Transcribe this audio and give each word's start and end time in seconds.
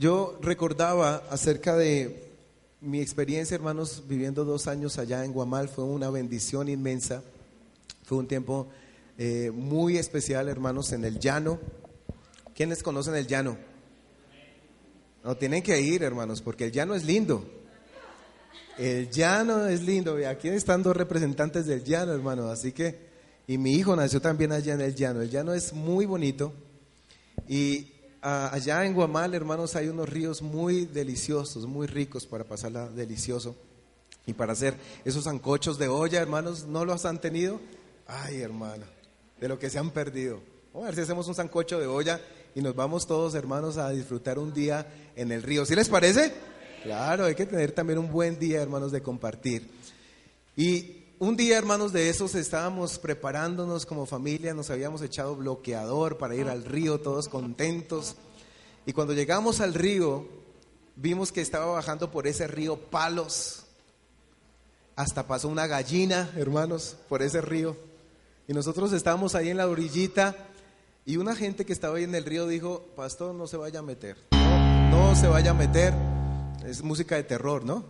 Yo 0.00 0.38
recordaba 0.40 1.16
acerca 1.28 1.76
de 1.76 2.32
mi 2.80 3.02
experiencia, 3.02 3.54
hermanos, 3.54 4.04
viviendo 4.08 4.46
dos 4.46 4.66
años 4.66 4.96
allá 4.96 5.26
en 5.26 5.32
Guamal, 5.34 5.68
fue 5.68 5.84
una 5.84 6.08
bendición 6.08 6.70
inmensa. 6.70 7.22
Fue 8.04 8.16
un 8.16 8.26
tiempo 8.26 8.68
eh, 9.18 9.50
muy 9.52 9.98
especial, 9.98 10.48
hermanos, 10.48 10.92
en 10.92 11.04
el 11.04 11.18
llano. 11.20 11.60
¿Quiénes 12.54 12.82
conocen 12.82 13.14
el 13.14 13.26
llano? 13.26 13.58
No, 15.22 15.36
tienen 15.36 15.62
que 15.62 15.78
ir, 15.78 16.02
hermanos, 16.02 16.40
porque 16.40 16.64
el 16.64 16.72
llano 16.72 16.94
es 16.94 17.04
lindo. 17.04 17.44
El 18.78 19.10
llano 19.10 19.66
es 19.66 19.82
lindo. 19.82 20.16
Aquí 20.26 20.48
están 20.48 20.82
dos 20.82 20.96
representantes 20.96 21.66
del 21.66 21.84
llano, 21.84 22.14
hermano. 22.14 22.48
Así 22.48 22.72
que, 22.72 23.10
y 23.46 23.58
mi 23.58 23.74
hijo 23.74 23.94
nació 23.94 24.22
también 24.22 24.52
allá 24.52 24.72
en 24.72 24.80
el 24.80 24.94
llano. 24.94 25.20
El 25.20 25.28
llano 25.28 25.52
es 25.52 25.74
muy 25.74 26.06
bonito. 26.06 26.54
Y 27.46 27.99
allá 28.22 28.84
en 28.84 28.94
Guamal, 28.94 29.34
hermanos, 29.34 29.76
hay 29.76 29.88
unos 29.88 30.08
ríos 30.08 30.42
muy 30.42 30.86
deliciosos, 30.86 31.66
muy 31.66 31.86
ricos 31.86 32.26
para 32.26 32.44
pasarla 32.44 32.88
delicioso. 32.88 33.56
Y 34.26 34.34
para 34.34 34.52
hacer 34.52 34.76
esos 35.04 35.26
ancochos 35.26 35.78
de 35.78 35.88
olla, 35.88 36.20
hermanos, 36.20 36.66
¿no 36.66 36.84
los 36.84 37.04
han 37.04 37.20
tenido? 37.20 37.60
Ay, 38.06 38.40
hermano, 38.40 38.84
de 39.40 39.48
lo 39.48 39.58
que 39.58 39.70
se 39.70 39.78
han 39.78 39.90
perdido. 39.90 40.40
Vamos 40.72 40.86
a 40.86 40.90
ver 40.90 40.94
si 40.96 41.00
hacemos 41.00 41.26
un 41.26 41.34
sancocho 41.34 41.80
de 41.80 41.86
olla 41.86 42.20
y 42.54 42.60
nos 42.60 42.74
vamos 42.74 43.06
todos, 43.06 43.34
hermanos, 43.34 43.76
a 43.76 43.90
disfrutar 43.90 44.38
un 44.38 44.52
día 44.52 44.86
en 45.16 45.32
el 45.32 45.42
río. 45.42 45.64
¿Sí 45.64 45.74
les 45.74 45.88
parece? 45.88 46.32
Claro, 46.82 47.24
hay 47.24 47.34
que 47.34 47.46
tener 47.46 47.72
también 47.72 47.98
un 47.98 48.10
buen 48.10 48.38
día, 48.38 48.62
hermanos, 48.62 48.92
de 48.92 49.02
compartir. 49.02 49.68
Y 50.56 50.99
un 51.20 51.36
día, 51.36 51.58
hermanos, 51.58 51.92
de 51.92 52.08
esos 52.08 52.34
estábamos 52.34 52.98
preparándonos 52.98 53.84
como 53.84 54.06
familia, 54.06 54.54
nos 54.54 54.70
habíamos 54.70 55.02
echado 55.02 55.36
bloqueador 55.36 56.16
para 56.16 56.34
ir 56.34 56.48
al 56.48 56.64
río, 56.64 56.98
todos 56.98 57.28
contentos. 57.28 58.16
Y 58.86 58.94
cuando 58.94 59.12
llegamos 59.12 59.60
al 59.60 59.74
río, 59.74 60.26
vimos 60.96 61.30
que 61.30 61.42
estaba 61.42 61.66
bajando 61.66 62.10
por 62.10 62.26
ese 62.26 62.46
río 62.46 62.78
palos. 62.78 63.64
Hasta 64.96 65.26
pasó 65.26 65.48
una 65.48 65.66
gallina, 65.66 66.30
hermanos, 66.36 66.96
por 67.06 67.20
ese 67.20 67.42
río. 67.42 67.76
Y 68.48 68.54
nosotros 68.54 68.90
estábamos 68.94 69.34
ahí 69.34 69.50
en 69.50 69.58
la 69.58 69.68
orillita 69.68 70.34
y 71.04 71.18
una 71.18 71.36
gente 71.36 71.66
que 71.66 71.74
estaba 71.74 71.98
ahí 71.98 72.04
en 72.04 72.14
el 72.14 72.24
río 72.24 72.46
dijo, 72.46 72.86
pastor, 72.96 73.34
no 73.34 73.46
se 73.46 73.58
vaya 73.58 73.80
a 73.80 73.82
meter, 73.82 74.16
no, 74.30 75.10
no 75.10 75.14
se 75.14 75.28
vaya 75.28 75.50
a 75.50 75.54
meter. 75.54 75.92
Es 76.64 76.82
música 76.82 77.16
de 77.16 77.24
terror, 77.24 77.62
¿no? 77.62 77.84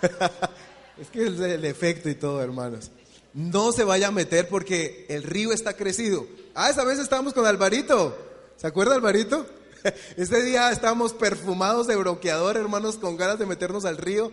Es 1.00 1.10
que 1.10 1.26
es 1.26 1.38
el 1.38 1.64
efecto 1.64 2.08
y 2.08 2.16
todo, 2.16 2.42
hermanos. 2.42 2.90
No 3.32 3.70
se 3.70 3.84
vaya 3.84 4.08
a 4.08 4.12
meter 4.12 4.48
porque 4.48 5.06
el 5.08 5.22
río 5.22 5.52
está 5.52 5.74
crecido. 5.74 6.26
Ah, 6.54 6.70
esa 6.70 6.82
vez 6.84 6.98
estábamos 6.98 7.34
con 7.34 7.46
Alvarito. 7.46 8.16
¿Se 8.56 8.66
acuerda 8.66 8.94
Alvarito? 8.94 9.46
Este 10.16 10.42
día 10.42 10.72
estábamos 10.72 11.12
perfumados 11.12 11.86
de 11.86 11.94
bloqueador, 11.94 12.56
hermanos, 12.56 12.96
con 12.96 13.16
ganas 13.16 13.38
de 13.38 13.46
meternos 13.46 13.84
al 13.84 13.96
río. 13.96 14.32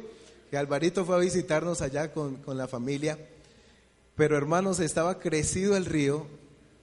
Que 0.50 0.58
Alvarito 0.58 1.06
fue 1.06 1.16
a 1.16 1.20
visitarnos 1.20 1.82
allá 1.82 2.12
con, 2.12 2.38
con 2.38 2.58
la 2.58 2.68
familia. 2.68 3.20
Pero 4.16 4.36
hermanos, 4.36 4.80
estaba 4.80 5.20
crecido 5.20 5.78
el 5.78 5.86
río 5.86 6.26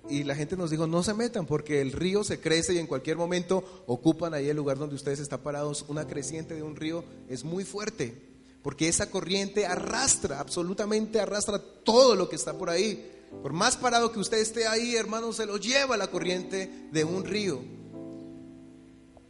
y 0.08 0.22
la 0.22 0.36
gente 0.36 0.56
nos 0.56 0.70
dijo, 0.70 0.86
no 0.86 1.02
se 1.02 1.14
metan 1.14 1.46
porque 1.46 1.80
el 1.80 1.90
río 1.90 2.22
se 2.22 2.38
crece 2.38 2.74
y 2.74 2.78
en 2.78 2.86
cualquier 2.86 3.16
momento 3.16 3.84
ocupan 3.86 4.32
ahí 4.32 4.48
el 4.48 4.56
lugar 4.56 4.78
donde 4.78 4.94
ustedes 4.94 5.18
están 5.18 5.40
parados. 5.40 5.84
Una 5.88 6.06
creciente 6.06 6.54
de 6.54 6.62
un 6.62 6.76
río 6.76 7.04
es 7.28 7.42
muy 7.42 7.64
fuerte 7.64 8.31
porque 8.62 8.88
esa 8.88 9.10
corriente 9.10 9.66
arrastra, 9.66 10.40
absolutamente 10.40 11.20
arrastra 11.20 11.58
todo 11.58 12.14
lo 12.14 12.28
que 12.28 12.36
está 12.36 12.56
por 12.56 12.70
ahí. 12.70 13.10
Por 13.42 13.52
más 13.52 13.76
parado 13.76 14.12
que 14.12 14.20
usted 14.20 14.38
esté 14.38 14.66
ahí, 14.66 14.94
hermano, 14.94 15.32
se 15.32 15.46
lo 15.46 15.56
lleva 15.56 15.96
la 15.96 16.08
corriente 16.08 16.88
de 16.92 17.04
un 17.04 17.24
río. 17.24 17.60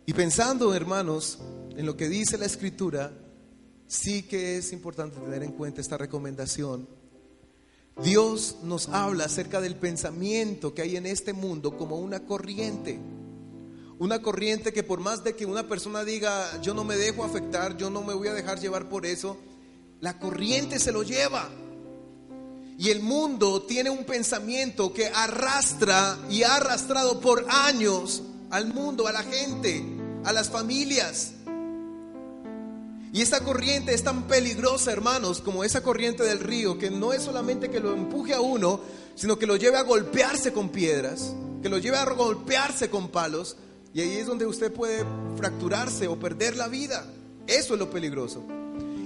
Y 0.04 0.12
pensando, 0.12 0.74
hermanos, 0.74 1.38
en 1.76 1.86
lo 1.86 1.96
que 1.96 2.08
dice 2.08 2.36
la 2.36 2.46
escritura, 2.46 3.12
sí 3.86 4.24
que 4.24 4.58
es 4.58 4.72
importante 4.72 5.20
tener 5.20 5.42
en 5.42 5.52
cuenta 5.52 5.80
esta 5.80 5.96
recomendación. 5.96 6.88
Dios 8.02 8.56
nos 8.62 8.88
habla 8.88 9.26
acerca 9.26 9.60
del 9.60 9.76
pensamiento 9.76 10.74
que 10.74 10.82
hay 10.82 10.96
en 10.96 11.06
este 11.06 11.32
mundo 11.32 11.76
como 11.76 11.98
una 11.98 12.20
corriente. 12.26 12.98
Una 14.02 14.20
corriente 14.20 14.72
que 14.72 14.82
por 14.82 14.98
más 14.98 15.22
de 15.22 15.36
que 15.36 15.46
una 15.46 15.68
persona 15.68 16.02
diga, 16.02 16.60
yo 16.60 16.74
no 16.74 16.82
me 16.82 16.96
dejo 16.96 17.22
afectar, 17.22 17.76
yo 17.76 17.88
no 17.88 18.02
me 18.02 18.12
voy 18.12 18.26
a 18.26 18.34
dejar 18.34 18.58
llevar 18.58 18.88
por 18.88 19.06
eso, 19.06 19.36
la 20.00 20.18
corriente 20.18 20.80
se 20.80 20.90
lo 20.90 21.04
lleva. 21.04 21.48
Y 22.76 22.90
el 22.90 23.00
mundo 23.00 23.62
tiene 23.62 23.90
un 23.90 24.02
pensamiento 24.02 24.92
que 24.92 25.06
arrastra 25.06 26.18
y 26.28 26.42
ha 26.42 26.56
arrastrado 26.56 27.20
por 27.20 27.46
años 27.48 28.24
al 28.50 28.74
mundo, 28.74 29.06
a 29.06 29.12
la 29.12 29.22
gente, 29.22 29.84
a 30.24 30.32
las 30.32 30.50
familias. 30.50 31.34
Y 33.12 33.22
esta 33.22 33.44
corriente 33.44 33.94
es 33.94 34.02
tan 34.02 34.26
peligrosa, 34.26 34.90
hermanos, 34.90 35.40
como 35.40 35.62
esa 35.62 35.80
corriente 35.80 36.24
del 36.24 36.40
río, 36.40 36.76
que 36.76 36.90
no 36.90 37.12
es 37.12 37.22
solamente 37.22 37.70
que 37.70 37.78
lo 37.78 37.92
empuje 37.92 38.34
a 38.34 38.40
uno, 38.40 38.80
sino 39.14 39.38
que 39.38 39.46
lo 39.46 39.54
lleve 39.54 39.76
a 39.76 39.82
golpearse 39.82 40.52
con 40.52 40.70
piedras, 40.70 41.36
que 41.62 41.68
lo 41.68 41.78
lleve 41.78 41.98
a 41.98 42.04
golpearse 42.06 42.90
con 42.90 43.08
palos, 43.08 43.56
y 43.94 44.00
ahí 44.00 44.16
es 44.16 44.26
donde 44.26 44.46
usted 44.46 44.72
puede 44.72 45.04
fracturarse 45.36 46.08
o 46.08 46.18
perder 46.18 46.56
la 46.56 46.68
vida. 46.68 47.04
Eso 47.46 47.74
es 47.74 47.80
lo 47.80 47.90
peligroso. 47.90 48.42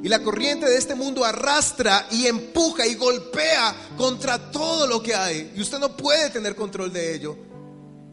Y 0.02 0.08
la 0.08 0.22
corriente 0.22 0.66
de 0.66 0.76
este 0.76 0.94
mundo 0.94 1.24
arrastra 1.24 2.06
y 2.12 2.26
empuja 2.26 2.86
y 2.86 2.94
golpea 2.94 3.74
contra 3.96 4.50
todo 4.50 4.86
lo 4.86 5.02
que 5.02 5.14
hay. 5.14 5.52
Y 5.56 5.60
usted 5.60 5.78
no 5.78 5.96
puede 5.96 6.30
tener 6.30 6.54
control 6.54 6.92
de 6.92 7.14
ello. 7.14 7.36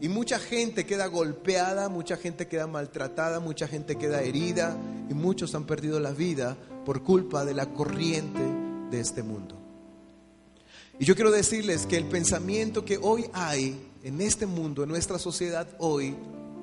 Y 0.00 0.08
mucha 0.08 0.38
gente 0.38 0.84
queda 0.84 1.06
golpeada, 1.06 1.88
mucha 1.88 2.16
gente 2.16 2.48
queda 2.48 2.66
maltratada, 2.66 3.38
mucha 3.38 3.68
gente 3.68 3.96
queda 3.96 4.22
herida 4.22 4.76
y 5.08 5.14
muchos 5.14 5.54
han 5.54 5.64
perdido 5.64 6.00
la 6.00 6.10
vida 6.10 6.56
por 6.84 7.02
culpa 7.02 7.44
de 7.44 7.54
la 7.54 7.72
corriente 7.72 8.40
de 8.90 9.00
este 9.00 9.22
mundo. 9.22 9.60
Y 10.98 11.04
yo 11.04 11.14
quiero 11.14 11.30
decirles 11.30 11.86
que 11.86 11.96
el 11.96 12.04
pensamiento 12.04 12.84
que 12.84 12.98
hoy 13.00 13.26
hay 13.32 13.80
en 14.02 14.20
este 14.20 14.46
mundo, 14.46 14.82
en 14.82 14.88
nuestra 14.88 15.18
sociedad 15.18 15.68
hoy, 15.78 16.16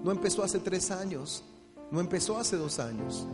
no 0.03 0.12
empezó 0.12 0.44
hace 0.44 0.59
tres 0.59 0.91
años, 0.91 1.44
no 1.91 2.00
empezó 2.00 2.38
hace 2.38 2.56
dos 2.57 2.79
años. 2.79 3.25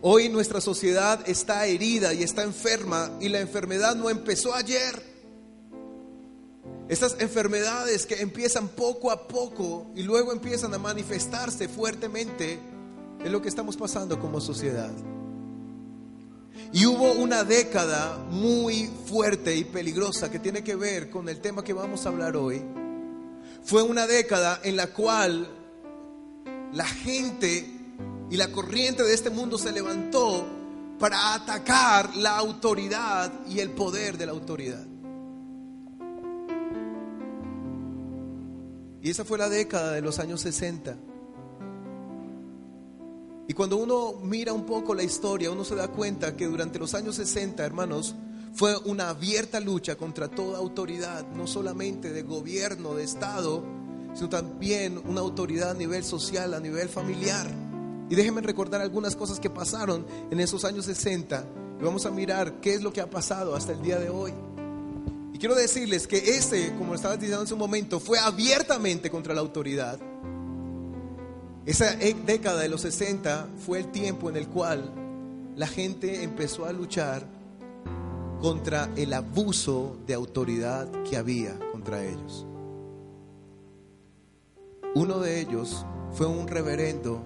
Hoy 0.00 0.28
nuestra 0.28 0.60
sociedad 0.60 1.20
está 1.28 1.64
herida 1.66 2.12
y 2.12 2.22
está 2.24 2.42
enferma 2.42 3.10
y 3.20 3.28
la 3.28 3.40
enfermedad 3.40 3.94
no 3.94 4.10
empezó 4.10 4.54
ayer. 4.54 5.12
Estas 6.88 7.16
enfermedades 7.20 8.04
que 8.04 8.20
empiezan 8.20 8.68
poco 8.68 9.10
a 9.10 9.28
poco 9.28 9.86
y 9.94 10.02
luego 10.02 10.32
empiezan 10.32 10.74
a 10.74 10.78
manifestarse 10.78 11.68
fuertemente 11.68 12.58
es 13.24 13.30
lo 13.30 13.40
que 13.40 13.48
estamos 13.48 13.76
pasando 13.76 14.18
como 14.18 14.40
sociedad. 14.40 14.90
Y 16.72 16.86
hubo 16.86 17.12
una 17.12 17.44
década 17.44 18.18
muy 18.30 18.90
fuerte 19.06 19.54
y 19.54 19.64
peligrosa 19.64 20.30
que 20.30 20.38
tiene 20.38 20.64
que 20.64 20.74
ver 20.74 21.10
con 21.10 21.28
el 21.28 21.40
tema 21.40 21.62
que 21.62 21.72
vamos 21.72 22.04
a 22.04 22.08
hablar 22.08 22.36
hoy. 22.36 22.62
Fue 23.62 23.82
una 23.82 24.06
década 24.06 24.60
en 24.64 24.76
la 24.76 24.88
cual 24.88 25.48
la 26.72 26.86
gente 26.86 27.66
y 28.30 28.36
la 28.36 28.50
corriente 28.50 29.02
de 29.02 29.12
este 29.14 29.30
mundo 29.30 29.58
se 29.58 29.72
levantó 29.72 30.46
para 30.98 31.34
atacar 31.34 32.16
la 32.16 32.38
autoridad 32.38 33.30
y 33.48 33.60
el 33.60 33.70
poder 33.70 34.16
de 34.16 34.26
la 34.26 34.32
autoridad. 34.32 34.86
Y 39.02 39.10
esa 39.10 39.24
fue 39.24 39.36
la 39.36 39.48
década 39.48 39.92
de 39.92 40.00
los 40.00 40.18
años 40.20 40.40
60. 40.42 40.96
Y 43.48 43.52
cuando 43.52 43.76
uno 43.76 44.14
mira 44.22 44.52
un 44.52 44.64
poco 44.64 44.94
la 44.94 45.02
historia, 45.02 45.50
uno 45.50 45.64
se 45.64 45.74
da 45.74 45.88
cuenta 45.88 46.36
que 46.36 46.46
durante 46.46 46.78
los 46.78 46.94
años 46.94 47.16
60, 47.16 47.66
hermanos, 47.66 48.14
fue 48.54 48.76
una 48.84 49.08
abierta 49.08 49.58
lucha 49.58 49.96
contra 49.96 50.28
toda 50.28 50.58
autoridad, 50.58 51.26
no 51.32 51.46
solamente 51.46 52.12
de 52.12 52.22
gobierno, 52.22 52.94
de 52.94 53.02
Estado, 53.02 53.64
sino 54.14 54.28
también 54.28 55.00
una 55.06 55.20
autoridad 55.20 55.70
a 55.70 55.74
nivel 55.74 56.04
social, 56.04 56.54
a 56.54 56.60
nivel 56.60 56.88
familiar. 56.88 57.50
Y 58.10 58.14
déjenme 58.14 58.42
recordar 58.42 58.80
algunas 58.80 59.16
cosas 59.16 59.40
que 59.40 59.48
pasaron 59.48 60.04
en 60.30 60.40
esos 60.40 60.64
años 60.64 60.84
60 60.84 61.44
y 61.80 61.84
vamos 61.84 62.04
a 62.04 62.10
mirar 62.10 62.60
qué 62.60 62.74
es 62.74 62.82
lo 62.82 62.92
que 62.92 63.00
ha 63.00 63.08
pasado 63.08 63.54
hasta 63.54 63.72
el 63.72 63.82
día 63.82 63.98
de 63.98 64.10
hoy. 64.10 64.32
Y 65.32 65.38
quiero 65.38 65.54
decirles 65.54 66.06
que 66.06 66.18
ese, 66.18 66.74
como 66.76 66.94
estaba 66.94 67.16
diciendo 67.16 67.40
en 67.40 67.46
su 67.48 67.56
momento, 67.56 68.00
fue 68.00 68.18
abiertamente 68.18 69.10
contra 69.10 69.34
la 69.34 69.40
autoridad. 69.40 69.98
Esa 71.64 71.94
e- 71.94 72.14
década 72.26 72.60
de 72.60 72.68
los 72.68 72.82
60 72.82 73.48
fue 73.64 73.78
el 73.78 73.90
tiempo 73.90 74.28
en 74.28 74.36
el 74.36 74.48
cual 74.48 74.92
la 75.56 75.66
gente 75.66 76.22
empezó 76.22 76.66
a 76.66 76.72
luchar 76.72 77.26
contra 78.40 78.90
el 78.96 79.12
abuso 79.12 79.96
de 80.06 80.14
autoridad 80.14 80.90
que 81.08 81.16
había 81.16 81.58
contra 81.70 82.04
ellos. 82.04 82.46
Uno 84.94 85.20
de 85.20 85.40
ellos 85.40 85.86
fue 86.12 86.26
un 86.26 86.46
reverendo 86.46 87.24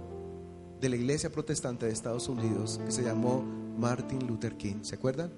de 0.80 0.88
la 0.88 0.94
iglesia 0.94 1.32
protestante 1.32 1.86
de 1.86 1.92
Estados 1.92 2.28
Unidos 2.28 2.80
que 2.84 2.92
se 2.92 3.02
llamó 3.02 3.42
Martin 3.76 4.24
Luther 4.24 4.56
King. 4.56 4.82
¿Se 4.82 4.94
acuerdan? 4.94 5.32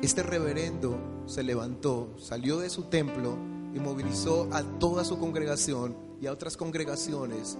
Este 0.00 0.22
reverendo 0.22 1.24
se 1.26 1.42
levantó, 1.42 2.16
salió 2.18 2.58
de 2.58 2.70
su 2.70 2.84
templo 2.84 3.36
y 3.74 3.80
movilizó 3.80 4.48
a 4.50 4.62
toda 4.62 5.04
su 5.04 5.18
congregación 5.18 5.94
y 6.22 6.26
a 6.26 6.32
otras 6.32 6.56
congregaciones 6.56 7.58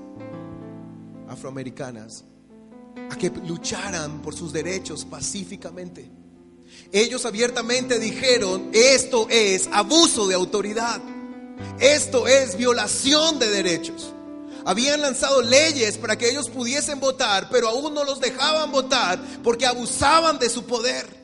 afroamericanas 1.28 2.24
a 3.10 3.16
que 3.16 3.28
lucharan 3.46 4.22
por 4.22 4.34
sus 4.34 4.54
derechos 4.54 5.04
pacíficamente. 5.04 6.10
Ellos 6.92 7.26
abiertamente 7.26 7.98
dijeron, 7.98 8.70
esto 8.72 9.26
es 9.28 9.68
abuso 9.70 10.26
de 10.26 10.34
autoridad, 10.34 11.02
esto 11.78 12.26
es 12.26 12.56
violación 12.56 13.38
de 13.38 13.50
derechos. 13.50 14.12
Habían 14.64 15.00
lanzado 15.00 15.40
leyes 15.42 15.96
para 15.96 16.16
que 16.16 16.28
ellos 16.28 16.50
pudiesen 16.50 17.00
votar, 17.00 17.48
pero 17.50 17.68
aún 17.68 17.94
no 17.94 18.04
los 18.04 18.20
dejaban 18.20 18.70
votar 18.70 19.20
porque 19.42 19.66
abusaban 19.66 20.38
de 20.38 20.50
su 20.50 20.64
poder. 20.64 21.20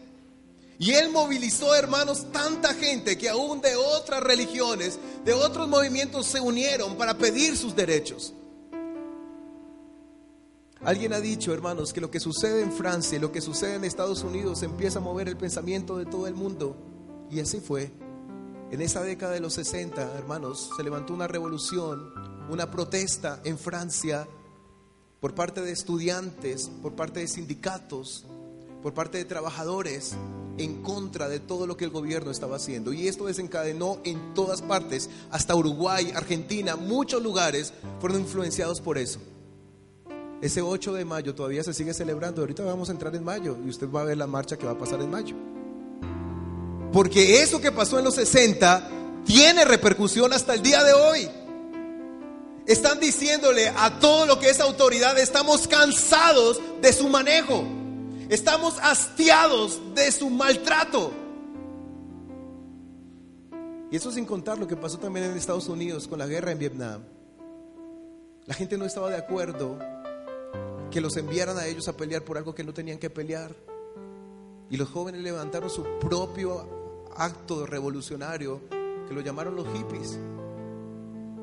Y 0.79 0.93
él 0.93 1.11
movilizó, 1.11 1.75
hermanos, 1.75 2.27
tanta 2.33 2.75
gente 2.75 3.17
que 3.17 3.29
aún 3.29 3.61
de 3.61 3.77
otras 3.77 4.23
religiones, 4.23 4.99
de 5.25 5.33
otros 5.33 5.69
movimientos 5.69 6.27
se 6.27 6.41
unieron 6.41 6.97
para 6.97 7.17
pedir 7.17 7.57
sus 7.57 7.75
derechos. 7.75 8.35
Alguien 10.83 11.15
ha 11.15 11.21
dicho, 11.21 11.53
hermanos, 11.55 11.93
que 11.93 12.01
lo 12.01 12.11
que 12.11 12.21
sucede 12.21 12.63
en 12.63 12.73
Francia 12.73 13.17
y 13.17 13.21
lo 13.21 13.33
que 13.33 13.41
sucede 13.41 13.75
en 13.75 13.85
Estados 13.85 14.23
Unidos 14.23 14.63
empieza 14.63 14.99
a 14.99 15.03
mover 15.03 15.29
el 15.29 15.37
pensamiento 15.37 15.97
de 15.97 16.05
todo 16.05 16.27
el 16.27 16.35
mundo. 16.35 16.77
Y 17.31 17.41
así 17.41 17.61
fue. 17.61 17.91
En 18.71 18.81
esa 18.81 19.03
década 19.03 19.33
de 19.33 19.41
los 19.41 19.55
60, 19.55 20.17
hermanos, 20.19 20.71
se 20.77 20.83
levantó 20.83 21.15
una 21.15 21.29
revolución, 21.29 22.13
una 22.51 22.69
protesta 22.71 23.41
en 23.45 23.59
Francia 23.59 24.27
por 25.21 25.35
parte 25.35 25.61
de 25.61 25.71
estudiantes, 25.71 26.71
por 26.83 26.95
parte 26.95 27.21
de 27.21 27.29
sindicatos, 27.29 28.27
por 28.83 28.93
parte 28.93 29.19
de 29.19 29.25
trabajadores 29.25 30.17
en 30.59 30.83
contra 30.83 31.29
de 31.29 31.39
todo 31.39 31.67
lo 31.67 31.77
que 31.77 31.85
el 31.85 31.91
gobierno 31.91 32.33
estaba 32.33 32.57
haciendo. 32.57 32.93
Y 32.93 33.07
esto 33.07 33.27
desencadenó 33.27 33.99
en 34.05 34.35
todas 34.35 34.63
partes, 34.63 35.11
hasta 35.31 35.55
Uruguay, 35.55 36.13
Argentina, 36.15 36.75
muchos 36.75 37.23
lugares 37.23 37.73
fueron 38.01 38.21
influenciados 38.21 38.81
por 38.81 38.99
eso. 38.99 39.21
Ese 40.43 40.61
8 40.61 40.93
de 40.93 41.05
mayo 41.05 41.35
todavía 41.35 41.63
se 41.63 41.73
sigue 41.73 41.95
celebrando. 41.95 42.43
Ahorita 42.43 42.65
vamos 42.65 42.89
a 42.89 42.93
entrar 42.93 43.15
en 43.15 43.25
mayo 43.25 43.57
y 43.65 43.69
usted 43.69 43.89
va 43.91 44.03
a 44.03 44.05
ver 44.05 44.19
la 44.19 44.27
marcha 44.27 44.57
que 44.57 44.67
va 44.67 44.73
a 44.73 44.79
pasar 44.79 45.01
en 45.01 45.11
mayo. 45.11 45.37
Porque 46.93 47.43
eso 47.43 47.61
que 47.61 47.73
pasó 47.73 47.99
en 47.99 48.05
los 48.05 48.15
60 48.15 48.89
tiene 49.25 49.65
repercusión 49.65 50.33
hasta 50.33 50.55
el 50.55 50.63
día 50.63 50.83
de 50.85 50.93
hoy. 50.93 51.29
Están 52.67 52.99
diciéndole 52.99 53.69
a 53.69 53.99
todo 54.01 54.27
lo 54.27 54.39
que 54.41 54.51
es 54.51 54.61
autoridad, 54.61 55.19
estamos 55.19 55.69
cansados 55.69 56.61
de 56.81 56.93
su 56.93 57.09
manejo. 57.09 57.65
Estamos 58.29 58.79
hastiados 58.83 59.81
de 59.95 60.11
su 60.11 60.31
maltrato. 60.31 61.13
Y 63.91 63.97
eso 63.97 64.11
sin 64.11 64.25
contar 64.25 64.59
lo 64.59 64.67
que 64.67 64.77
pasó 64.77 64.99
también 64.99 65.27
en 65.27 65.37
Estados 65.37 65.69
Unidos 65.69 66.09
con 66.09 66.19
la 66.19 66.27
guerra 66.27 66.51
en 66.51 66.59
Vietnam. 66.59 67.03
La 68.47 68.55
gente 68.55 68.77
no 68.77 68.85
estaba 68.85 69.11
de 69.11 69.17
acuerdo 69.17 69.79
que 70.91 71.01
los 71.01 71.17
enviaran 71.17 71.57
a 71.59 71.67
ellos 71.67 71.87
a 71.87 71.97
pelear 71.97 72.23
por 72.23 72.37
algo 72.37 72.55
que 72.55 72.65
no 72.65 72.75
tenían 72.75 72.99
que 72.99 73.11
pelear. 73.11 73.55
Y 74.71 74.77
los 74.77 74.89
jóvenes 74.89 75.21
levantaron 75.21 75.71
su 75.71 75.85
propio 76.01 76.69
acto 77.19 77.67
revolucionario 77.67 78.61
que 79.07 79.15
lo 79.15 79.21
llamaron 79.21 79.57
los 79.57 79.67
hippies. 79.69 80.19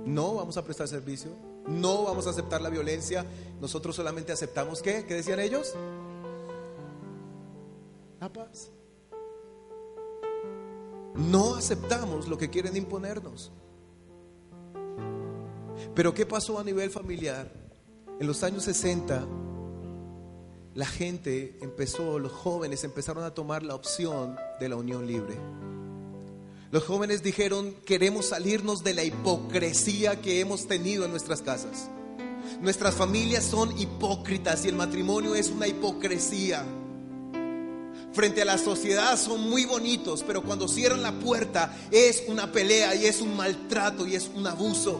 No 0.05 0.35
vamos 0.35 0.57
a 0.57 0.63
prestar 0.63 0.87
servicio, 0.87 1.31
no 1.67 2.03
vamos 2.03 2.27
a 2.27 2.31
aceptar 2.31 2.61
la 2.61 2.69
violencia, 2.69 3.25
nosotros 3.61 3.95
solamente 3.95 4.31
aceptamos 4.31 4.81
qué, 4.81 5.05
¿qué 5.05 5.15
decían 5.15 5.39
ellos? 5.39 5.73
La 8.19 8.31
paz. 8.31 8.69
No 11.15 11.55
aceptamos 11.55 12.27
lo 12.27 12.37
que 12.37 12.49
quieren 12.49 12.75
imponernos. 12.75 13.51
Pero 15.95 16.13
¿qué 16.13 16.25
pasó 16.25 16.59
a 16.59 16.63
nivel 16.63 16.89
familiar? 16.89 17.51
En 18.19 18.27
los 18.27 18.43
años 18.43 18.63
60, 18.63 19.25
la 20.75 20.85
gente 20.85 21.57
empezó, 21.61 22.17
los 22.17 22.31
jóvenes 22.31 22.83
empezaron 22.83 23.23
a 23.23 23.33
tomar 23.33 23.63
la 23.63 23.75
opción 23.75 24.35
de 24.59 24.69
la 24.69 24.75
unión 24.75 25.07
libre. 25.07 25.37
Los 26.71 26.83
jóvenes 26.85 27.21
dijeron, 27.21 27.75
queremos 27.85 28.29
salirnos 28.29 28.83
de 28.83 28.95
la 28.95 29.03
hipocresía 29.03 30.21
que 30.21 30.39
hemos 30.39 30.67
tenido 30.67 31.05
en 31.05 31.11
nuestras 31.11 31.41
casas. 31.41 31.89
Nuestras 32.61 32.95
familias 32.95 33.43
son 33.43 33.77
hipócritas 33.79 34.65
y 34.65 34.69
el 34.69 34.75
matrimonio 34.75 35.35
es 35.35 35.49
una 35.49 35.67
hipocresía. 35.67 36.65
Frente 38.11 38.41
a 38.41 38.45
la 38.45 38.57
sociedad 38.57 39.19
son 39.19 39.49
muy 39.49 39.65
bonitos, 39.65 40.23
pero 40.25 40.43
cuando 40.43 40.67
cierran 40.67 41.01
la 41.01 41.19
puerta 41.19 41.75
es 41.91 42.23
una 42.27 42.51
pelea 42.51 42.95
y 42.95 43.05
es 43.05 43.21
un 43.21 43.35
maltrato 43.35 44.07
y 44.07 44.15
es 44.15 44.29
un 44.33 44.47
abuso. 44.47 44.99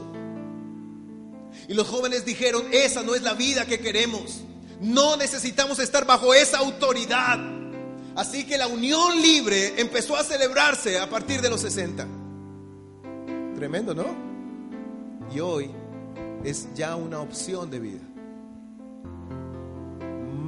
Y 1.68 1.74
los 1.74 1.88
jóvenes 1.88 2.26
dijeron, 2.26 2.66
esa 2.72 3.04
no 3.04 3.16
es 3.16 3.22
la 3.22 3.34
vida 3.34 3.66
que 3.66 3.80
queremos. 3.80 4.42
No 4.82 5.16
necesitamos 5.18 5.80
estar 5.80 6.06
bajo 6.06 6.34
esa 6.34 6.58
autoridad. 6.58 7.63
Así 8.16 8.46
que 8.46 8.58
la 8.58 8.68
unión 8.68 9.22
libre 9.22 9.80
empezó 9.82 10.16
a 10.16 10.24
celebrarse 10.24 11.00
a 11.00 11.10
partir 11.10 11.42
de 11.42 11.50
los 11.50 11.62
60. 11.62 12.06
Tremendo, 13.56 13.96
¿no? 13.96 14.06
Y 15.34 15.40
hoy 15.40 15.72
es 16.44 16.68
ya 16.76 16.96
una 16.96 17.22
opción 17.22 17.72
de 17.72 17.80
vida. 17.80 18.02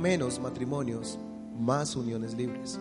Menos 0.01 0.39
matrimonios, 0.39 1.17
más 1.59 1.95
uniones 1.95 2.35
libres. 2.35 2.79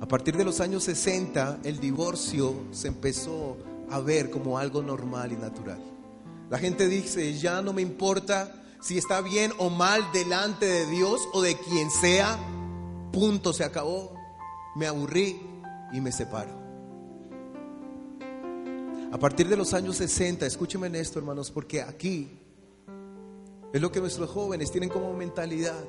A 0.00 0.06
partir 0.08 0.36
de 0.36 0.44
los 0.44 0.60
años 0.60 0.82
60, 0.84 1.60
el 1.62 1.78
divorcio 1.78 2.54
se 2.72 2.88
empezó 2.88 3.56
a 3.88 4.00
ver 4.00 4.30
como 4.30 4.58
algo 4.58 4.82
normal 4.82 5.30
y 5.30 5.36
natural. 5.36 5.80
La 6.50 6.58
gente 6.58 6.88
dice, 6.88 7.38
ya 7.38 7.62
no 7.62 7.72
me 7.72 7.82
importa 7.82 8.52
si 8.80 8.98
está 8.98 9.20
bien 9.20 9.52
o 9.58 9.70
mal 9.70 10.02
delante 10.12 10.66
de 10.66 10.86
Dios 10.86 11.20
o 11.32 11.40
de 11.40 11.56
quien 11.56 11.90
sea, 11.90 12.36
punto, 13.12 13.52
se 13.52 13.62
acabó, 13.62 14.14
me 14.74 14.86
aburrí 14.86 15.40
y 15.92 16.00
me 16.00 16.10
separo. 16.10 16.62
A 19.12 19.18
partir 19.18 19.46
de 19.46 19.56
los 19.56 19.74
años 19.74 19.96
60, 19.98 20.46
escúcheme 20.46 20.86
en 20.86 20.94
esto 20.94 21.18
hermanos, 21.18 21.50
porque 21.50 21.82
aquí 21.82 22.30
es 23.72 23.80
lo 23.80 23.92
que 23.92 24.00
nuestros 24.00 24.30
jóvenes 24.30 24.70
tienen 24.72 24.88
como 24.88 25.12
mentalidad. 25.12 25.84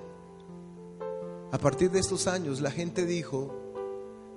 A 1.52 1.58
partir 1.58 1.90
de 1.90 2.00
estos 2.00 2.28
años 2.28 2.60
la 2.60 2.70
gente 2.70 3.06
dijo, 3.06 3.56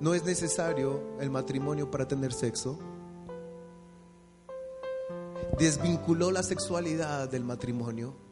no 0.01 0.15
es 0.15 0.25
necesario 0.25 1.03
el 1.21 1.31
matrimonio 1.31 1.91
para 1.91 2.07
tener 2.07 2.33
sexo. 2.33 2.79
Desvinculó 5.59 6.31
la 6.31 6.43
sexualidad 6.43 7.29
del 7.29 7.43
matrimonio. 7.43 8.26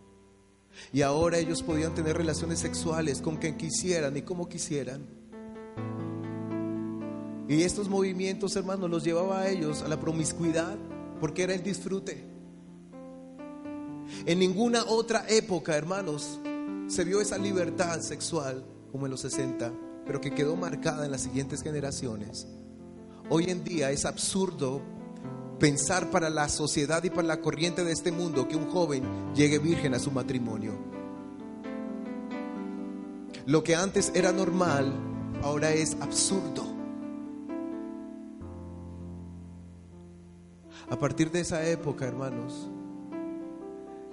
Y 0.92 1.02
ahora 1.02 1.38
ellos 1.38 1.62
podían 1.62 1.94
tener 1.94 2.16
relaciones 2.16 2.58
sexuales 2.58 3.20
con 3.20 3.36
quien 3.36 3.56
quisieran 3.56 4.16
y 4.16 4.22
como 4.22 4.48
quisieran. 4.48 5.06
Y 7.48 7.62
estos 7.62 7.88
movimientos, 7.88 8.56
hermanos, 8.56 8.88
los 8.88 9.04
llevaba 9.04 9.40
a 9.40 9.48
ellos 9.50 9.82
a 9.82 9.88
la 9.88 10.00
promiscuidad, 10.00 10.76
porque 11.20 11.42
era 11.42 11.54
el 11.54 11.62
disfrute. 11.62 12.24
En 14.26 14.38
ninguna 14.38 14.84
otra 14.84 15.26
época, 15.28 15.76
hermanos, 15.76 16.40
se 16.86 17.04
vio 17.04 17.20
esa 17.20 17.38
libertad 17.38 18.00
sexual 18.00 18.64
como 18.90 19.06
en 19.06 19.10
los 19.10 19.20
60, 19.20 19.72
pero 20.06 20.20
que 20.20 20.34
quedó 20.34 20.56
marcada 20.56 21.04
en 21.04 21.12
las 21.12 21.22
siguientes 21.22 21.62
generaciones. 21.62 22.46
Hoy 23.28 23.44
en 23.48 23.64
día 23.64 23.90
es 23.90 24.04
absurdo 24.04 24.82
pensar 25.58 26.10
para 26.10 26.30
la 26.30 26.48
sociedad 26.48 27.02
y 27.04 27.10
para 27.10 27.28
la 27.28 27.40
corriente 27.40 27.84
de 27.84 27.92
este 27.92 28.12
mundo 28.12 28.48
que 28.48 28.56
un 28.56 28.70
joven 28.70 29.04
llegue 29.34 29.58
virgen 29.58 29.94
a 29.94 29.98
su 29.98 30.10
matrimonio. 30.10 30.72
Lo 33.46 33.62
que 33.62 33.76
antes 33.76 34.10
era 34.14 34.32
normal, 34.32 34.92
ahora 35.42 35.72
es 35.72 35.96
absurdo. 36.00 36.64
A 40.88 40.98
partir 40.98 41.30
de 41.30 41.40
esa 41.40 41.66
época, 41.66 42.06
hermanos, 42.06 42.68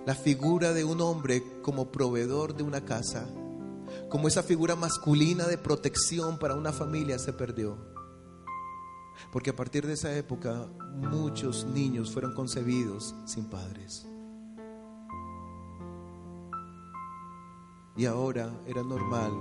la 0.05 0.15
figura 0.15 0.73
de 0.73 0.83
un 0.83 1.01
hombre 1.01 1.43
como 1.61 1.91
proveedor 1.91 2.55
de 2.55 2.63
una 2.63 2.83
casa, 2.85 3.27
como 4.09 4.27
esa 4.27 4.43
figura 4.43 4.75
masculina 4.75 5.47
de 5.47 5.57
protección 5.57 6.37
para 6.39 6.55
una 6.55 6.71
familia 6.71 7.19
se 7.19 7.33
perdió. 7.33 7.90
Porque 9.31 9.49
a 9.49 9.55
partir 9.55 9.85
de 9.85 9.93
esa 9.93 10.15
época 10.15 10.67
muchos 10.95 11.65
niños 11.65 12.11
fueron 12.11 12.33
concebidos 12.33 13.15
sin 13.25 13.45
padres. 13.45 14.07
Y 17.95 18.05
ahora 18.05 18.51
era 18.65 18.83
normal 18.83 19.31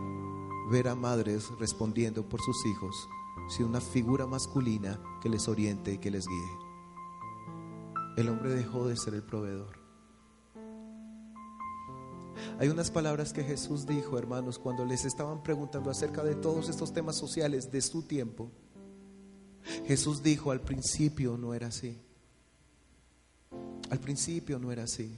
ver 0.70 0.88
a 0.88 0.94
madres 0.94 1.48
respondiendo 1.58 2.28
por 2.28 2.40
sus 2.40 2.66
hijos 2.66 3.08
sin 3.48 3.66
una 3.66 3.80
figura 3.80 4.26
masculina 4.26 5.00
que 5.20 5.28
les 5.28 5.48
oriente 5.48 5.92
y 5.92 5.98
que 5.98 6.10
les 6.10 6.26
guíe. 6.26 6.58
El 8.16 8.28
hombre 8.28 8.50
dejó 8.50 8.86
de 8.86 8.96
ser 8.96 9.14
el 9.14 9.22
proveedor. 9.22 9.78
Hay 12.58 12.68
unas 12.68 12.90
palabras 12.90 13.32
que 13.32 13.42
Jesús 13.42 13.86
dijo, 13.86 14.18
hermanos, 14.18 14.58
cuando 14.58 14.84
les 14.84 15.04
estaban 15.04 15.42
preguntando 15.42 15.90
acerca 15.90 16.22
de 16.22 16.34
todos 16.34 16.68
estos 16.68 16.92
temas 16.92 17.16
sociales 17.16 17.70
de 17.70 17.80
su 17.80 18.02
tiempo. 18.02 18.50
Jesús 19.86 20.22
dijo, 20.22 20.50
al 20.50 20.60
principio 20.60 21.36
no 21.36 21.54
era 21.54 21.68
así. 21.68 21.98
Al 23.90 23.98
principio 23.98 24.58
no 24.58 24.72
era 24.72 24.84
así. 24.84 25.16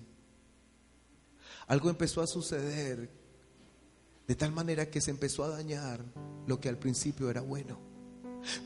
Algo 1.67 1.91
empezó 1.91 2.21
a 2.23 2.27
suceder 2.27 3.11
de 4.27 4.35
tal 4.35 4.53
manera 4.53 4.91
que 4.91 5.01
se 5.01 5.11
empezó 5.11 5.45
a 5.45 5.49
dañar 5.49 6.05
lo 6.47 6.61
que 6.61 6.69
al 6.69 6.79
principio 6.79 7.31
era 7.31 7.41
bueno. 7.41 7.79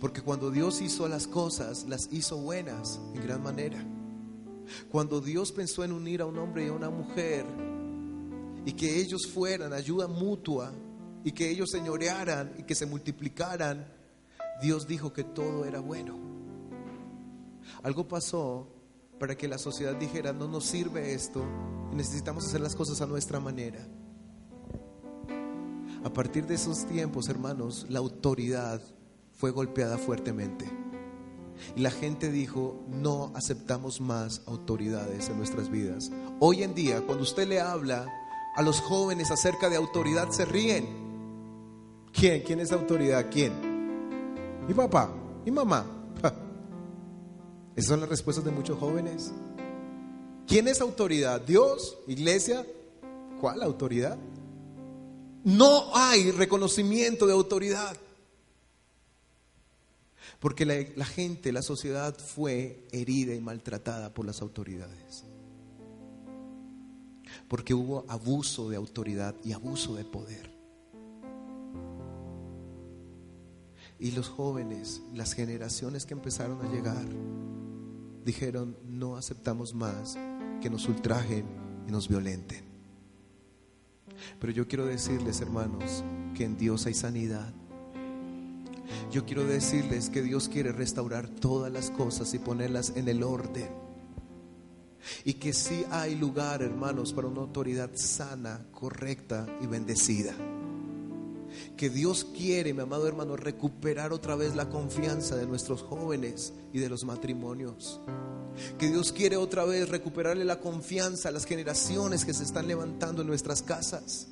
Porque 0.00 0.22
cuando 0.22 0.50
Dios 0.50 0.80
hizo 0.80 1.08
las 1.08 1.26
cosas, 1.26 1.84
las 1.88 2.08
hizo 2.12 2.38
buenas 2.38 3.00
en 3.14 3.22
gran 3.22 3.42
manera. 3.42 3.84
Cuando 4.90 5.20
Dios 5.20 5.52
pensó 5.52 5.84
en 5.84 5.92
unir 5.92 6.20
a 6.20 6.26
un 6.26 6.38
hombre 6.38 6.64
y 6.64 6.68
a 6.68 6.72
una 6.72 6.90
mujer 6.90 7.44
y 8.64 8.72
que 8.72 9.00
ellos 9.00 9.26
fueran 9.26 9.72
ayuda 9.72 10.08
mutua 10.08 10.72
y 11.24 11.32
que 11.32 11.50
ellos 11.50 11.70
señorearan 11.70 12.54
y 12.58 12.62
que 12.62 12.74
se 12.74 12.86
multiplicaran, 12.86 13.86
Dios 14.60 14.86
dijo 14.86 15.12
que 15.12 15.24
todo 15.24 15.64
era 15.64 15.80
bueno. 15.80 16.16
Algo 17.82 18.08
pasó 18.08 18.68
para 19.18 19.36
que 19.36 19.48
la 19.48 19.58
sociedad 19.58 19.94
dijera, 19.94 20.32
no 20.32 20.48
nos 20.48 20.64
sirve 20.64 21.14
esto 21.14 21.44
y 21.92 21.96
necesitamos 21.96 22.46
hacer 22.46 22.60
las 22.60 22.76
cosas 22.76 23.00
a 23.00 23.06
nuestra 23.06 23.40
manera. 23.40 23.86
A 26.04 26.12
partir 26.12 26.46
de 26.46 26.54
esos 26.54 26.86
tiempos, 26.86 27.28
hermanos, 27.28 27.86
la 27.88 27.98
autoridad 27.98 28.80
fue 29.32 29.50
golpeada 29.50 29.98
fuertemente. 29.98 30.70
Y 31.74 31.80
la 31.80 31.90
gente 31.90 32.30
dijo, 32.30 32.84
no 32.88 33.32
aceptamos 33.34 34.00
más 34.00 34.42
autoridades 34.46 35.28
en 35.28 35.38
nuestras 35.38 35.70
vidas. 35.70 36.12
Hoy 36.38 36.62
en 36.62 36.74
día, 36.74 37.00
cuando 37.00 37.24
usted 37.24 37.48
le 37.48 37.60
habla 37.60 38.06
a 38.54 38.62
los 38.62 38.80
jóvenes 38.80 39.30
acerca 39.30 39.68
de 39.68 39.76
autoridad, 39.76 40.30
se 40.30 40.44
ríen. 40.44 40.86
¿Quién? 42.12 42.42
¿Quién 42.42 42.60
es 42.60 42.72
autoridad? 42.72 43.26
¿Quién? 43.30 43.65
Mi 44.66 44.74
papá, 44.74 45.10
mi 45.44 45.50
mamá. 45.50 45.86
Esas 47.76 47.90
son 47.90 48.00
las 48.00 48.08
respuestas 48.08 48.44
de 48.44 48.50
muchos 48.50 48.78
jóvenes. 48.78 49.32
¿Quién 50.46 50.66
es 50.68 50.80
autoridad? 50.80 51.40
¿Dios? 51.40 51.98
¿Iglesia? 52.06 52.64
¿Cuál 53.40 53.62
autoridad? 53.62 54.16
No 55.44 55.94
hay 55.94 56.30
reconocimiento 56.32 57.26
de 57.26 57.32
autoridad. 57.32 57.96
Porque 60.40 60.66
la, 60.66 61.04
gente, 61.04 61.52
la 61.52 61.62
sociedad 61.62 62.16
fue 62.16 62.86
herida 62.92 63.34
y 63.34 63.40
maltratada 63.40 64.12
por 64.12 64.26
las 64.26 64.42
autoridades. 64.42 65.24
Porque 67.48 67.74
hubo 67.74 68.04
abuso 68.08 68.68
de 68.68 68.76
autoridad 68.76 69.34
y 69.44 69.52
abuso 69.52 69.94
de 69.94 70.04
poder. 70.04 70.55
Y 73.98 74.12
los 74.12 74.28
jóvenes, 74.28 75.02
las 75.14 75.32
generaciones 75.32 76.06
que 76.06 76.14
empezaron 76.14 76.60
a 76.64 76.70
llegar, 76.70 77.06
dijeron, 78.24 78.76
no 78.84 79.16
aceptamos 79.16 79.74
más 79.74 80.18
que 80.60 80.68
nos 80.68 80.88
ultrajen 80.88 81.46
y 81.88 81.92
nos 81.92 82.08
violenten. 82.08 82.64
Pero 84.38 84.52
yo 84.52 84.68
quiero 84.68 84.86
decirles, 84.86 85.40
hermanos, 85.40 86.04
que 86.34 86.44
en 86.44 86.56
Dios 86.56 86.86
hay 86.86 86.94
sanidad 86.94 87.52
yo 89.10 89.24
quiero 89.24 89.44
decirles 89.44 90.10
que 90.10 90.22
Dios 90.22 90.48
quiere 90.48 90.72
restaurar 90.72 91.28
todas 91.28 91.72
las 91.72 91.90
cosas 91.90 92.32
y 92.34 92.38
ponerlas 92.38 92.92
en 92.96 93.08
el 93.08 93.22
orden. 93.22 93.68
Y 95.24 95.34
que 95.34 95.52
sí 95.52 95.84
hay 95.90 96.16
lugar, 96.16 96.62
hermanos, 96.62 97.12
para 97.12 97.28
una 97.28 97.40
autoridad 97.40 97.90
sana, 97.94 98.66
correcta 98.72 99.46
y 99.62 99.66
bendecida. 99.66 100.34
Que 101.76 101.90
Dios 101.90 102.24
quiere, 102.24 102.72
mi 102.74 102.82
amado 102.82 103.06
hermano, 103.06 103.36
recuperar 103.36 104.12
otra 104.12 104.36
vez 104.36 104.54
la 104.54 104.68
confianza 104.68 105.36
de 105.36 105.46
nuestros 105.46 105.82
jóvenes 105.82 106.52
y 106.72 106.78
de 106.78 106.88
los 106.88 107.04
matrimonios. 107.04 108.00
Que 108.78 108.88
Dios 108.88 109.12
quiere 109.12 109.36
otra 109.36 109.64
vez 109.64 109.88
recuperarle 109.88 110.44
la 110.44 110.60
confianza 110.60 111.28
a 111.28 111.32
las 111.32 111.44
generaciones 111.44 112.24
que 112.24 112.34
se 112.34 112.44
están 112.44 112.66
levantando 112.66 113.22
en 113.22 113.28
nuestras 113.28 113.62
casas. 113.62 114.28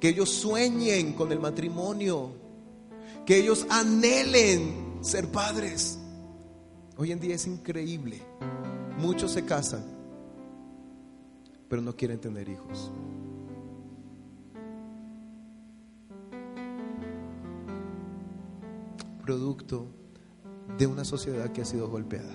Que 0.00 0.08
ellos 0.08 0.30
sueñen 0.30 1.14
con 1.14 1.32
el 1.32 1.40
matrimonio, 1.40 2.32
que 3.24 3.38
ellos 3.38 3.66
anhelen 3.70 4.98
ser 5.00 5.28
padres. 5.30 5.98
Hoy 6.96 7.12
en 7.12 7.20
día 7.20 7.34
es 7.34 7.46
increíble. 7.46 8.22
Muchos 8.98 9.32
se 9.32 9.44
casan, 9.44 9.84
pero 11.68 11.82
no 11.82 11.94
quieren 11.94 12.18
tener 12.18 12.48
hijos. 12.48 12.90
Producto 19.26 19.88
de 20.78 20.86
una 20.86 21.04
sociedad 21.04 21.50
que 21.50 21.60
ha 21.60 21.64
sido 21.64 21.88
golpeada. 21.88 22.32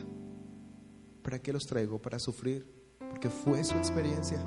¿Para 1.24 1.40
qué 1.40 1.54
los 1.54 1.66
traigo? 1.66 2.02
Para 2.02 2.20
sufrir, 2.20 2.68
porque 3.10 3.30
fue 3.30 3.64
su 3.64 3.76
experiencia. 3.76 4.38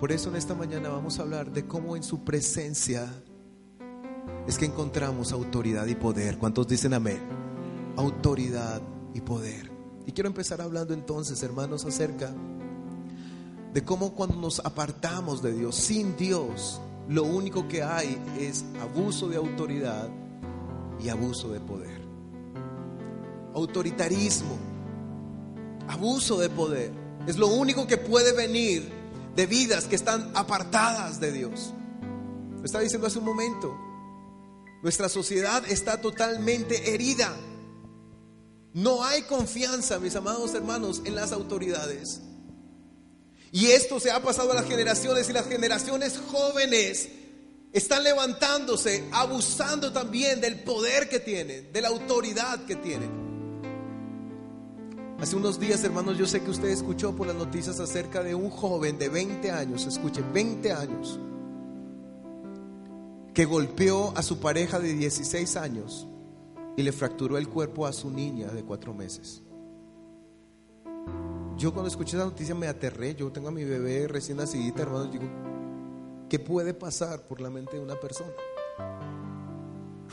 Por 0.00 0.10
eso 0.10 0.28
en 0.28 0.34
esta 0.34 0.56
mañana 0.56 0.88
vamos 0.88 1.20
a 1.20 1.22
hablar 1.22 1.52
de 1.52 1.68
cómo 1.68 1.94
en 1.94 2.02
su 2.02 2.24
presencia 2.24 3.08
es 4.48 4.58
que 4.58 4.64
encontramos 4.64 5.30
autoridad 5.30 5.86
y 5.86 5.94
poder. 5.94 6.36
¿Cuántos 6.36 6.66
dicen 6.66 6.94
amén? 6.94 7.20
Autoridad 7.96 8.82
y 9.14 9.20
poder. 9.20 9.70
Y 10.04 10.10
quiero 10.10 10.26
empezar 10.26 10.60
hablando 10.60 10.94
entonces, 10.94 11.40
hermanos, 11.44 11.84
acerca 11.84 12.34
de 13.72 13.84
cómo 13.84 14.14
cuando 14.14 14.34
nos 14.34 14.58
apartamos 14.58 15.42
de 15.42 15.52
Dios, 15.52 15.76
sin 15.76 16.16
Dios, 16.16 16.80
lo 17.08 17.24
único 17.24 17.68
que 17.68 17.82
hay 17.82 18.20
es 18.38 18.64
abuso 18.80 19.28
de 19.28 19.36
autoridad 19.36 20.08
y 21.00 21.08
abuso 21.08 21.50
de 21.50 21.60
poder. 21.60 22.02
Autoritarismo, 23.54 24.58
abuso 25.88 26.38
de 26.38 26.48
poder, 26.48 26.92
es 27.26 27.36
lo 27.36 27.48
único 27.48 27.86
que 27.86 27.98
puede 27.98 28.32
venir 28.32 28.90
de 29.36 29.46
vidas 29.46 29.86
que 29.86 29.96
están 29.96 30.30
apartadas 30.34 31.20
de 31.20 31.32
Dios. 31.32 31.72
Lo 32.58 32.64
estaba 32.64 32.82
diciendo 32.82 33.06
hace 33.06 33.18
un 33.18 33.24
momento. 33.24 33.76
Nuestra 34.82 35.08
sociedad 35.08 35.62
está 35.68 36.00
totalmente 36.00 36.94
herida. 36.94 37.34
No 38.72 39.04
hay 39.04 39.22
confianza, 39.22 39.98
mis 39.98 40.16
amados 40.16 40.54
hermanos, 40.54 41.02
en 41.04 41.14
las 41.14 41.32
autoridades. 41.32 42.20
Y 43.54 43.66
esto 43.66 44.00
se 44.00 44.10
ha 44.10 44.20
pasado 44.20 44.50
a 44.50 44.56
las 44.56 44.66
generaciones 44.66 45.30
y 45.30 45.32
las 45.32 45.46
generaciones 45.46 46.18
jóvenes 46.18 47.08
están 47.72 48.02
levantándose, 48.02 49.04
abusando 49.12 49.92
también 49.92 50.40
del 50.40 50.64
poder 50.64 51.08
que 51.08 51.20
tienen, 51.20 51.72
de 51.72 51.80
la 51.80 51.86
autoridad 51.86 52.64
que 52.64 52.74
tienen. 52.74 53.08
Hace 55.20 55.36
unos 55.36 55.60
días, 55.60 55.84
hermanos, 55.84 56.18
yo 56.18 56.26
sé 56.26 56.42
que 56.42 56.50
usted 56.50 56.66
escuchó 56.66 57.14
por 57.14 57.28
las 57.28 57.36
noticias 57.36 57.78
acerca 57.78 58.24
de 58.24 58.34
un 58.34 58.50
joven 58.50 58.98
de 58.98 59.08
20 59.08 59.48
años, 59.52 59.86
escuche, 59.86 60.20
20 60.32 60.72
años, 60.72 61.20
que 63.32 63.44
golpeó 63.44 64.12
a 64.16 64.24
su 64.24 64.40
pareja 64.40 64.80
de 64.80 64.94
16 64.94 65.54
años 65.54 66.08
y 66.76 66.82
le 66.82 66.90
fracturó 66.90 67.38
el 67.38 67.48
cuerpo 67.48 67.86
a 67.86 67.92
su 67.92 68.10
niña 68.10 68.48
de 68.48 68.64
4 68.64 68.92
meses. 68.94 69.43
Yo 71.56 71.72
cuando 71.72 71.88
escuché 71.88 72.16
esa 72.16 72.24
noticia 72.24 72.54
me 72.54 72.68
aterré, 72.68 73.14
yo 73.14 73.30
tengo 73.30 73.48
a 73.48 73.52
mi 73.52 73.64
bebé 73.64 74.08
recién 74.08 74.38
nacidita, 74.38 74.82
hermanos, 74.82 75.12
digo, 75.12 75.24
¿qué 76.28 76.38
puede 76.38 76.74
pasar 76.74 77.22
por 77.26 77.40
la 77.40 77.50
mente 77.50 77.76
de 77.76 77.82
una 77.82 77.98
persona? 77.98 78.32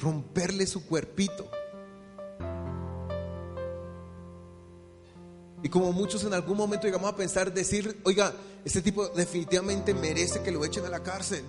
Romperle 0.01 0.65
su 0.67 0.85
cuerpito 0.85 1.49
Y 5.63 5.69
como 5.69 5.91
muchos 5.91 6.23
en 6.23 6.33
algún 6.33 6.57
momento 6.57 6.87
llegamos 6.87 7.11
a 7.11 7.15
pensar, 7.15 7.53
decir, 7.53 7.99
oiga, 8.03 8.33
este 8.65 8.81
tipo 8.81 9.07
definitivamente 9.09 9.93
merece 9.93 10.41
que 10.41 10.51
lo 10.51 10.65
echen 10.65 10.85
a 10.85 10.89
la 10.89 11.03
cárcel. 11.03 11.43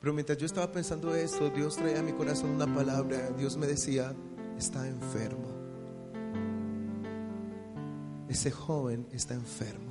Pero 0.00 0.12
mientras 0.12 0.38
yo 0.38 0.46
estaba 0.46 0.70
pensando 0.70 1.14
esto, 1.14 1.50
Dios 1.50 1.76
traía 1.76 2.00
a 2.00 2.02
mi 2.02 2.12
corazón 2.12 2.50
una 2.50 2.72
palabra. 2.72 3.30
Dios 3.30 3.56
me 3.56 3.66
decía, 3.66 4.14
está 4.56 4.86
enfermo. 4.86 5.48
Ese 8.28 8.50
joven 8.50 9.06
está 9.12 9.34
enfermo. 9.34 9.90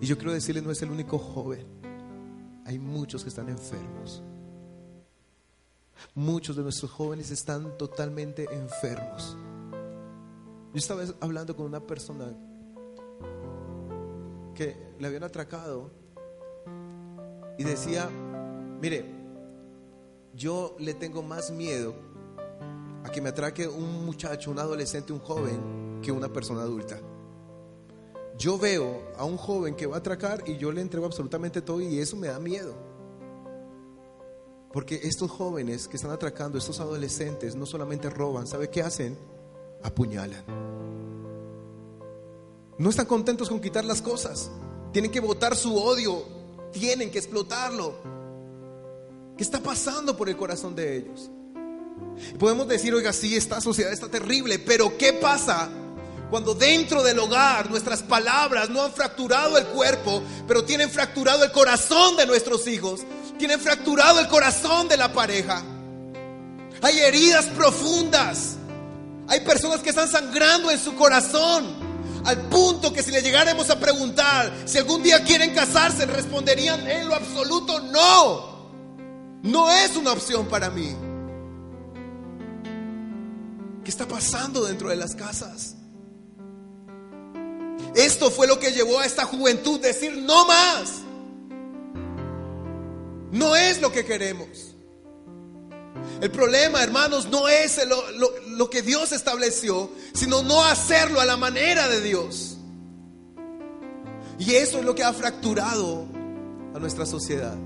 Y 0.00 0.06
yo 0.06 0.16
quiero 0.16 0.32
decirle, 0.32 0.62
no 0.62 0.70
es 0.70 0.80
el 0.82 0.90
único 0.90 1.18
joven. 1.18 1.66
Hay 2.64 2.78
muchos 2.78 3.22
que 3.22 3.28
están 3.28 3.48
enfermos. 3.48 4.22
Muchos 6.14 6.56
de 6.56 6.62
nuestros 6.62 6.90
jóvenes 6.90 7.30
están 7.30 7.76
totalmente 7.76 8.46
enfermos. 8.52 9.36
Yo 10.72 10.78
estaba 10.78 11.02
hablando 11.20 11.54
con 11.56 11.66
una 11.66 11.80
persona 11.80 12.32
que 14.54 14.76
le 14.98 15.06
habían 15.06 15.24
atracado 15.24 15.90
y 17.58 17.64
decía, 17.64 18.08
mire, 18.80 19.04
yo 20.34 20.76
le 20.78 20.94
tengo 20.94 21.22
más 21.22 21.50
miedo 21.50 22.09
que 23.10 23.20
me 23.20 23.30
atraque 23.30 23.68
un 23.68 24.04
muchacho, 24.04 24.50
un 24.50 24.58
adolescente, 24.58 25.12
un 25.12 25.20
joven, 25.20 26.00
que 26.02 26.12
una 26.12 26.28
persona 26.28 26.62
adulta. 26.62 26.98
Yo 28.38 28.58
veo 28.58 29.02
a 29.16 29.24
un 29.24 29.36
joven 29.36 29.74
que 29.74 29.86
va 29.86 29.96
a 29.96 29.98
atracar 29.98 30.42
y 30.48 30.56
yo 30.56 30.72
le 30.72 30.80
entrego 30.80 31.06
absolutamente 31.06 31.60
todo 31.60 31.80
y 31.80 31.98
eso 31.98 32.16
me 32.16 32.28
da 32.28 32.38
miedo. 32.38 32.74
Porque 34.72 35.00
estos 35.02 35.30
jóvenes 35.30 35.88
que 35.88 35.96
están 35.96 36.12
atracando, 36.12 36.56
estos 36.56 36.80
adolescentes, 36.80 37.56
no 37.56 37.66
solamente 37.66 38.08
roban, 38.08 38.46
¿sabe 38.46 38.70
qué 38.70 38.82
hacen? 38.82 39.18
Apuñalan. 39.82 40.44
No 42.78 42.88
están 42.88 43.06
contentos 43.06 43.48
con 43.48 43.60
quitar 43.60 43.84
las 43.84 44.00
cosas. 44.00 44.50
Tienen 44.92 45.10
que 45.10 45.20
botar 45.20 45.54
su 45.54 45.76
odio. 45.76 46.22
Tienen 46.72 47.10
que 47.10 47.18
explotarlo. 47.18 47.94
¿Qué 49.36 49.42
está 49.42 49.60
pasando 49.60 50.16
por 50.16 50.28
el 50.28 50.36
corazón 50.36 50.74
de 50.74 50.96
ellos? 50.96 51.30
Podemos 52.38 52.68
decir, 52.68 52.94
oiga, 52.94 53.12
sí, 53.12 53.36
esta 53.36 53.60
sociedad 53.60 53.92
está 53.92 54.08
terrible, 54.08 54.58
pero 54.58 54.96
¿qué 54.96 55.12
pasa 55.12 55.68
cuando 56.30 56.54
dentro 56.54 57.02
del 57.02 57.18
hogar 57.18 57.70
nuestras 57.70 58.02
palabras 58.02 58.70
no 58.70 58.82
han 58.82 58.92
fracturado 58.92 59.58
el 59.58 59.66
cuerpo, 59.66 60.22
pero 60.46 60.64
tienen 60.64 60.90
fracturado 60.90 61.44
el 61.44 61.52
corazón 61.52 62.16
de 62.16 62.26
nuestros 62.26 62.66
hijos? 62.66 63.00
Tienen 63.38 63.60
fracturado 63.60 64.20
el 64.20 64.28
corazón 64.28 64.88
de 64.88 64.96
la 64.96 65.12
pareja. 65.12 65.62
Hay 66.82 66.98
heridas 66.98 67.46
profundas. 67.46 68.56
Hay 69.28 69.40
personas 69.40 69.80
que 69.80 69.90
están 69.90 70.08
sangrando 70.08 70.70
en 70.70 70.78
su 70.78 70.94
corazón. 70.94 71.90
Al 72.24 72.48
punto 72.48 72.92
que 72.92 73.02
si 73.02 73.10
le 73.10 73.22
llegáramos 73.22 73.70
a 73.70 73.80
preguntar 73.80 74.52
si 74.66 74.78
algún 74.78 75.02
día 75.02 75.24
quieren 75.24 75.54
casarse, 75.54 76.04
responderían 76.06 76.88
en 76.88 77.08
lo 77.08 77.14
absoluto 77.14 77.80
no. 77.80 78.50
No 79.42 79.70
es 79.70 79.96
una 79.96 80.12
opción 80.12 80.46
para 80.46 80.68
mí. 80.68 80.94
¿Qué 83.84 83.90
está 83.90 84.06
pasando 84.06 84.64
dentro 84.64 84.88
de 84.88 84.96
las 84.96 85.14
casas? 85.14 85.76
Esto 87.94 88.30
fue 88.30 88.46
lo 88.46 88.58
que 88.58 88.72
llevó 88.72 89.00
a 89.00 89.06
esta 89.06 89.24
juventud 89.24 89.80
decir 89.80 90.16
no 90.16 90.46
más. 90.46 91.00
No 93.32 93.56
es 93.56 93.80
lo 93.80 93.92
que 93.92 94.04
queremos. 94.04 94.74
El 96.20 96.30
problema, 96.30 96.82
hermanos, 96.82 97.28
no 97.28 97.48
es 97.48 97.80
lo, 98.46 98.70
que 98.70 98.82
Dios 98.82 99.12
estableció, 99.12 99.90
sino 100.12 100.42
no 100.42 100.64
hacerlo 100.64 101.20
a 101.20 101.24
la 101.24 101.36
manera 101.36 101.88
de 101.88 102.00
Dios. 102.00 102.58
Y 104.38 104.54
eso 104.54 104.78
es 104.78 104.84
lo 104.84 104.94
que 104.94 105.02
ha 105.02 105.12
fracturado 105.12 106.06
a 106.74 106.78
nuestra 106.78 107.06
sociedad. 107.06 107.56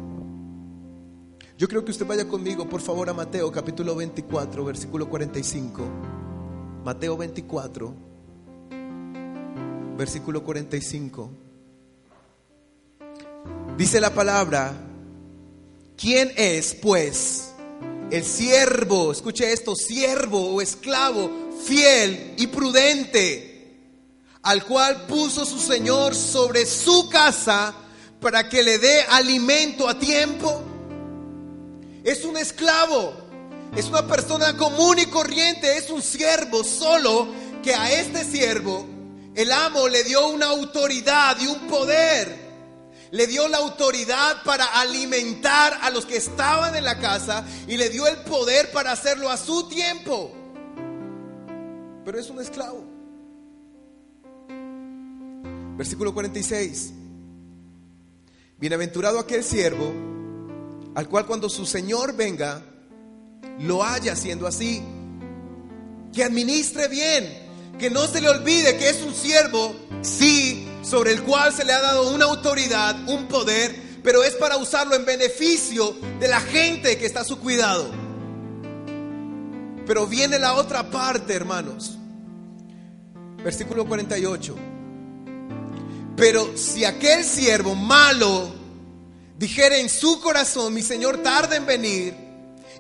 Yo 1.57 1.69
creo 1.69 1.85
que 1.85 1.93
usted 1.93 2.05
vaya 2.05 2.27
conmigo, 2.27 2.69
por 2.69 2.81
favor, 2.81 3.09
a 3.09 3.15
Mateo 3.15 3.53
capítulo 3.53 3.95
24, 3.95 4.65
versículo 4.65 5.09
45. 5.09 5.85
Mateo 6.85 7.17
24, 7.17 7.95
versículo 9.97 10.43
45. 10.43 11.31
Dice 13.79 14.01
la 14.01 14.13
palabra, 14.13 14.75
¿quién 15.97 16.33
es 16.37 16.75
pues 16.75 17.53
el 18.11 18.25
siervo, 18.25 19.13
escuche 19.13 19.53
esto, 19.53 19.77
siervo 19.77 20.55
o 20.57 20.61
esclavo 20.61 21.31
fiel 21.65 22.35
y 22.37 22.49
prudente, 22.49 23.79
al 24.43 24.65
cual 24.65 25.07
puso 25.07 25.47
su 25.47 25.61
Señor 25.61 26.17
sobre 26.17 26.67
su 26.67 27.09
casa 27.09 27.73
para 28.21 28.49
que 28.49 28.65
le 28.65 28.81
dé 28.81 29.03
alimento 29.03 29.89
a 29.89 29.97
tiempo? 29.97 30.74
Es 32.05 32.25
un 32.25 32.37
esclavo, 32.37 33.15
es 33.75 33.87
una 33.87 34.07
persona 34.07 34.57
común 34.57 34.99
y 34.99 35.07
corriente, 35.07 35.79
es 35.79 35.89
un 35.91 36.03
siervo 36.03 36.63
solo 36.63 37.27
que 37.63 37.75
a 37.75 37.91
este 37.93 38.25
siervo 38.25 38.87
el 39.35 39.51
amo 39.51 39.89
le 39.89 40.05
dio 40.05 40.29
una 40.29 40.47
autoridad 40.47 41.37
y 41.41 41.47
un 41.47 41.67
poder 41.67 42.45
le 43.11 43.27
dio 43.27 43.47
la 43.47 43.59
autoridad 43.59 44.43
para 44.45 44.65
alimentar 44.81 45.79
a 45.83 45.91
los 45.91 46.05
que 46.05 46.17
estaban 46.17 46.75
en 46.75 46.85
la 46.85 46.99
casa 46.99 47.47
y 47.69 47.77
le 47.77 47.89
dio 47.89 48.09
el 48.09 48.17
poder 48.19 48.73
para 48.73 48.91
hacerlo 48.91 49.31
a 49.31 49.37
su 49.37 49.69
tiempo. 49.69 50.33
Pero 52.05 52.19
es 52.19 52.29
un 52.29 52.41
esclavo. 52.41 52.85
Versículo 55.77 56.13
46. 56.13 56.93
Bienaventurado 58.59 59.21
aquel 59.21 59.45
siervo 59.45 60.14
al 60.95 61.09
cual 61.09 61.27
cuando 61.27 61.49
su 61.49 61.67
Señor 61.67 62.15
venga, 62.15 62.63
lo 63.61 63.85
haya 63.85 64.13
haciendo 64.13 64.47
así. 64.47 64.83
Que 66.13 66.25
administre 66.25 66.89
bien, 66.89 67.27
que 67.79 67.91
no 67.91 68.07
se 68.07 68.21
le 68.21 68.29
olvide 68.29 68.77
que 68.77 68.91
es 68.91 69.03
un 69.03 69.15
siervo, 69.15 69.75
sí, 70.03 70.69
sobre 70.83 71.13
el 71.13 71.23
cual 71.23 71.53
se 71.53 71.65
le 71.65 71.73
ha 71.73 71.81
dado 71.81 72.15
una 72.15 72.27
autoridad, 72.27 72.97
un 73.09 73.27
poder, 73.27 73.75
pero 74.03 74.23
es 74.23 74.35
para 74.35 74.57
usarlo 74.57 74.95
en 74.95 75.05
beneficio 75.05 75.97
de 76.21 76.29
la 76.29 76.41
gente 76.41 76.97
que 76.99 77.07
está 77.07 77.21
a 77.21 77.25
su 77.25 77.39
cuidado. 77.41 77.91
Pero 79.87 80.07
viene 80.07 80.39
la 80.39 80.55
otra 80.55 80.91
parte, 80.91 81.35
hermanos. 81.35 81.99
Versículo 83.43 83.87
48. 83.87 84.57
Pero 86.17 86.57
si 86.57 86.85
aquel 86.85 87.25
siervo 87.25 87.75
malo 87.75 88.64
dijere 89.37 89.81
en 89.81 89.89
su 89.89 90.21
corazón, 90.21 90.75
mi 90.75 90.83
Señor 90.83 91.23
tarde 91.23 91.57
en 91.57 91.67
venir, 91.67 92.15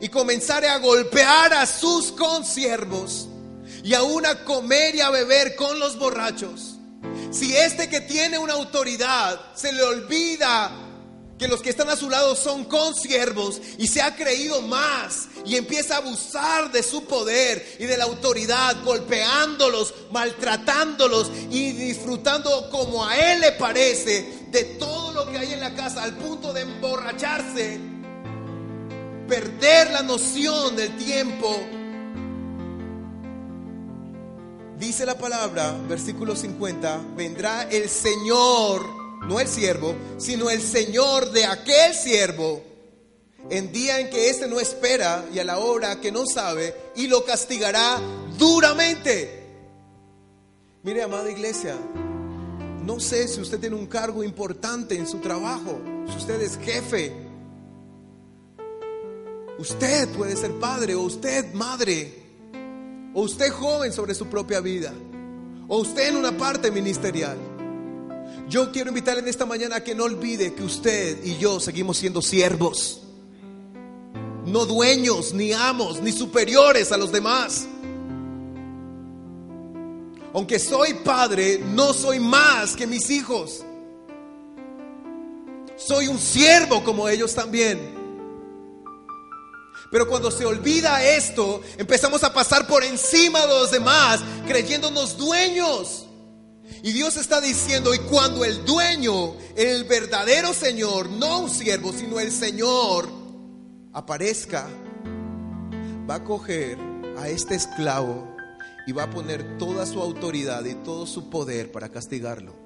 y 0.01 0.09
comenzare 0.09 0.69
a 0.69 0.79
golpear 0.79 1.53
a 1.55 1.67
sus 1.67 2.13
consiervos, 2.13 3.29
y 3.83 3.95
aún 3.95 4.27
a 4.27 4.45
comer 4.45 4.95
y 4.95 5.01
a 5.01 5.11
beber 5.11 5.57
con 5.57 5.79
los 5.79 5.99
borrachos, 5.99 6.77
si 7.31 7.55
este 7.57 7.89
que 7.89 8.01
tiene 8.01 8.39
una 8.39 8.55
autoridad 8.55 9.41
se 9.55 9.73
le 9.73 9.83
olvida 9.83 10.84
que 11.39 11.49
los 11.49 11.61
que 11.63 11.71
están 11.71 11.89
a 11.91 11.97
su 11.97 12.09
lado 12.09 12.37
son 12.37 12.65
consiervos 12.65 13.61
y 13.79 13.89
se 13.89 14.03
ha 14.03 14.15
creído 14.15 14.63
más 14.63 15.29
y 15.45 15.57
empieza 15.57 15.95
a 15.95 15.99
abusar 15.99 16.71
de 16.71 16.83
su 16.83 17.05
poder 17.05 17.77
y 17.79 17.87
de 17.87 17.97
la 17.97 18.05
autoridad, 18.05 18.77
golpeándolos, 18.85 19.95
maltratándolos 20.13 21.31
y 21.51 21.73
disfrutando 21.73 22.71
como 22.71 23.05
a 23.05 23.17
él 23.17 23.41
le 23.41 23.53
parece 23.53 24.47
de 24.51 24.65
todo 24.65 25.13
lo 25.13 25.31
que 25.31 25.39
hay 25.39 25.53
en 25.53 25.61
la 25.61 25.75
casa 25.75 26.05
al 26.05 26.17
punto 26.17 26.53
de 26.53 26.63
emborracharse, 26.63 27.81
perder 29.29 29.91
la 29.91 30.03
noción 30.03 30.77
del 30.77 30.97
tiempo. 30.97 31.57
Dice 34.79 35.07
la 35.07 35.19
palabra, 35.19 35.73
versículo 35.89 36.37
50, 36.37 37.01
vendrá 37.17 37.63
el 37.65 37.89
Señor, 37.89 39.04
no 39.29 39.41
el 39.41 39.49
siervo, 39.49 39.95
sino 40.19 40.51
el 40.51 40.61
Señor 40.61 41.31
de 41.31 41.47
aquel 41.47 41.95
siervo, 41.95 42.63
en 43.51 43.73
día 43.73 44.01
en 44.01 44.11
que 44.11 44.31
éste 44.31 44.49
no 44.49 44.61
espera 44.61 45.25
y 45.33 45.39
a 45.39 45.45
la 45.45 45.59
hora 45.59 46.01
que 46.01 46.13
no 46.13 46.27
sabe, 46.27 46.75
y 46.97 47.09
lo 47.09 47.25
castigará 47.25 48.01
duramente. 48.39 49.43
Mire, 50.83 51.03
amada 51.03 51.31
iglesia, 51.31 51.77
no 52.85 53.01
sé 53.01 53.29
si 53.29 53.41
usted 53.41 53.59
tiene 53.59 53.77
un 53.77 53.87
cargo 53.87 54.23
importante 54.23 54.97
en 54.97 55.07
su 55.07 55.19
trabajo, 55.19 55.81
si 56.07 56.17
usted 56.17 56.41
es 56.43 56.59
jefe, 56.59 57.13
usted 59.59 60.09
puede 60.11 60.37
ser 60.37 60.53
padre 60.59 60.95
o 60.95 61.01
usted 61.01 61.53
madre 61.55 62.23
o 63.15 63.23
usted 63.23 63.51
joven 63.51 63.93
sobre 63.93 64.15
su 64.15 64.27
propia 64.27 64.61
vida, 64.61 64.93
o 65.69 65.79
usted 65.79 66.09
en 66.09 66.17
una 66.17 66.37
parte 66.37 66.71
ministerial. 66.71 67.54
Yo 68.49 68.71
quiero 68.71 68.91
invitarle 68.91 69.23
en 69.23 69.29
esta 69.29 69.47
mañana 69.47 69.77
a 69.77 69.85
que 69.85 69.95
no 69.95 70.05
olvide 70.05 70.55
que 70.55 70.63
usted 70.63 71.25
y 71.25 71.39
yo 71.39 71.61
seguimos 71.61 71.97
siendo 71.97 72.21
siervos, 72.21 73.01
no 74.45 74.67
dueños, 74.67 75.33
ni 75.33 75.53
amos, 75.53 76.03
ni 76.03 76.13
superiores 76.13 76.93
a 76.93 76.99
los 76.99 77.11
demás. 77.11 77.67
Aunque 80.35 80.59
soy 80.59 80.95
padre, 80.95 81.59
no 81.59 81.95
soy 81.95 82.19
más 82.19 82.77
que 82.77 82.87
mis 82.87 83.09
hijos. 83.09 83.65
Soy 85.77 86.09
un 86.09 86.19
siervo 86.19 86.85
como 86.85 87.09
ellos 87.09 87.35
también. 87.35 87.95
Pero 89.91 90.09
cuando 90.09 90.31
se 90.31 90.45
olvida 90.45 91.03
esto, 91.05 91.63
empezamos 91.79 92.25
a 92.25 92.35
pasar 92.35 92.67
por 92.67 92.83
encima 92.83 93.41
de 93.43 93.49
los 93.49 93.71
demás, 93.71 94.21
creyéndonos 94.47 95.17
dueños. 95.17 96.04
Y 96.83 96.93
Dios 96.93 97.17
está 97.17 97.41
diciendo, 97.41 97.95
y 97.95 97.99
cuando 97.99 98.45
el 98.45 98.65
dueño, 98.65 99.35
el 99.57 99.85
verdadero 99.85 100.53
Señor, 100.53 101.09
no 101.09 101.41
un 101.41 101.51
siervo, 101.51 101.93
sino 101.93 102.21
el 102.21 102.31
Señor, 102.31 103.09
aparezca, 103.93 104.69
va 106.09 106.17
a 106.17 106.25
coger 106.25 106.79
a 107.17 107.29
este 107.29 107.55
esclavo 107.55 108.35
y 108.87 108.93
va 108.93 109.05
a 109.05 109.11
poner 109.11 109.57
toda 109.57 109.87
su 109.87 110.01
autoridad 110.01 110.65
y 110.65 110.75
todo 110.75 111.07
su 111.07 111.31
poder 111.31 111.73
para 111.73 111.89
castigarlo. 111.89 112.65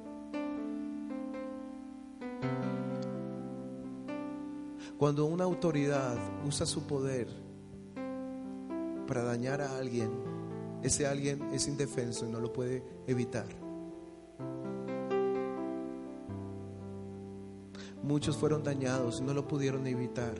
Cuando 4.98 5.26
una 5.26 5.44
autoridad 5.44 6.16
usa 6.44 6.66
su 6.66 6.82
poder 6.88 7.28
para 9.06 9.22
dañar 9.22 9.60
a 9.60 9.78
alguien, 9.78 10.10
ese 10.82 11.06
alguien 11.06 11.50
es 11.52 11.68
indefenso 11.68 12.26
y 12.26 12.30
no 12.30 12.40
lo 12.40 12.52
puede 12.52 12.82
evitar. 13.06 13.46
Muchos 18.08 18.38
fueron 18.38 18.62
dañados 18.62 19.20
y 19.20 19.22
no 19.22 19.34
lo 19.34 19.46
pudieron 19.46 19.86
evitar. 19.86 20.34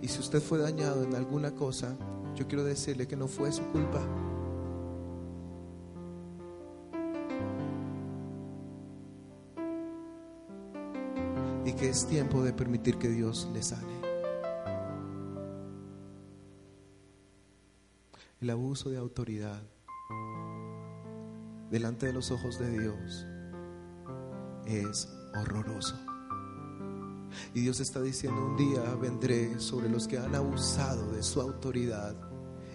Y 0.00 0.08
si 0.08 0.18
usted 0.18 0.40
fue 0.40 0.56
dañado 0.56 1.04
en 1.04 1.14
alguna 1.14 1.54
cosa, 1.54 1.98
yo 2.34 2.48
quiero 2.48 2.64
decirle 2.64 3.06
que 3.06 3.14
no 3.14 3.28
fue 3.28 3.52
su 3.52 3.62
culpa. 3.64 4.00
Y 11.66 11.74
que 11.74 11.90
es 11.90 12.06
tiempo 12.06 12.42
de 12.42 12.54
permitir 12.54 12.96
que 12.96 13.10
Dios 13.10 13.46
le 13.52 13.62
sane. 13.62 14.00
El 18.40 18.48
abuso 18.48 18.88
de 18.88 18.96
autoridad 18.96 19.60
delante 21.70 22.06
de 22.06 22.14
los 22.14 22.30
ojos 22.30 22.58
de 22.58 22.70
Dios 22.70 23.26
es 24.64 25.19
horroroso. 25.34 25.98
Y 27.54 27.60
Dios 27.60 27.80
está 27.80 28.00
diciendo, 28.00 28.44
un 28.44 28.56
día 28.56 28.82
vendré 28.94 29.60
sobre 29.60 29.88
los 29.88 30.06
que 30.06 30.18
han 30.18 30.34
abusado 30.34 31.12
de 31.12 31.22
su 31.22 31.40
autoridad 31.40 32.14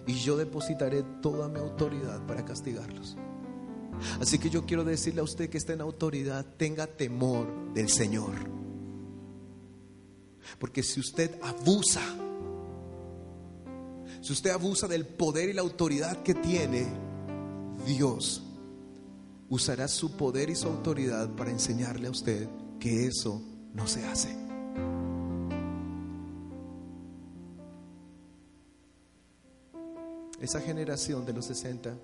y 0.06 0.14
yo 0.14 0.36
depositaré 0.36 1.02
toda 1.20 1.48
mi 1.48 1.58
autoridad 1.58 2.24
para 2.26 2.44
castigarlos. 2.44 3.16
Así 4.20 4.38
que 4.38 4.50
yo 4.50 4.64
quiero 4.66 4.84
decirle 4.84 5.20
a 5.20 5.24
usted 5.24 5.48
que 5.48 5.58
está 5.58 5.72
en 5.72 5.80
autoridad, 5.80 6.44
tenga 6.56 6.86
temor 6.86 7.72
del 7.72 7.88
Señor. 7.88 8.34
Porque 10.58 10.82
si 10.82 11.00
usted 11.00 11.38
abusa, 11.42 12.02
si 14.20 14.32
usted 14.32 14.50
abusa 14.50 14.86
del 14.86 15.06
poder 15.06 15.48
y 15.48 15.52
la 15.54 15.62
autoridad 15.62 16.22
que 16.22 16.34
tiene, 16.34 16.86
Dios 17.86 18.45
usará 19.48 19.88
su 19.88 20.16
poder 20.16 20.50
y 20.50 20.54
su 20.54 20.68
autoridad 20.68 21.34
para 21.36 21.50
enseñarle 21.50 22.08
a 22.08 22.10
usted 22.10 22.48
que 22.80 23.06
eso 23.06 23.42
no 23.72 23.86
se 23.86 24.04
hace. 24.04 24.46
Esa 30.40 30.60
generación 30.60 31.24
de 31.24 31.32
los 31.32 31.46
60 31.46 31.96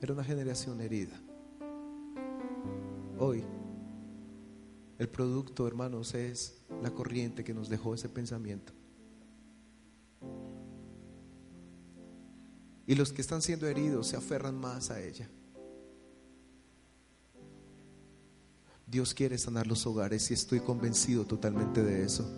era 0.00 0.12
una 0.12 0.24
generación 0.24 0.80
herida. 0.80 1.20
Hoy, 3.18 3.44
el 4.98 5.08
producto, 5.08 5.66
hermanos, 5.66 6.14
es 6.14 6.62
la 6.82 6.90
corriente 6.90 7.44
que 7.44 7.52
nos 7.52 7.68
dejó 7.68 7.94
ese 7.94 8.08
pensamiento. 8.08 8.72
Y 12.86 12.94
los 12.94 13.12
que 13.12 13.20
están 13.20 13.42
siendo 13.42 13.68
heridos 13.68 14.08
se 14.08 14.16
aferran 14.16 14.58
más 14.58 14.90
a 14.90 15.00
ella. 15.00 15.28
Dios 18.90 19.14
quiere 19.14 19.38
sanar 19.38 19.68
los 19.68 19.86
hogares 19.86 20.28
y 20.32 20.34
estoy 20.34 20.58
convencido 20.58 21.24
totalmente 21.24 21.84
de 21.84 22.04
eso. 22.04 22.28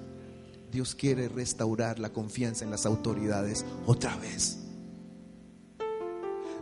Dios 0.70 0.94
quiere 0.94 1.28
restaurar 1.28 1.98
la 1.98 2.12
confianza 2.12 2.62
en 2.62 2.70
las 2.70 2.84
autoridades 2.84 3.64
otra 3.86 4.14
vez. 4.18 4.58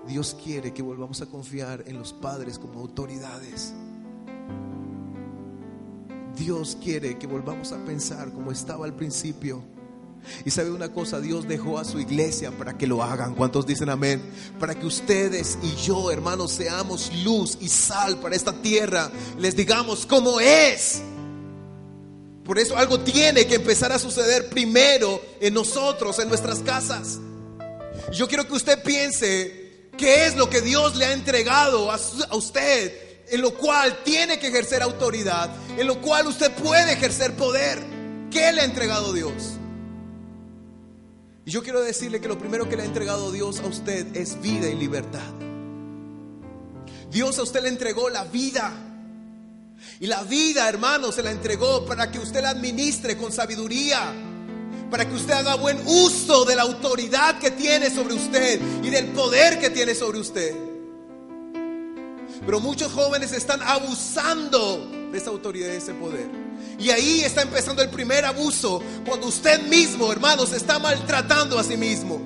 Dios 0.06 0.36
quiere 0.44 0.72
que 0.72 0.82
volvamos 0.82 1.22
a 1.22 1.26
confiar 1.26 1.82
en 1.88 1.98
los 1.98 2.12
padres 2.12 2.56
como 2.56 2.78
autoridades. 2.78 3.74
Dios 6.36 6.78
quiere 6.80 7.18
que 7.18 7.26
volvamos 7.26 7.72
a 7.72 7.84
pensar 7.84 8.32
como 8.32 8.52
estaba 8.52 8.84
al 8.84 8.94
principio. 8.94 9.60
Y 10.44 10.50
sabe 10.50 10.70
una 10.70 10.92
cosa, 10.92 11.20
Dios 11.20 11.46
dejó 11.48 11.78
a 11.78 11.84
su 11.84 11.98
iglesia 12.00 12.50
para 12.50 12.76
que 12.76 12.86
lo 12.86 13.02
hagan. 13.02 13.34
¿Cuántos 13.34 13.66
dicen 13.66 13.88
amén? 13.88 14.22
Para 14.58 14.74
que 14.74 14.86
ustedes 14.86 15.58
y 15.62 15.74
yo, 15.76 16.10
hermanos, 16.10 16.52
seamos 16.52 17.12
luz 17.24 17.58
y 17.60 17.68
sal 17.68 18.18
para 18.18 18.36
esta 18.36 18.52
tierra. 18.62 19.10
Les 19.38 19.56
digamos 19.56 20.06
cómo 20.06 20.40
es. 20.40 21.02
Por 22.44 22.58
eso 22.58 22.76
algo 22.76 23.00
tiene 23.00 23.46
que 23.46 23.56
empezar 23.56 23.92
a 23.92 23.98
suceder 23.98 24.48
primero 24.48 25.22
en 25.40 25.54
nosotros, 25.54 26.18
en 26.18 26.28
nuestras 26.28 26.60
casas. 26.60 27.18
Yo 28.12 28.26
quiero 28.26 28.46
que 28.46 28.54
usted 28.54 28.82
piense 28.82 29.88
qué 29.96 30.26
es 30.26 30.36
lo 30.36 30.50
que 30.50 30.60
Dios 30.60 30.96
le 30.96 31.04
ha 31.04 31.12
entregado 31.12 31.90
a, 31.90 31.94
a 32.28 32.36
usted, 32.36 32.92
en 33.28 33.40
lo 33.40 33.54
cual 33.54 34.02
tiene 34.02 34.38
que 34.38 34.48
ejercer 34.48 34.82
autoridad, 34.82 35.50
en 35.78 35.86
lo 35.86 36.00
cual 36.00 36.26
usted 36.26 36.50
puede 36.52 36.94
ejercer 36.94 37.34
poder. 37.34 37.78
¿Qué 38.30 38.52
le 38.52 38.62
ha 38.62 38.64
entregado 38.64 39.12
Dios? 39.12 39.59
Y 41.50 41.52
yo 41.52 41.64
quiero 41.64 41.82
decirle 41.82 42.20
que 42.20 42.28
lo 42.28 42.38
primero 42.38 42.68
que 42.68 42.76
le 42.76 42.82
ha 42.82 42.86
entregado 42.86 43.32
Dios 43.32 43.58
a 43.58 43.66
usted 43.66 44.16
es 44.16 44.40
vida 44.40 44.68
y 44.68 44.76
libertad. 44.76 45.18
Dios 47.10 47.40
a 47.40 47.42
usted 47.42 47.60
le 47.64 47.70
entregó 47.70 48.08
la 48.08 48.22
vida. 48.22 48.72
Y 49.98 50.06
la 50.06 50.22
vida, 50.22 50.68
hermano, 50.68 51.10
se 51.10 51.24
la 51.24 51.32
entregó 51.32 51.84
para 51.84 52.08
que 52.08 52.20
usted 52.20 52.40
la 52.40 52.50
administre 52.50 53.16
con 53.16 53.32
sabiduría. 53.32 54.12
Para 54.92 55.08
que 55.08 55.16
usted 55.16 55.34
haga 55.34 55.56
buen 55.56 55.80
uso 55.86 56.44
de 56.44 56.54
la 56.54 56.62
autoridad 56.62 57.40
que 57.40 57.50
tiene 57.50 57.90
sobre 57.90 58.14
usted 58.14 58.60
y 58.84 58.90
del 58.90 59.06
poder 59.06 59.58
que 59.58 59.70
tiene 59.70 59.96
sobre 59.96 60.20
usted. 60.20 60.54
Pero 62.46 62.60
muchos 62.60 62.92
jóvenes 62.92 63.32
están 63.32 63.60
abusando 63.60 64.99
esa 65.18 65.30
autoridad 65.30 65.72
y 65.72 65.76
ese 65.76 65.94
poder. 65.94 66.28
Y 66.78 66.90
ahí 66.90 67.22
está 67.22 67.42
empezando 67.42 67.82
el 67.82 67.90
primer 67.90 68.24
abuso, 68.24 68.82
cuando 69.06 69.26
usted 69.26 69.62
mismo, 69.68 70.10
hermano, 70.10 70.46
se 70.46 70.56
está 70.56 70.78
maltratando 70.78 71.58
a 71.58 71.64
sí 71.64 71.76
mismo. 71.76 72.20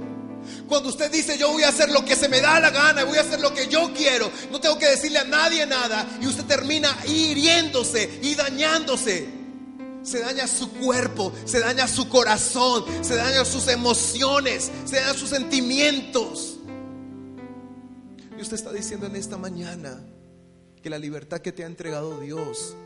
Cuando 0.69 0.89
usted 0.91 1.11
dice 1.11 1.39
yo 1.39 1.51
voy 1.53 1.63
a 1.63 1.69
hacer 1.69 1.91
lo 1.91 2.05
que 2.05 2.17
se 2.17 2.29
me 2.29 2.41
da 2.41 2.61
la 2.61 2.71
gana, 2.71 3.05
voy 3.05 3.19
a 3.19 3.23
hacer 3.23 3.41
lo 3.41 3.53
que 3.55 3.67
yo 3.67 3.93
quiero, 3.95 4.31
no 4.51 4.61
tengo 4.61 4.79
que 4.79 4.87
decirle 4.87 5.19
a 5.19 5.25
nadie 5.25 5.67
nada, 5.67 6.07
y 6.21 6.27
usted 6.27 6.45
termina 6.45 6.95
hiriéndose 7.07 8.21
y 8.23 8.35
dañándose. 8.35 9.45
Se 10.03 10.21
daña 10.21 10.47
su 10.47 10.71
cuerpo, 10.71 11.33
se 11.47 11.61
daña 11.61 11.89
su 11.89 12.11
corazón, 12.11 12.85
se 13.01 13.17
dañan 13.17 13.47
sus 13.47 13.69
emociones, 13.69 14.71
se 14.85 14.97
dañan 14.97 15.17
sus 15.17 15.31
sentimientos. 15.31 16.57
Y 18.37 18.43
usted 18.43 18.57
está 18.57 18.71
diciendo 18.71 19.07
en 19.07 19.17
esta 19.17 19.39
mañana 19.39 19.99
que 20.85 20.91
la 20.91 20.99
libertad 20.99 21.41
que 21.41 21.51
te 21.51 21.65
ha 21.65 21.67
entregado 21.67 22.21
Dios 22.21 22.77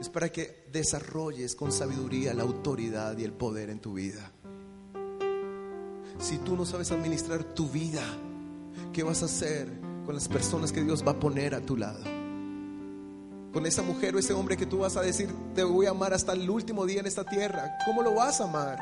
es 0.00 0.08
para 0.08 0.32
que 0.32 0.64
desarrolles 0.72 1.54
con 1.54 1.70
sabiduría 1.70 2.32
la 2.32 2.44
autoridad 2.44 3.18
y 3.18 3.24
el 3.24 3.32
poder 3.34 3.68
en 3.68 3.78
tu 3.78 3.92
vida. 3.92 4.32
Si 6.18 6.38
tú 6.38 6.56
no 6.56 6.64
sabes 6.64 6.90
administrar 6.92 7.44
tu 7.44 7.68
vida, 7.68 8.02
¿qué 8.90 9.02
vas 9.02 9.20
a 9.20 9.26
hacer 9.26 9.68
con 10.06 10.14
las 10.14 10.28
personas 10.28 10.72
que 10.72 10.82
Dios 10.82 11.06
va 11.06 11.10
a 11.10 11.20
poner 11.20 11.54
a 11.54 11.60
tu 11.60 11.76
lado? 11.76 12.02
Con 13.52 13.66
esa 13.66 13.82
mujer 13.82 14.16
o 14.16 14.18
ese 14.18 14.32
hombre 14.32 14.56
que 14.56 14.64
tú 14.64 14.78
vas 14.78 14.96
a 14.96 15.02
decir, 15.02 15.28
te 15.54 15.62
voy 15.62 15.84
a 15.84 15.90
amar 15.90 16.14
hasta 16.14 16.32
el 16.32 16.48
último 16.48 16.86
día 16.86 17.00
en 17.00 17.06
esta 17.06 17.24
tierra. 17.24 17.76
¿Cómo 17.84 18.00
lo 18.00 18.14
vas 18.14 18.40
a 18.40 18.44
amar? 18.44 18.78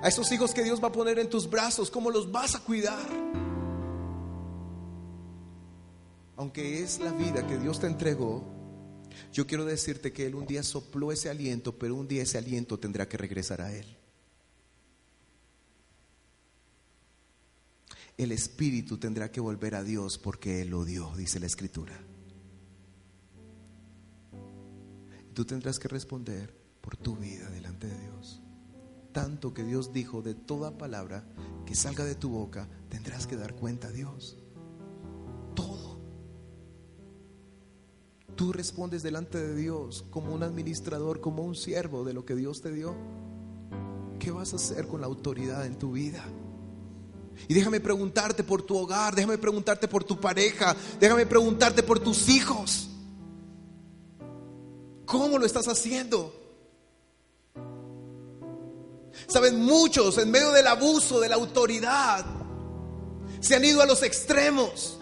A 0.00 0.08
esos 0.08 0.32
hijos 0.32 0.54
que 0.54 0.64
Dios 0.64 0.82
va 0.82 0.88
a 0.88 0.92
poner 0.92 1.18
en 1.18 1.28
tus 1.28 1.50
brazos, 1.50 1.90
¿cómo 1.90 2.10
los 2.10 2.32
vas 2.32 2.54
a 2.54 2.60
cuidar? 2.60 3.49
Aunque 6.40 6.82
es 6.82 7.00
la 7.00 7.12
vida 7.12 7.46
que 7.46 7.58
Dios 7.58 7.80
te 7.80 7.86
entregó, 7.86 8.42
yo 9.30 9.46
quiero 9.46 9.66
decirte 9.66 10.10
que 10.10 10.24
Él 10.24 10.34
un 10.34 10.46
día 10.46 10.62
sopló 10.62 11.12
ese 11.12 11.28
aliento, 11.28 11.78
pero 11.78 11.94
un 11.94 12.08
día 12.08 12.22
ese 12.22 12.38
aliento 12.38 12.78
tendrá 12.78 13.06
que 13.06 13.18
regresar 13.18 13.60
a 13.60 13.70
Él. 13.74 13.84
El 18.16 18.32
Espíritu 18.32 18.96
tendrá 18.96 19.30
que 19.30 19.38
volver 19.38 19.74
a 19.74 19.84
Dios 19.84 20.16
porque 20.16 20.62
Él 20.62 20.70
lo 20.70 20.86
dio, 20.86 21.12
dice 21.14 21.40
la 21.40 21.44
Escritura. 21.44 22.00
Tú 25.34 25.44
tendrás 25.44 25.78
que 25.78 25.88
responder 25.88 26.54
por 26.80 26.96
tu 26.96 27.16
vida 27.16 27.50
delante 27.50 27.86
de 27.86 28.00
Dios. 28.00 28.40
Tanto 29.12 29.52
que 29.52 29.62
Dios 29.62 29.92
dijo 29.92 30.22
de 30.22 30.32
toda 30.32 30.78
palabra 30.78 31.22
que 31.66 31.74
salga 31.74 32.06
de 32.06 32.14
tu 32.14 32.30
boca, 32.30 32.66
tendrás 32.88 33.26
que 33.26 33.36
dar 33.36 33.54
cuenta 33.56 33.88
a 33.88 33.92
Dios. 33.92 34.39
Tú 38.40 38.54
respondes 38.54 39.02
delante 39.02 39.36
de 39.36 39.54
Dios 39.54 40.06
como 40.08 40.32
un 40.32 40.42
administrador, 40.42 41.20
como 41.20 41.42
un 41.42 41.54
siervo 41.54 42.04
de 42.04 42.14
lo 42.14 42.24
que 42.24 42.34
Dios 42.34 42.62
te 42.62 42.72
dio. 42.72 42.96
¿Qué 44.18 44.30
vas 44.30 44.54
a 44.54 44.56
hacer 44.56 44.86
con 44.86 45.02
la 45.02 45.08
autoridad 45.08 45.66
en 45.66 45.78
tu 45.78 45.92
vida? 45.92 46.24
Y 47.48 47.52
déjame 47.52 47.80
preguntarte 47.80 48.42
por 48.42 48.62
tu 48.62 48.78
hogar, 48.78 49.14
déjame 49.14 49.36
preguntarte 49.36 49.88
por 49.88 50.04
tu 50.04 50.18
pareja, 50.18 50.74
déjame 50.98 51.26
preguntarte 51.26 51.82
por 51.82 52.00
tus 52.00 52.30
hijos. 52.30 52.88
¿Cómo 55.04 55.38
lo 55.38 55.44
estás 55.44 55.68
haciendo? 55.68 56.32
Saben, 59.26 59.60
muchos 59.60 60.16
en 60.16 60.30
medio 60.30 60.50
del 60.52 60.66
abuso 60.66 61.20
de 61.20 61.28
la 61.28 61.34
autoridad 61.34 62.24
Se 63.40 63.54
han 63.54 63.66
ido 63.66 63.82
a 63.82 63.86
los 63.86 64.02
extremos. 64.02 64.98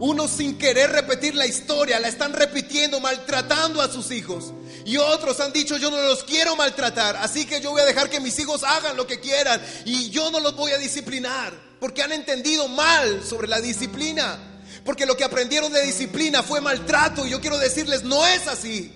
Unos 0.00 0.30
sin 0.30 0.58
querer 0.58 0.90
repetir 0.92 1.34
la 1.34 1.46
historia, 1.46 1.98
la 1.98 2.08
están 2.08 2.32
repitiendo, 2.32 3.00
maltratando 3.00 3.82
a 3.82 3.90
sus 3.90 4.12
hijos. 4.12 4.52
Y 4.84 4.96
otros 4.96 5.40
han 5.40 5.52
dicho, 5.52 5.76
yo 5.76 5.90
no 5.90 6.00
los 6.00 6.22
quiero 6.22 6.54
maltratar, 6.54 7.16
así 7.16 7.46
que 7.46 7.60
yo 7.60 7.72
voy 7.72 7.80
a 7.80 7.84
dejar 7.84 8.08
que 8.08 8.20
mis 8.20 8.38
hijos 8.38 8.62
hagan 8.62 8.96
lo 8.96 9.06
que 9.06 9.18
quieran 9.18 9.60
y 9.84 10.10
yo 10.10 10.30
no 10.30 10.38
los 10.38 10.54
voy 10.54 10.70
a 10.70 10.78
disciplinar, 10.78 11.52
porque 11.80 12.02
han 12.02 12.12
entendido 12.12 12.68
mal 12.68 13.24
sobre 13.24 13.48
la 13.48 13.60
disciplina. 13.60 14.38
Porque 14.84 15.04
lo 15.04 15.16
que 15.16 15.24
aprendieron 15.24 15.72
de 15.72 15.82
disciplina 15.82 16.42
fue 16.42 16.60
maltrato 16.60 17.26
y 17.26 17.30
yo 17.30 17.40
quiero 17.40 17.58
decirles, 17.58 18.04
no 18.04 18.24
es 18.26 18.46
así. 18.46 18.92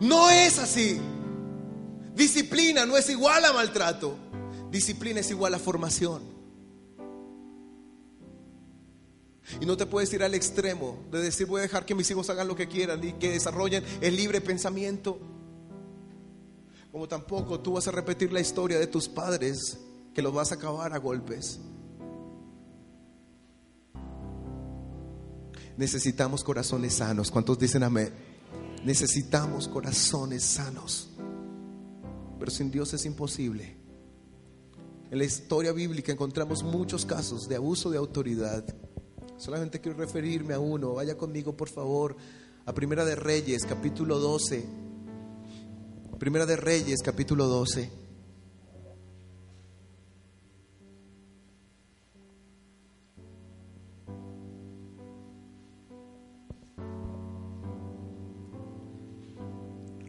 No 0.00 0.30
es 0.30 0.58
así. 0.58 0.98
Disciplina 2.14 2.86
no 2.86 2.96
es 2.96 3.08
igual 3.10 3.44
a 3.44 3.52
maltrato. 3.52 4.16
Disciplina 4.70 5.20
es 5.20 5.30
igual 5.30 5.54
a 5.54 5.58
formación. 5.58 6.29
Y 9.60 9.66
no 9.66 9.76
te 9.76 9.86
puedes 9.86 10.12
ir 10.12 10.22
al 10.22 10.34
extremo 10.34 10.98
de 11.10 11.20
decir 11.20 11.46
voy 11.46 11.60
a 11.60 11.62
dejar 11.62 11.84
que 11.84 11.94
mis 11.94 12.10
hijos 12.10 12.28
hagan 12.30 12.48
lo 12.48 12.56
que 12.56 12.68
quieran 12.68 13.02
y 13.02 13.14
que 13.14 13.30
desarrollen 13.30 13.84
el 14.00 14.16
libre 14.16 14.40
pensamiento. 14.40 15.18
Como 16.92 17.08
tampoco 17.08 17.60
tú 17.60 17.74
vas 17.74 17.88
a 17.88 17.92
repetir 17.92 18.32
la 18.32 18.40
historia 18.40 18.78
de 18.78 18.86
tus 18.86 19.08
padres 19.08 19.78
que 20.14 20.22
los 20.22 20.32
vas 20.32 20.52
a 20.52 20.56
acabar 20.56 20.92
a 20.92 20.98
golpes. 20.98 21.60
Necesitamos 25.76 26.44
corazones 26.44 26.94
sanos. 26.94 27.30
¿Cuántos 27.30 27.58
dicen 27.58 27.82
amén? 27.82 28.12
Necesitamos 28.84 29.68
corazones 29.68 30.42
sanos. 30.42 31.08
Pero 32.38 32.50
sin 32.50 32.70
Dios 32.70 32.92
es 32.92 33.04
imposible. 33.06 33.76
En 35.10 35.18
la 35.18 35.24
historia 35.24 35.72
bíblica 35.72 36.12
encontramos 36.12 36.62
muchos 36.62 37.04
casos 37.06 37.48
de 37.48 37.56
abuso 37.56 37.90
de 37.90 37.98
autoridad 37.98 38.64
Solamente 39.40 39.80
quiero 39.80 39.96
referirme 39.96 40.52
a 40.52 40.58
uno. 40.58 40.92
Vaya 40.92 41.16
conmigo, 41.16 41.56
por 41.56 41.70
favor, 41.70 42.14
a 42.66 42.74
Primera 42.74 43.06
de 43.06 43.14
Reyes, 43.16 43.64
capítulo 43.66 44.18
12. 44.18 44.66
Primera 46.18 46.44
de 46.44 46.56
Reyes, 46.56 47.00
capítulo 47.02 47.46
12. 47.46 47.90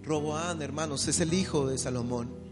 Roboán, 0.04 0.62
hermanos, 0.62 1.08
es 1.08 1.22
el 1.22 1.34
hijo 1.34 1.68
de 1.68 1.78
Salomón. 1.78 2.51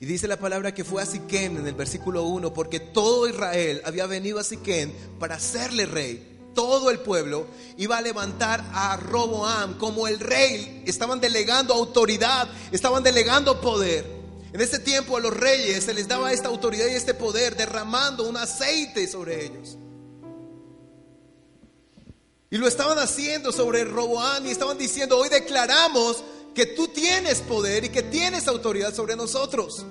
Y 0.00 0.06
dice 0.06 0.28
la 0.28 0.38
palabra 0.38 0.74
que 0.74 0.84
fue 0.84 1.02
a 1.02 1.06
Siquén 1.06 1.56
en 1.56 1.66
el 1.66 1.74
versículo 1.74 2.24
1, 2.24 2.52
porque 2.52 2.80
todo 2.80 3.28
Israel 3.28 3.82
había 3.84 4.06
venido 4.06 4.38
a 4.38 4.44
Siquén 4.44 4.92
para 5.18 5.36
hacerle 5.36 5.86
rey. 5.86 6.30
Todo 6.54 6.90
el 6.90 7.00
pueblo 7.00 7.46
iba 7.76 7.96
a 7.96 8.02
levantar 8.02 8.64
a 8.72 8.96
Roboam 8.96 9.78
como 9.78 10.06
el 10.06 10.20
rey. 10.20 10.82
Estaban 10.86 11.20
delegando 11.20 11.74
autoridad, 11.74 12.48
estaban 12.70 13.02
delegando 13.02 13.60
poder. 13.60 14.04
En 14.52 14.60
ese 14.60 14.78
tiempo 14.78 15.16
a 15.16 15.20
los 15.20 15.36
reyes 15.36 15.84
se 15.84 15.94
les 15.94 16.06
daba 16.06 16.32
esta 16.32 16.48
autoridad 16.48 16.86
y 16.86 16.94
este 16.94 17.12
poder, 17.14 17.56
derramando 17.56 18.28
un 18.28 18.36
aceite 18.36 19.08
sobre 19.08 19.46
ellos. 19.46 19.76
Y 22.50 22.56
lo 22.56 22.68
estaban 22.68 22.96
haciendo 23.00 23.50
sobre 23.50 23.82
Roboam 23.82 24.46
y 24.46 24.50
estaban 24.50 24.78
diciendo, 24.78 25.18
hoy 25.18 25.28
declaramos 25.28 26.22
que 26.54 26.66
tú 26.66 26.88
tienes 26.88 27.40
poder 27.40 27.84
y 27.84 27.88
que 27.88 28.02
tienes 28.02 28.46
autoridad 28.48 28.94
sobre 28.94 29.16
nosotros. 29.16 29.84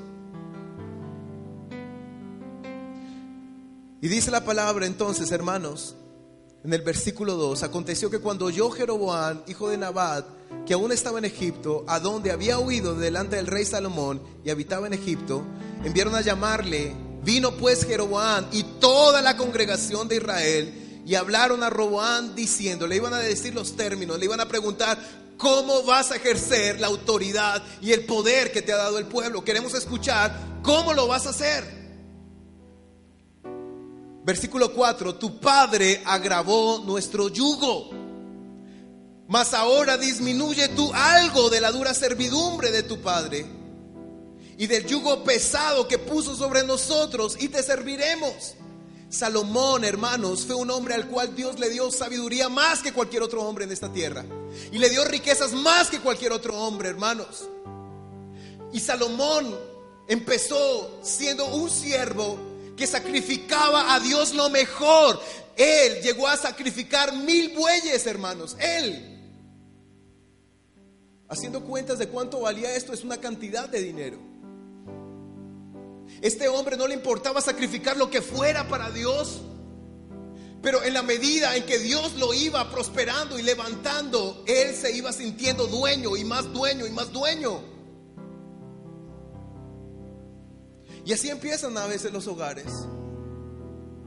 Y 4.02 4.08
dice 4.08 4.32
la 4.32 4.44
palabra 4.44 4.86
entonces, 4.86 5.32
hermanos, 5.32 5.96
en 6.64 6.74
el 6.74 6.82
versículo 6.82 7.36
2, 7.36 7.64
aconteció 7.64 8.10
que 8.10 8.20
cuando 8.20 8.46
oyó 8.46 8.70
Jeroboam, 8.70 9.44
hijo 9.48 9.70
de 9.70 9.78
Nabat, 9.78 10.26
que 10.66 10.74
aún 10.74 10.92
estaba 10.92 11.20
en 11.20 11.26
Egipto, 11.26 11.84
a 11.88 12.00
donde 12.00 12.32
había 12.32 12.60
huido 12.60 12.96
delante 12.96 13.36
del 13.36 13.48
rey 13.48 13.66
Salomón 13.66 14.22
y 14.44 14.50
habitaba 14.50 14.88
en 14.88 14.94
Egipto, 14.94 15.44
enviaron 15.84 16.16
a 16.16 16.22
llamarle. 16.22 16.96
Vino 17.24 17.56
pues 17.56 17.86
Jeroboam 17.86 18.48
y 18.52 18.64
toda 18.82 19.22
la 19.22 19.38
congregación 19.38 20.10
de 20.10 20.18
Israel 20.18 21.02
y 21.06 21.16
hablaron 21.16 21.64
a 21.64 21.70
Roboam 21.70 22.36
diciendo, 22.36 22.88
le 22.88 22.96
iban 22.96 23.14
a 23.14 23.20
decir 23.20 23.54
los 23.54 23.76
términos, 23.76 24.18
le 24.18 24.26
iban 24.26 24.40
a 24.40 24.48
preguntar, 24.48 24.98
¿Cómo 25.44 25.84
vas 25.84 26.10
a 26.12 26.16
ejercer 26.16 26.80
la 26.80 26.88
autoridad 26.88 27.62
y 27.82 27.92
el 27.92 28.06
poder 28.06 28.54
que 28.54 28.62
te 28.62 28.72
ha 28.72 28.78
dado 28.78 28.98
el 28.98 29.08
pueblo? 29.08 29.44
Queremos 29.44 29.74
escuchar 29.74 30.34
cómo 30.64 30.94
lo 30.94 31.06
vas 31.06 31.28
a 31.28 31.32
hacer. 31.32 31.66
Versículo 34.24 34.74
4, 34.74 35.16
tu 35.16 35.42
padre 35.42 36.02
agravó 36.06 36.82
nuestro 36.86 37.28
yugo, 37.28 37.90
mas 39.28 39.54
ahora 39.54 39.98
disminuye 39.98 40.70
tú 40.70 40.90
algo 40.94 41.50
de 41.50 41.60
la 41.60 41.74
dura 41.74 41.94
servidumbre 41.94 42.72
de 42.72 42.84
tu 42.84 43.02
padre 43.02 43.46
y 44.58 44.66
del 44.66 44.86
yugo 44.86 45.26
pesado 45.26 45.90
que 45.90 45.98
puso 45.98 46.38
sobre 46.38 46.64
nosotros 46.64 47.36
y 47.38 47.50
te 47.50 47.62
serviremos. 47.62 48.56
Salomón, 49.14 49.84
hermanos, 49.84 50.46
fue 50.46 50.56
un 50.56 50.72
hombre 50.72 50.96
al 50.96 51.08
cual 51.08 51.36
Dios 51.36 51.60
le 51.60 51.70
dio 51.70 51.92
sabiduría 51.92 52.50
más 52.50 52.82
que 52.82 52.92
cualquier 52.92 53.22
otro 53.22 53.44
hombre 53.44 53.66
en 53.66 53.72
esta 53.72 53.92
tierra. 53.92 54.26
Y 54.72 54.80
le 54.80 54.90
dio 54.90 55.06
riquezas 55.06 55.54
más 55.54 55.90
que 55.90 56.00
cualquier 56.00 56.32
otro 56.32 56.58
hombre, 56.58 56.90
hermanos. 56.90 57.48
Y 58.72 58.80
Salomón 58.80 59.56
empezó 60.08 61.00
siendo 61.04 61.46
un 61.46 61.70
siervo 61.70 62.40
que 62.76 62.88
sacrificaba 62.88 63.94
a 63.94 64.00
Dios 64.00 64.34
lo 64.34 64.50
mejor. 64.50 65.22
Él 65.56 66.02
llegó 66.02 66.28
a 66.28 66.36
sacrificar 66.36 67.16
mil 67.16 67.56
bueyes, 67.56 68.08
hermanos. 68.08 68.58
Él. 68.60 69.10
Haciendo 71.30 71.64
cuentas 71.64 72.00
de 72.00 72.08
cuánto 72.08 72.42
valía 72.42 72.76
esto, 72.76 72.94
es 72.94 73.04
una 73.04 73.18
cantidad 73.18 73.70
de 73.70 73.80
dinero. 73.80 74.33
Este 76.22 76.48
hombre 76.48 76.78
no 76.78 76.88
le 76.88 76.94
importaba 76.94 77.42
sacrificar 77.42 77.98
lo 77.98 78.10
que 78.10 78.22
fuera 78.22 78.68
para 78.68 78.92
Dios. 78.92 79.42
Pero 80.62 80.82
en 80.84 80.94
la 80.94 81.04
medida 81.04 81.56
en 81.58 81.66
que 81.66 81.78
Dios 81.78 82.16
lo 82.16 82.34
iba 82.34 82.72
prosperando 82.72 83.38
y 83.38 83.42
levantando, 83.42 84.44
él 84.48 84.74
se 84.74 84.96
iba 84.96 85.12
sintiendo 85.12 85.68
dueño 85.68 86.16
y 86.16 86.24
más 86.24 86.52
dueño 86.54 86.88
y 86.88 86.92
más 86.92 87.12
dueño. 87.12 87.60
Y 91.06 91.12
así 91.12 91.30
empiezan 91.30 91.78
a 91.78 91.86
veces 91.86 92.14
los 92.14 92.28
hogares. 92.28 92.72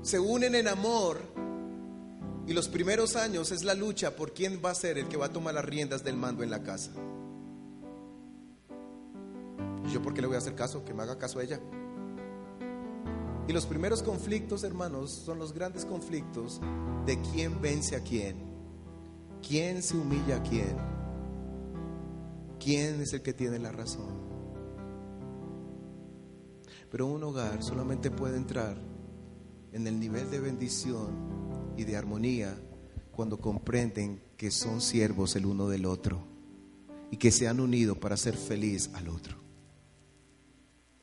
Se 0.01 0.19
unen 0.19 0.55
en 0.55 0.69
amor 0.69 1.21
y 2.47 2.55
los 2.55 2.69
primeros 2.69 3.17
años 3.17 3.53
es 3.53 3.65
la 3.65 3.75
lucha 3.75 4.17
por 4.17 4.33
quién 4.33 4.63
va 4.65 4.71
a 4.71 4.75
ser 4.75 4.97
el 4.97 5.09
que 5.09 5.17
va 5.17 5.27
a 5.27 5.33
tomar 5.33 5.53
las 5.53 5.65
riendas 5.65 6.05
del 6.05 6.17
mando 6.17 6.43
en 6.43 6.51
la 6.51 6.63
casa. 6.63 6.91
¿Y 9.85 9.93
yo 9.93 10.01
por 10.01 10.15
qué 10.15 10.23
le 10.23 10.29
voy 10.29 10.37
a 10.37 10.39
hacer 10.39 10.55
caso? 10.55 10.85
Que 10.85 10.95
me 10.95 11.03
haga 11.03 11.19
caso 11.19 11.39
a 11.39 11.43
ella. 11.43 11.61
Y 13.49 13.53
los 13.53 13.67
primeros 13.67 14.03
conflictos, 14.03 14.65
hermanos, 14.65 15.11
son 15.11 15.39
los 15.39 15.53
grandes 15.53 15.85
conflictos 15.85 16.61
de 17.07 17.21
quién 17.21 17.61
vence 17.61 17.95
a 17.95 18.01
quién, 18.01 18.37
quién 19.47 19.83
se 19.83 19.97
humilla 19.97 20.37
a 20.37 20.43
quién, 20.43 20.77
quién 22.59 23.01
es 23.01 23.13
el 23.13 23.23
que 23.23 23.33
tiene 23.33 23.61
la 23.61 23.71
razón. 23.71 24.27
Pero 26.91 27.07
un 27.07 27.23
hogar 27.23 27.63
solamente 27.63 28.11
puede 28.11 28.37
entrar 28.37 28.77
en 29.73 29.87
el 29.87 30.01
nivel 30.01 30.29
de 30.31 30.41
bendición 30.41 31.75
y 31.77 31.85
de 31.85 31.97
armonía 31.97 32.59
cuando 33.13 33.39
comprenden 33.39 34.23
que 34.37 34.51
son 34.51 34.81
siervos 34.81 35.37
el 35.37 35.47
uno 35.47 35.69
del 35.69 35.87
otro 35.87 36.21
y 37.11 37.17
que 37.17 37.31
se 37.31 37.47
han 37.47 37.61
unido 37.61 37.95
para 37.95 38.17
ser 38.17 38.37
feliz 38.37 38.91
al 38.95 39.09
otro. 39.09 39.46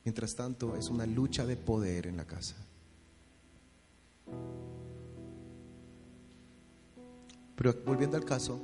Mientras 0.03 0.35
tanto, 0.35 0.75
es 0.75 0.89
una 0.89 1.05
lucha 1.05 1.45
de 1.45 1.55
poder 1.55 2.07
en 2.07 2.17
la 2.17 2.25
casa. 2.25 2.55
Pero 7.55 7.73
volviendo 7.85 8.17
al 8.17 8.25
caso, 8.25 8.59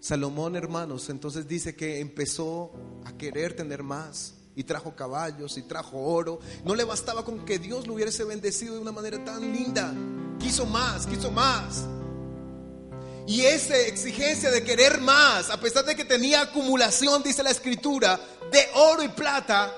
Salomón, 0.00 0.56
hermanos, 0.56 1.08
entonces 1.08 1.48
dice 1.48 1.74
que 1.74 2.00
empezó 2.00 2.72
a 3.04 3.12
querer 3.16 3.56
tener 3.56 3.82
más 3.82 4.34
y 4.54 4.64
trajo 4.64 4.94
caballos 4.94 5.56
y 5.56 5.62
trajo 5.62 5.98
oro. 5.98 6.40
No 6.64 6.74
le 6.74 6.84
bastaba 6.84 7.24
con 7.24 7.44
que 7.44 7.58
Dios 7.58 7.86
lo 7.86 7.94
hubiese 7.94 8.24
bendecido 8.24 8.74
de 8.74 8.80
una 8.80 8.92
manera 8.92 9.24
tan 9.24 9.40
linda. 9.52 9.94
Quiso 10.38 10.66
más, 10.66 11.06
quiso 11.06 11.30
más. 11.30 11.86
Y 13.28 13.42
esa 13.42 13.76
exigencia 13.76 14.50
de 14.50 14.64
querer 14.64 15.02
más, 15.02 15.50
a 15.50 15.60
pesar 15.60 15.84
de 15.84 15.94
que 15.94 16.06
tenía 16.06 16.40
acumulación, 16.40 17.22
dice 17.22 17.42
la 17.42 17.50
escritura, 17.50 18.18
de 18.50 18.66
oro 18.74 19.02
y 19.02 19.08
plata, 19.08 19.70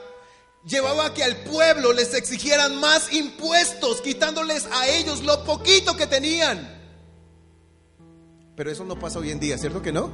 llevaba 0.65 1.07
a 1.07 1.15
que 1.15 1.25
al 1.25 1.37
pueblo 1.39 1.93
les 1.93 2.15
exigieran 2.15 2.77
más 2.79 3.13
impuestos, 3.13 4.03
quitándoles 4.03 4.69
a 4.71 4.87
ellos 4.87 5.25
lo 5.25 5.43
poquito 5.45 5.97
que 5.97 6.07
tenían. 6.07 6.81
Pero 8.55 8.71
eso 8.71 8.85
no 8.85 8.97
pasa 8.97 9.19
hoy 9.19 9.33
en 9.33 9.41
día, 9.41 9.59
¿cierto 9.59 9.83
que 9.83 9.91
no? 9.91 10.13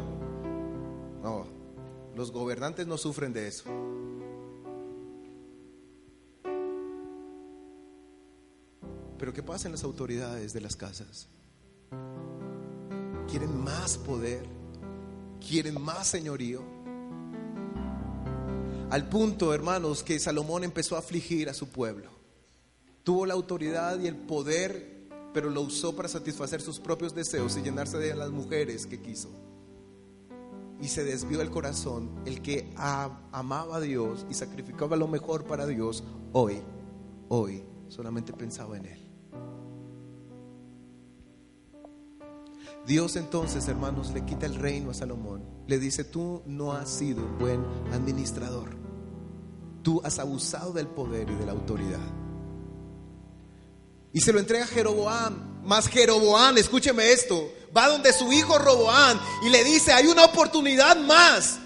No, 1.22 1.46
los 2.14 2.32
gobernantes 2.32 2.86
no 2.86 2.96
sufren 2.96 3.34
de 3.34 3.48
eso. 3.48 3.64
Pero 9.18 9.34
¿qué 9.34 9.42
pasa 9.42 9.68
en 9.68 9.72
las 9.72 9.84
autoridades 9.84 10.54
de 10.54 10.62
las 10.62 10.74
casas? 10.74 11.28
Quieren 13.28 13.62
más 13.62 13.98
poder, 13.98 14.46
quieren 15.46 15.80
más 15.80 16.06
señorío. 16.06 16.62
Al 18.90 19.08
punto, 19.08 19.52
hermanos, 19.52 20.02
que 20.04 20.18
Salomón 20.18 20.62
empezó 20.62 20.94
a 20.94 21.00
afligir 21.00 21.48
a 21.48 21.54
su 21.54 21.68
pueblo. 21.68 22.10
Tuvo 23.02 23.26
la 23.26 23.34
autoridad 23.34 23.98
y 23.98 24.06
el 24.06 24.16
poder, 24.16 25.08
pero 25.34 25.50
lo 25.50 25.62
usó 25.62 25.96
para 25.96 26.08
satisfacer 26.08 26.60
sus 26.60 26.78
propios 26.78 27.14
deseos 27.14 27.56
y 27.56 27.62
llenarse 27.62 27.98
de 27.98 28.14
las 28.14 28.30
mujeres 28.30 28.86
que 28.86 29.00
quiso. 29.00 29.28
Y 30.80 30.88
se 30.88 31.04
desvió 31.04 31.40
el 31.40 31.50
corazón. 31.50 32.10
El 32.26 32.42
que 32.42 32.72
amaba 32.76 33.76
a 33.76 33.80
Dios 33.80 34.24
y 34.30 34.34
sacrificaba 34.34 34.96
lo 34.96 35.08
mejor 35.08 35.44
para 35.44 35.66
Dios, 35.66 36.04
hoy, 36.32 36.62
hoy, 37.28 37.64
solamente 37.88 38.32
pensaba 38.32 38.76
en 38.76 38.86
Él. 38.86 39.05
Dios 42.86 43.16
entonces, 43.16 43.66
hermanos, 43.66 44.12
le 44.12 44.24
quita 44.24 44.46
el 44.46 44.54
reino 44.54 44.90
a 44.90 44.94
Salomón. 44.94 45.44
Le 45.66 45.78
dice, 45.78 46.04
tú 46.04 46.42
no 46.46 46.72
has 46.72 46.88
sido 46.88 47.24
un 47.24 47.38
buen 47.38 47.64
administrador. 47.92 48.76
Tú 49.82 50.00
has 50.04 50.18
abusado 50.20 50.72
del 50.72 50.86
poder 50.86 51.28
y 51.28 51.34
de 51.34 51.46
la 51.46 51.52
autoridad. 51.52 51.98
Y 54.12 54.20
se 54.20 54.32
lo 54.32 54.38
entrega 54.38 54.64
a 54.64 54.68
Jeroboam. 54.68 55.62
Más 55.64 55.88
Jeroboam, 55.88 56.56
escúcheme 56.58 57.10
esto, 57.10 57.52
va 57.76 57.88
donde 57.88 58.12
su 58.12 58.32
hijo 58.32 58.56
Roboam 58.56 59.18
y 59.44 59.48
le 59.48 59.64
dice, 59.64 59.92
hay 59.92 60.06
una 60.06 60.24
oportunidad 60.24 60.96
más. 60.96 61.58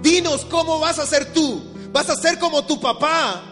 Dinos 0.00 0.44
cómo 0.44 0.78
vas 0.78 1.00
a 1.00 1.06
ser 1.06 1.32
tú. 1.32 1.60
¿Vas 1.92 2.08
a 2.08 2.14
ser 2.14 2.38
como 2.38 2.64
tu 2.64 2.80
papá 2.80 3.42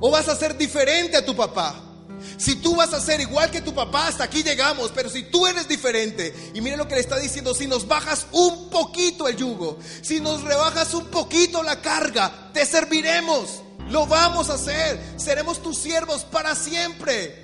o 0.00 0.08
vas 0.08 0.28
a 0.28 0.36
ser 0.36 0.56
diferente 0.56 1.16
a 1.16 1.24
tu 1.24 1.34
papá? 1.34 1.89
Si 2.36 2.56
tú 2.56 2.76
vas 2.76 2.92
a 2.92 3.00
ser 3.00 3.20
igual 3.20 3.50
que 3.50 3.60
tu 3.60 3.74
papá, 3.74 4.08
hasta 4.08 4.24
aquí 4.24 4.42
llegamos, 4.42 4.92
pero 4.94 5.08
si 5.08 5.24
tú 5.24 5.46
eres 5.46 5.68
diferente, 5.68 6.34
y 6.54 6.60
mire 6.60 6.76
lo 6.76 6.88
que 6.88 6.94
le 6.94 7.00
está 7.00 7.18
diciendo, 7.18 7.54
si 7.54 7.66
nos 7.66 7.86
bajas 7.86 8.26
un 8.32 8.70
poquito 8.70 9.28
el 9.28 9.36
yugo, 9.36 9.78
si 10.02 10.20
nos 10.20 10.42
rebajas 10.42 10.94
un 10.94 11.06
poquito 11.06 11.62
la 11.62 11.80
carga, 11.80 12.50
te 12.52 12.64
serviremos, 12.66 13.62
lo 13.88 14.06
vamos 14.06 14.50
a 14.50 14.54
hacer, 14.54 15.00
seremos 15.16 15.62
tus 15.62 15.78
siervos 15.78 16.24
para 16.24 16.54
siempre. 16.54 17.42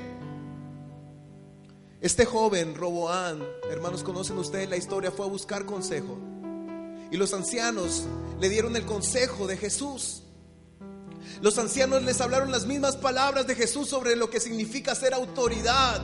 Este 2.01 2.25
joven, 2.25 2.75
Roboán, 2.75 3.43
hermanos, 3.71 4.03
conocen 4.03 4.39
ustedes 4.39 4.69
la 4.69 4.77
historia, 4.77 5.11
fue 5.11 5.27
a 5.27 5.29
buscar 5.29 5.65
consejo. 5.65 6.19
Y 7.11 7.17
los 7.17 7.33
ancianos 7.33 8.05
le 8.41 8.49
dieron 8.49 8.77
el 8.77 8.85
consejo 8.85 9.47
de 9.47 9.57
Jesús. 9.57 10.23
Los 11.41 11.59
ancianos 11.59 12.03
les 12.03 12.21
hablaron 12.21 12.51
las 12.51 12.67
mismas 12.67 12.97
palabras 12.97 13.47
de 13.47 13.55
Jesús 13.55 13.89
sobre 13.89 14.17
lo 14.17 14.31
que 14.31 14.41
significa 14.41 14.95
ser 14.95 15.15
autoridad, 15.15 16.03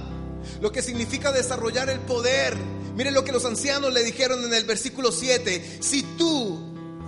lo 0.60 0.72
que 0.72 0.82
significa 0.82 1.32
desarrollar 1.32 1.90
el 1.90 2.00
poder. 2.00 2.56
Miren 2.94 3.14
lo 3.14 3.24
que 3.24 3.32
los 3.32 3.44
ancianos 3.44 3.92
le 3.92 4.04
dijeron 4.04 4.44
en 4.44 4.52
el 4.52 4.64
versículo 4.64 5.12
7. 5.12 5.78
Si 5.80 6.02
tú 6.18 6.60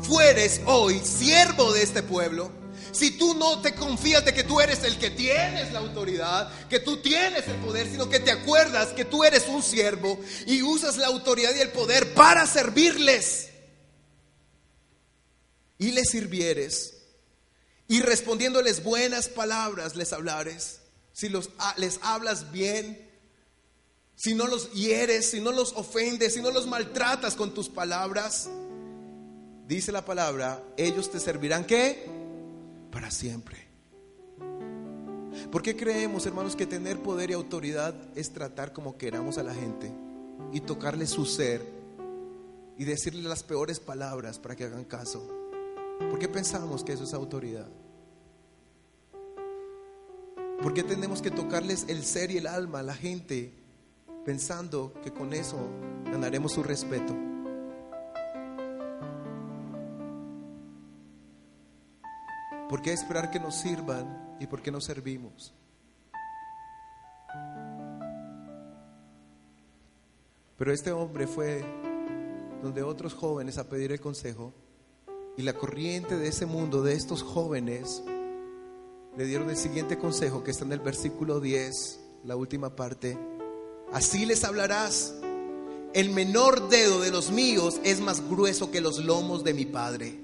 fueres 0.03 0.61
hoy 0.67 1.01
siervo 1.01 1.73
de 1.73 1.83
este 1.83 2.03
pueblo, 2.03 2.51
si 2.95 3.11
tú 3.11 3.35
no 3.35 3.61
te 3.61 3.75
confías 3.75 4.25
de 4.25 4.33
que 4.33 4.45
tú 4.45 4.61
eres 4.61 4.85
el 4.85 4.99
que 4.99 5.11
tienes 5.11 5.73
la 5.73 5.81
autoridad, 5.81 6.49
que 6.69 6.79
tú 6.79 6.99
tienes 6.99 7.47
el 7.49 7.57
poder, 7.57 7.89
sino 7.89 8.09
que 8.09 8.21
te 8.21 8.31
acuerdas 8.31 8.89
que 8.89 9.05
tú 9.05 9.25
eres 9.25 9.49
un 9.49 9.63
siervo 9.63 10.19
y 10.47 10.63
usas 10.63 10.97
la 10.97 11.09
autoridad 11.09 11.55
y 11.57 11.61
el 11.61 11.71
poder 11.71 12.15
para 12.15 12.47
servirles 12.47 13.49
y 15.79 15.91
les 15.91 16.09
sirvieres, 16.09 16.94
y 17.89 18.01
respondiéndoles 18.01 18.83
buenas 18.83 19.29
palabras 19.29 19.97
les 19.97 20.13
hablares, 20.13 20.81
si 21.13 21.29
los, 21.29 21.51
les 21.77 22.01
hablas 22.03 22.51
bien, 22.51 23.11
si 24.17 24.35
no 24.35 24.47
los 24.47 24.73
hieres, 24.73 25.31
si 25.31 25.41
no 25.41 25.53
los 25.53 25.73
ofendes, 25.75 26.35
si 26.35 26.41
no 26.41 26.51
los 26.51 26.67
maltratas 26.67 27.35
con 27.35 27.53
tus 27.53 27.69
palabras, 27.69 28.49
dice 29.67 29.93
la 29.93 30.05
palabra, 30.05 30.63
ellos 30.77 31.11
te 31.11 31.21
servirán 31.21 31.65
qué? 31.65 32.09
Para 32.91 33.11
siempre. 33.11 33.65
¿Por 35.51 35.63
qué 35.63 35.77
creemos, 35.77 36.27
hermanos, 36.27 36.57
que 36.57 36.67
tener 36.67 37.01
poder 37.01 37.31
y 37.31 37.35
autoridad 37.35 37.95
es 38.15 38.33
tratar 38.33 38.73
como 38.73 38.97
queramos 38.97 39.37
a 39.37 39.43
la 39.43 39.55
gente 39.55 39.93
y 40.53 40.61
tocarle 40.61 41.07
su 41.07 41.27
ser 41.27 41.61
y 42.79 42.85
decirle 42.85 43.29
las 43.29 43.43
peores 43.43 43.79
palabras 43.79 44.39
para 44.39 44.57
que 44.57 44.65
hagan 44.65 44.85
caso? 44.85 45.44
¿Por 45.99 46.19
qué 46.19 46.29
pensamos 46.29 46.83
que 46.85 46.93
eso 46.93 47.05
es 47.05 47.15
autoridad? 47.15 47.69
¿Por 50.63 50.73
qué 50.73 50.83
tenemos 50.83 51.21
que 51.21 51.31
tocarles 51.31 51.87
el 51.89 52.05
ser 52.05 52.31
y 52.31 52.39
el 52.39 52.47
alma 52.47 52.79
a 52.79 52.83
la 52.83 52.95
gente 52.95 53.53
pensando 54.25 54.95
que 55.03 55.13
con 55.13 55.33
eso 55.35 55.59
ganaremos 56.05 56.53
su 56.53 56.63
respeto? 56.63 57.15
¿Por 62.69 62.83
qué 62.83 62.93
esperar 62.93 63.31
que 63.31 63.39
nos 63.39 63.57
sirvan 63.57 64.37
y 64.41 64.47
por 64.47 64.63
qué 64.63 64.71
no 64.71 64.81
servimos? 64.81 65.55
Pero 70.57 70.73
este 70.73 70.93
hombre 70.93 71.27
fue 71.27 71.63
donde 72.63 72.83
otros 72.83 73.13
jóvenes 73.13 73.59
a 73.59 73.69
pedir 73.69 73.93
el 73.93 74.01
consejo 74.01 74.55
y 75.37 75.43
la 75.43 75.55
corriente 75.55 76.17
de 76.17 76.29
ese 76.29 76.47
mundo, 76.47 76.83
de 76.83 76.95
estos 76.95 77.23
jóvenes, 77.23 78.03
le 79.17 79.27
dieron 79.27 79.51
el 79.51 79.57
siguiente 79.57 79.99
consejo 79.99 80.45
que 80.45 80.51
está 80.51 80.65
en 80.65 80.73
el 80.73 80.81
versículo 80.81 81.41
10, 81.41 82.01
la 82.25 82.37
última 82.37 82.75
parte. 82.75 83.19
Así 83.93 84.27
les 84.27 84.45
hablarás. 84.45 85.15
El 85.93 86.11
menor 86.11 86.69
dedo 86.69 87.01
de 87.01 87.11
los 87.11 87.31
míos 87.31 87.81
es 87.85 88.01
más 88.01 88.29
grueso 88.29 88.71
que 88.71 88.81
los 88.81 88.99
lomos 88.99 89.45
de 89.45 89.55
mi 89.55 89.65
padre. 89.65 90.21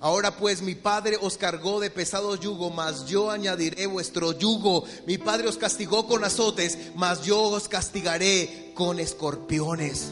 Ahora 0.00 0.36
pues 0.36 0.62
mi 0.62 0.74
padre 0.74 1.18
os 1.20 1.36
cargó 1.36 1.80
de 1.80 1.90
pesado 1.90 2.36
yugo, 2.36 2.70
mas 2.70 3.06
yo 3.06 3.30
añadiré 3.30 3.86
vuestro 3.86 4.32
yugo. 4.32 4.84
Mi 5.06 5.18
padre 5.18 5.48
os 5.48 5.58
castigó 5.58 6.06
con 6.06 6.24
azotes, 6.24 6.78
mas 6.94 7.22
yo 7.22 7.40
os 7.40 7.68
castigaré 7.68 8.72
con 8.74 8.98
escorpiones. 8.98 10.10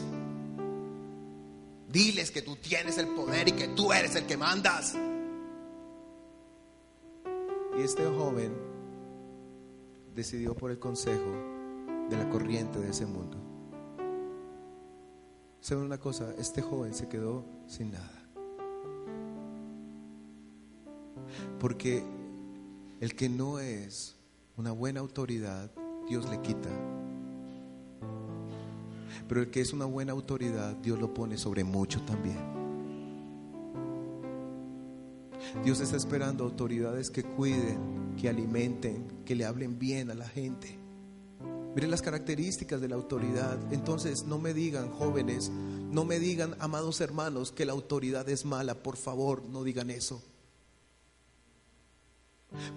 Diles 1.93 2.31
que 2.31 2.41
tú 2.41 2.55
tienes 2.55 2.97
el 2.97 3.09
poder 3.09 3.49
y 3.49 3.51
que 3.51 3.67
tú 3.67 3.93
eres 3.93 4.15
el 4.15 4.25
que 4.25 4.35
mandas. 4.35 4.95
Y 7.77 7.81
este 7.83 8.03
joven 8.07 8.51
decidió 10.15 10.55
por 10.55 10.71
el 10.71 10.79
consejo 10.79 11.31
de 12.09 12.17
la 12.17 12.27
corriente 12.31 12.79
de 12.79 12.89
ese 12.89 13.05
mundo. 13.05 13.37
¿Saben 15.61 15.83
una 15.83 15.99
cosa? 15.99 16.33
Este 16.39 16.63
joven 16.63 16.95
se 16.95 17.07
quedó 17.07 17.45
sin 17.67 17.91
nada. 17.91 18.27
Porque 21.59 22.03
el 23.01 23.15
que 23.15 23.29
no 23.29 23.59
es 23.59 24.15
una 24.57 24.71
buena 24.71 24.99
autoridad, 24.99 25.69
Dios 26.09 26.27
le 26.27 26.41
quita 26.41 26.71
pero 29.27 29.41
el 29.41 29.49
que 29.49 29.61
es 29.61 29.73
una 29.73 29.85
buena 29.85 30.11
autoridad, 30.11 30.75
Dios 30.77 30.99
lo 30.99 31.13
pone 31.13 31.37
sobre 31.37 31.63
mucho 31.63 32.01
también. 32.01 32.37
Dios 35.63 35.79
está 35.81 35.97
esperando 35.97 36.43
autoridades 36.43 37.09
que 37.09 37.23
cuiden, 37.23 38.15
que 38.19 38.29
alimenten, 38.29 39.23
que 39.25 39.35
le 39.35 39.45
hablen 39.45 39.77
bien 39.77 40.09
a 40.09 40.15
la 40.15 40.27
gente. 40.27 40.79
Miren 41.75 41.91
las 41.91 42.01
características 42.01 42.81
de 42.81 42.87
la 42.87 42.95
autoridad. 42.95 43.57
Entonces 43.71 44.25
no 44.25 44.39
me 44.39 44.53
digan, 44.53 44.89
jóvenes, 44.89 45.49
no 45.49 46.05
me 46.05 46.19
digan, 46.19 46.55
amados 46.59 47.01
hermanos, 47.01 47.51
que 47.51 47.65
la 47.65 47.73
autoridad 47.73 48.27
es 48.29 48.45
mala. 48.45 48.83
Por 48.83 48.97
favor, 48.97 49.43
no 49.49 49.63
digan 49.63 49.89
eso. 49.89 50.21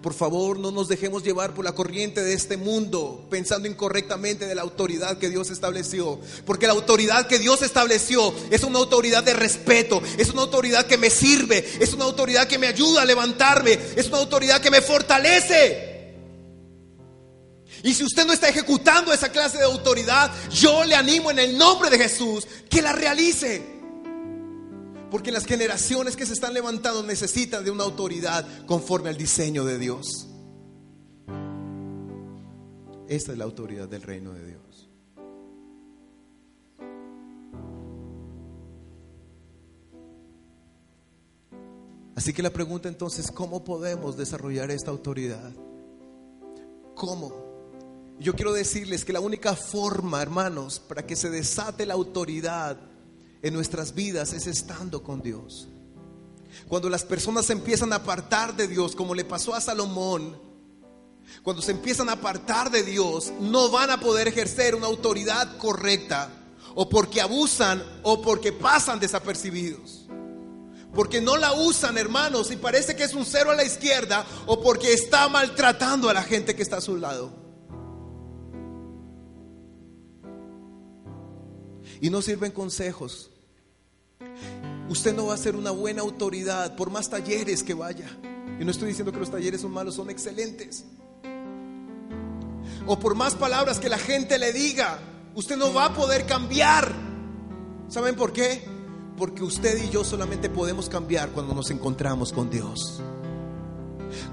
Por 0.01 0.13
favor, 0.13 0.59
no 0.59 0.71
nos 0.71 0.87
dejemos 0.87 1.23
llevar 1.23 1.53
por 1.53 1.63
la 1.63 1.73
corriente 1.73 2.23
de 2.23 2.33
este 2.33 2.57
mundo, 2.57 3.25
pensando 3.29 3.67
incorrectamente 3.67 4.45
de 4.47 4.55
la 4.55 4.63
autoridad 4.63 5.17
que 5.17 5.29
Dios 5.29 5.49
estableció. 5.49 6.19
Porque 6.45 6.67
la 6.67 6.73
autoridad 6.73 7.27
que 7.27 7.39
Dios 7.39 7.61
estableció 7.61 8.33
es 8.49 8.63
una 8.63 8.79
autoridad 8.79 9.23
de 9.23 9.33
respeto, 9.33 10.01
es 10.17 10.29
una 10.29 10.41
autoridad 10.41 10.85
que 10.85 10.97
me 10.97 11.09
sirve, 11.09 11.65
es 11.79 11.93
una 11.93 12.05
autoridad 12.05 12.47
que 12.47 12.57
me 12.57 12.67
ayuda 12.67 13.03
a 13.03 13.05
levantarme, 13.05 13.77
es 13.95 14.07
una 14.07 14.17
autoridad 14.17 14.61
que 14.61 14.71
me 14.71 14.81
fortalece. 14.81 15.97
Y 17.83 17.93
si 17.93 18.03
usted 18.03 18.25
no 18.25 18.33
está 18.33 18.49
ejecutando 18.49 19.13
esa 19.13 19.31
clase 19.31 19.59
de 19.59 19.63
autoridad, 19.63 20.31
yo 20.49 20.83
le 20.83 20.95
animo 20.95 21.29
en 21.31 21.39
el 21.39 21.57
nombre 21.57 21.89
de 21.89 21.99
Jesús 21.99 22.47
que 22.69 22.81
la 22.81 22.93
realice. 22.93 23.76
Porque 25.09 25.31
las 25.31 25.45
generaciones 25.45 26.15
que 26.15 26.25
se 26.25 26.33
están 26.33 26.53
levantando 26.53 27.03
necesitan 27.03 27.63
de 27.63 27.71
una 27.71 27.83
autoridad 27.83 28.45
conforme 28.65 29.09
al 29.09 29.17
diseño 29.17 29.63
de 29.63 29.77
Dios. 29.77 30.27
Esta 33.07 33.31
es 33.31 33.37
la 33.37 33.45
autoridad 33.45 33.87
del 33.87 34.01
reino 34.01 34.33
de 34.33 34.45
Dios. 34.45 34.89
Así 42.15 42.33
que 42.33 42.41
la 42.41 42.49
pregunta 42.49 42.89
entonces, 42.89 43.31
¿cómo 43.31 43.63
podemos 43.63 44.17
desarrollar 44.17 44.71
esta 44.71 44.91
autoridad? 44.91 45.53
¿Cómo? 46.95 47.31
Yo 48.19 48.33
quiero 48.33 48.53
decirles 48.53 49.05
que 49.05 49.13
la 49.13 49.19
única 49.19 49.55
forma, 49.55 50.21
hermanos, 50.21 50.79
para 50.79 51.05
que 51.05 51.15
se 51.15 51.29
desate 51.29 51.85
la 51.85 51.93
autoridad 51.93 52.77
en 53.41 53.53
nuestras 53.53 53.93
vidas 53.93 54.33
es 54.33 54.47
estando 54.47 55.03
con 55.03 55.21
Dios. 55.21 55.67
Cuando 56.67 56.89
las 56.89 57.03
personas 57.03 57.45
se 57.45 57.53
empiezan 57.53 57.93
a 57.93 57.97
apartar 57.97 58.55
de 58.55 58.67
Dios, 58.67 58.95
como 58.95 59.13
le 59.13 59.25
pasó 59.25 59.53
a 59.53 59.61
Salomón, 59.61 60.39
cuando 61.43 61.61
se 61.61 61.71
empiezan 61.71 62.09
a 62.09 62.13
apartar 62.13 62.71
de 62.71 62.83
Dios, 62.83 63.31
no 63.39 63.69
van 63.69 63.91
a 63.91 63.99
poder 63.99 64.27
ejercer 64.27 64.75
una 64.75 64.87
autoridad 64.87 65.57
correcta, 65.57 66.29
o 66.75 66.89
porque 66.89 67.21
abusan 67.21 67.83
o 68.03 68.21
porque 68.21 68.51
pasan 68.51 68.99
desapercibidos. 68.99 70.05
Porque 70.93 71.21
no 71.21 71.37
la 71.37 71.53
usan, 71.53 71.97
hermanos, 71.97 72.49
y 72.51 72.55
parece 72.55 72.95
que 72.95 73.03
es 73.03 73.13
un 73.13 73.25
cero 73.25 73.51
a 73.51 73.55
la 73.55 73.63
izquierda, 73.63 74.25
o 74.45 74.61
porque 74.61 74.93
está 74.93 75.27
maltratando 75.27 76.09
a 76.09 76.13
la 76.13 76.23
gente 76.23 76.55
que 76.55 76.63
está 76.63 76.77
a 76.77 76.81
su 76.81 76.97
lado. 76.97 77.46
Y 82.01 82.09
no 82.09 82.21
sirven 82.21 82.51
consejos. 82.51 83.29
Usted 84.89 85.15
no 85.15 85.27
va 85.27 85.33
a 85.33 85.37
ser 85.37 85.55
una 85.55 85.71
buena 85.71 86.01
autoridad 86.01 86.75
por 86.75 86.89
más 86.89 87.09
talleres 87.09 87.63
que 87.63 87.73
vaya. 87.73 88.09
Y 88.59 88.65
no 88.65 88.71
estoy 88.71 88.89
diciendo 88.89 89.11
que 89.11 89.19
los 89.19 89.29
talleres 89.29 89.61
son 89.61 89.71
malos, 89.71 89.95
son 89.95 90.09
excelentes. 90.09 90.85
O 92.85 92.97
por 92.97 93.15
más 93.15 93.35
palabras 93.35 93.79
que 93.79 93.89
la 93.89 93.97
gente 93.97 94.39
le 94.39 94.53
diga, 94.53 94.99
usted 95.35 95.57
no 95.57 95.73
va 95.73 95.85
a 95.85 95.93
poder 95.93 96.25
cambiar. 96.25 96.91
¿Saben 97.89 98.15
por 98.15 98.31
qué? 98.31 98.63
Porque 99.17 99.43
usted 99.43 99.83
y 99.83 99.89
yo 99.89 100.03
solamente 100.03 100.49
podemos 100.49 100.87
cambiar 100.87 101.29
cuando 101.29 101.53
nos 101.53 101.69
encontramos 101.69 102.31
con 102.31 102.49
Dios. 102.49 103.01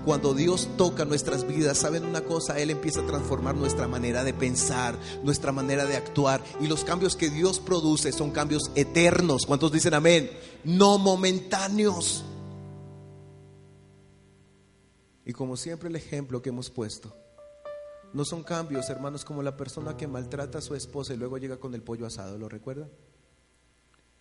Cuando 0.05 0.35
Dios 0.35 0.69
toca 0.77 1.05
nuestras 1.05 1.47
vidas, 1.47 1.79
¿saben 1.79 2.05
una 2.05 2.23
cosa? 2.23 2.59
Él 2.59 2.71
empieza 2.71 3.01
a 3.01 3.07
transformar 3.07 3.57
nuestra 3.57 3.89
manera 3.89 4.25
de 4.25 4.35
pensar, 4.35 4.99
nuestra 5.23 5.53
manera 5.53 5.85
de 5.87 5.97
actuar. 5.97 6.43
Y 6.61 6.67
los 6.67 6.85
cambios 6.85 7.17
que 7.17 7.31
Dios 7.31 7.61
produce 7.61 8.13
son 8.13 8.31
cambios 8.31 8.71
eternos. 8.75 9.47
¿Cuántos 9.47 9.73
dicen 9.73 9.95
amén? 9.95 10.31
No 10.65 10.99
momentáneos. 10.99 12.25
Y 15.25 15.33
como 15.33 15.57
siempre 15.57 15.89
el 15.89 15.97
ejemplo 15.97 16.43
que 16.43 16.51
hemos 16.51 16.71
puesto, 16.71 17.17
no 18.13 18.25
son 18.25 18.43
cambios, 18.43 18.91
hermanos, 18.91 19.25
como 19.25 19.43
la 19.43 19.57
persona 19.57 19.97
que 19.97 20.07
maltrata 20.07 20.59
a 20.59 20.63
su 20.63 20.75
esposa 20.75 21.15
y 21.15 21.17
luego 21.17 21.39
llega 21.39 21.57
con 21.57 21.75
el 21.75 21.83
pollo 21.83 22.07
asado, 22.07 22.37
¿lo 22.39 22.49
recuerdan? 22.49 22.91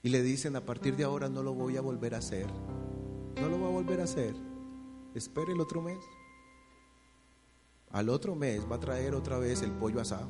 Y 0.01 0.10
le 0.10 0.22
dicen, 0.22 0.56
a 0.56 0.62
partir 0.62 0.95
de 0.95 1.04
ahora 1.04 1.30
no 1.30 1.43
lo 1.43 1.54
voy 1.54 1.78
a 1.78 1.82
volver 1.82 2.16
a 2.16 2.20
hacer. 2.20 2.47
No 3.36 3.49
lo 3.49 3.58
voy 3.58 3.68
a 3.68 3.72
volver 3.72 3.99
a 4.01 4.06
hacer 4.06 4.53
espere 5.16 5.53
el 5.53 5.61
otro 5.61 5.82
mes. 5.82 5.99
Al 7.91 8.09
otro 8.09 8.36
mes 8.36 8.61
va 8.70 8.78
a 8.78 8.80
traer 8.80 9.14
otra 9.14 9.38
vez 9.38 9.61
el 9.61 9.72
pollo 9.72 10.01
asado. 10.01 10.30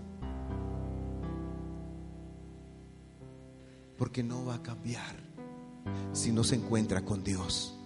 Porque 3.97 4.23
no 4.23 4.45
va 4.45 4.55
a 4.55 4.63
cambiar 4.63 5.15
si 6.11 6.31
no 6.31 6.43
se 6.43 6.55
encuentra 6.55 7.05
con 7.05 7.23
Dios. 7.23 7.77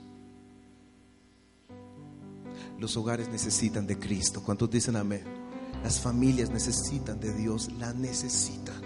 Los 2.79 2.97
hogares 2.97 3.29
necesitan 3.29 3.85
de 3.87 3.97
Cristo. 3.97 4.41
¿Cuántos 4.43 4.69
dicen 4.69 4.95
amén? 4.95 5.23
Las 5.83 5.99
familias 5.99 6.49
necesitan 6.49 7.19
de 7.19 7.33
Dios, 7.33 7.71
la 7.73 7.93
necesitan. 7.93 8.81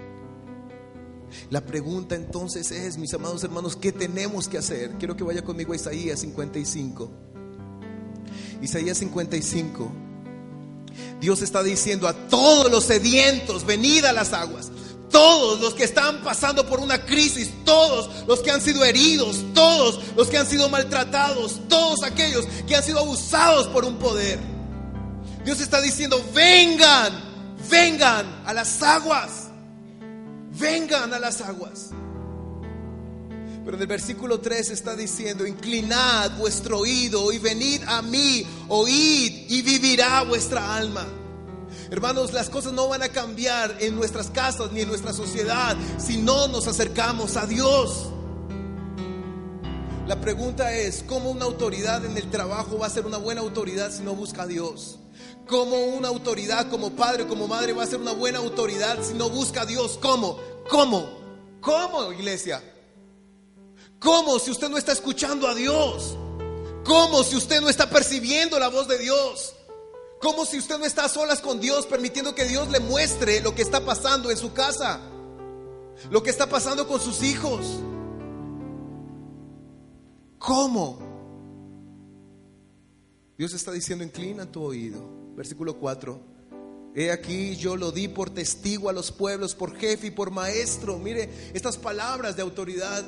La 1.49 1.66
pregunta 1.66 2.16
entonces 2.16 2.72
es, 2.72 2.97
mis 2.97 3.14
amados 3.14 3.43
hermanos, 3.43 3.76
¿qué 3.76 3.91
tenemos 3.91 4.47
que 4.49 4.57
hacer? 4.57 4.97
Quiero 4.97 5.16
que 5.16 5.24
vaya 5.24 5.43
conmigo 5.43 5.74
a 5.74 5.78
Isaías 5.78 6.20
55. 6.20 7.30
Isaías 8.62 8.97
55. 8.99 9.91
Dios 11.20 11.41
está 11.41 11.64
diciendo 11.64 12.07
a 12.07 12.14
todos 12.14 12.72
los 12.72 12.84
sedientos, 12.86 13.66
venid 13.66 14.05
a 14.05 14.14
las 14.14 14.34
aguas. 14.34 14.72
Todos 15.09 15.59
los 15.59 15.74
que 15.74 15.84
están 15.84 16.22
pasando 16.24 16.66
por 16.68 16.80
una 16.80 17.05
crisis, 17.05 17.51
todos 17.66 18.26
los 18.28 18.39
que 18.39 18.49
han 18.49 18.62
sido 18.62 18.84
heridos, 18.86 19.43
todos 19.53 19.99
los 20.16 20.30
que 20.30 20.38
han 20.38 20.47
sido 20.47 20.70
maltratados, 20.70 21.59
todos 21.68 22.03
aquellos 22.03 22.45
que 22.66 22.76
han 22.76 22.84
sido 22.84 22.99
abusados 22.99 23.68
por 23.68 23.84
un 23.84 23.97
poder. 23.97 24.39
Dios 25.43 25.59
está 25.59 25.82
diciendo, 25.82 26.24
vengan, 26.34 27.14
vengan 27.70 28.43
a 28.45 28.53
las 28.53 28.82
aguas, 28.82 29.49
vengan 30.57 31.14
a 31.14 31.20
las 31.20 31.41
aguas. 31.41 31.89
Pero 33.64 33.78
en 33.78 33.82
el 33.82 33.88
versículo 33.88 34.39
3 34.39 34.72
está 34.72 34.95
diciendo, 34.95 35.45
inclinad 35.45 36.38
vuestro 36.38 36.80
oído 36.80 37.32
y 37.32 37.38
venid 37.38 37.84
a 37.86 38.01
mí, 38.01 38.45
oíd 38.70 39.45
y 39.49 39.62
vivirá 39.62 40.24
vuestra 40.24 40.76
alma. 40.76 41.05
Hermanos, 41.91 42.34
las 42.34 42.49
cosas 42.49 42.74
no 42.74 42.88
van 42.88 43.03
a 43.03 43.09
cambiar 43.09 43.78
en 43.80 43.95
nuestras 43.95 44.30
casas 44.30 44.72
ni 44.72 44.82
en 44.82 44.88
nuestra 44.88 45.14
sociedad 45.14 45.78
si 45.97 46.18
no 46.18 46.47
nos 46.47 46.68
acercamos 46.68 47.38
a 47.38 47.45
Dios. 47.45 48.07
La 50.07 50.20
pregunta 50.20 50.74
es, 50.74 51.03
¿cómo 51.07 51.30
una 51.30 51.45
autoridad 51.45 52.03
en 52.03 52.18
el 52.18 52.30
trabajo 52.32 52.80
va 52.80 52.88
a 52.88 52.89
ser 52.89 53.05
una 53.05 53.18
buena 53.18 53.41
autoridad 53.41 53.91
si 53.91 54.01
no 54.01 54.16
busca 54.16 54.43
a 54.43 54.47
Dios? 54.47 54.99
¿Cómo 55.47 55.78
una 55.78 56.07
autoridad 56.07 56.70
como 56.70 56.91
padre 56.91 57.28
como 57.28 57.47
madre 57.47 57.74
va 57.74 57.84
a 57.84 57.88
ser 57.88 57.99
una 57.99 58.14
buena 58.14 58.39
autoridad 58.39 59.03
si 59.03 59.14
no 59.14 59.30
busca 59.30 59.62
a 59.62 59.66
Dios? 59.66 59.99
¿Cómo? 60.01 60.39
¿Cómo? 60.70 61.20
¿Cómo, 61.62 62.12
iglesia? 62.12 62.62
¿Cómo 64.02 64.39
si 64.39 64.49
usted 64.49 64.68
no 64.68 64.80
está 64.80 64.93
escuchando 64.93 65.47
a 65.47 65.54
Dios? 65.54 66.18
¿Cómo 66.84 67.24
si 67.24 67.36
usted 67.36 67.62
no 67.62 67.70
está 67.70 67.88
percibiendo 67.88 68.58
la 68.58 68.68
voz 68.68 68.88
de 68.88 68.97
Dios? 68.97 69.54
¿Cómo 70.20 70.43
si 70.43 70.58
usted 70.58 70.80
no 70.80 70.86
está 70.86 71.06
a 71.06 71.10
solas 71.10 71.39
con 71.39 71.60
Dios, 71.60 71.86
permitiendo 71.86 72.34
que 72.34 72.45
Dios 72.45 72.70
le 72.72 72.80
muestre 72.80 73.41
lo 73.41 73.54
que 73.54 73.62
está 73.62 73.86
pasando 73.86 74.32
en 74.32 74.38
su 74.38 74.54
casa? 74.54 74.99
Lo 76.10 76.24
que 76.24 76.32
está 76.32 76.49
pasando 76.49 76.88
con 76.88 76.99
sus 76.99 77.22
hijos. 77.22 77.80
¿Cómo? 80.39 80.97
Dios 83.38 83.54
está 83.54 83.72
diciendo, 83.72 84.04
inclina 84.04 84.52
tu 84.52 84.64
oído. 84.64 85.08
Versículo 85.36 85.78
4. 85.78 86.20
He 86.95 87.12
aquí 87.12 87.56
yo 87.56 87.78
lo 87.78 87.91
di 87.91 88.08
por 88.08 88.32
testigo 88.32 88.89
a 88.89 88.93
los 88.93 89.12
pueblos, 89.12 89.54
por 89.54 89.78
jefe 89.78 90.08
y 90.08 90.12
por 90.12 90.32
maestro. 90.32 90.97
Mire 90.97 91.52
estas 91.54 91.78
palabras 91.78 92.36
de 92.36 92.41
autoridad. 92.41 93.06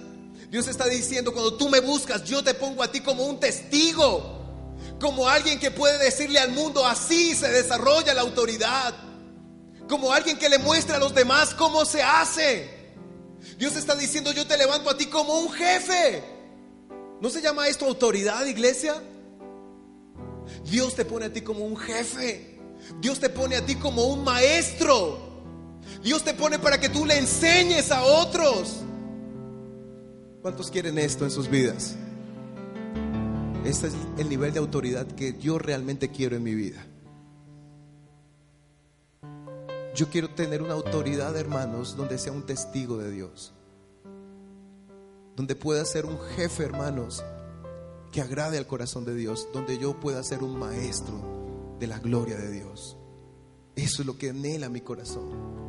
Dios 0.49 0.67
está 0.67 0.85
diciendo, 0.85 1.33
cuando 1.33 1.55
tú 1.55 1.69
me 1.69 1.79
buscas, 1.79 2.23
yo 2.23 2.43
te 2.43 2.53
pongo 2.53 2.83
a 2.83 2.91
ti 2.91 3.01
como 3.01 3.25
un 3.25 3.39
testigo, 3.39 4.75
como 4.99 5.27
alguien 5.27 5.59
que 5.59 5.71
puede 5.71 5.97
decirle 5.97 6.39
al 6.39 6.51
mundo, 6.51 6.85
así 6.85 7.35
se 7.35 7.49
desarrolla 7.49 8.13
la 8.13 8.21
autoridad, 8.21 8.93
como 9.87 10.13
alguien 10.13 10.37
que 10.37 10.49
le 10.49 10.59
muestra 10.59 10.97
a 10.97 10.99
los 10.99 11.13
demás 11.13 11.53
cómo 11.53 11.85
se 11.85 12.01
hace. 12.01 12.69
Dios 13.57 13.75
está 13.75 13.95
diciendo, 13.95 14.31
yo 14.31 14.47
te 14.47 14.57
levanto 14.57 14.89
a 14.89 14.97
ti 14.97 15.07
como 15.07 15.39
un 15.39 15.51
jefe. 15.51 16.23
¿No 17.19 17.29
se 17.29 17.41
llama 17.41 17.67
esto 17.67 17.85
autoridad, 17.85 18.45
iglesia? 18.45 19.01
Dios 20.65 20.95
te 20.95 21.05
pone 21.05 21.25
a 21.25 21.33
ti 21.33 21.41
como 21.41 21.65
un 21.65 21.77
jefe. 21.77 22.59
Dios 22.99 23.19
te 23.19 23.29
pone 23.29 23.55
a 23.55 23.65
ti 23.65 23.75
como 23.75 24.05
un 24.05 24.23
maestro. 24.23 25.33
Dios 26.01 26.23
te 26.23 26.33
pone 26.33 26.59
para 26.59 26.79
que 26.79 26.89
tú 26.89 27.05
le 27.05 27.17
enseñes 27.17 27.91
a 27.91 28.03
otros. 28.03 28.77
¿Cuántos 30.43 30.69
quieren 30.69 30.97
esto 30.97 31.23
en 31.23 31.31
sus 31.31 31.49
vidas? 31.49 31.95
Este 33.63 33.87
es 33.87 33.93
el 34.17 34.27
nivel 34.27 34.51
de 34.51 34.59
autoridad 34.59 35.07
que 35.07 35.39
yo 35.39 35.57
realmente 35.57 36.11
quiero 36.11 36.35
en 36.35 36.43
mi 36.43 36.53
vida. 36.53 36.85
Yo 39.95 40.09
quiero 40.09 40.31
tener 40.31 40.61
una 40.61 40.73
autoridad, 40.73 41.33
hermanos, 41.37 41.95
donde 41.95 42.17
sea 42.17 42.33
un 42.33 42.45
testigo 42.45 42.97
de 42.97 43.09
Dios. 43.09 43.53
Donde 45.37 45.55
pueda 45.55 45.85
ser 45.85 46.05
un 46.05 46.19
jefe, 46.35 46.65
hermanos, 46.65 47.23
que 48.11 48.19
agrade 48.19 48.57
al 48.57 48.67
corazón 48.67 49.05
de 49.05 49.15
Dios. 49.15 49.47
Donde 49.53 49.77
yo 49.77 49.97
pueda 50.01 50.21
ser 50.23 50.43
un 50.43 50.59
maestro 50.59 51.77
de 51.79 51.87
la 51.87 51.99
gloria 51.99 52.35
de 52.35 52.51
Dios. 52.51 52.97
Eso 53.77 54.01
es 54.01 54.05
lo 54.05 54.17
que 54.17 54.31
anhela 54.31 54.67
mi 54.67 54.81
corazón. 54.81 55.62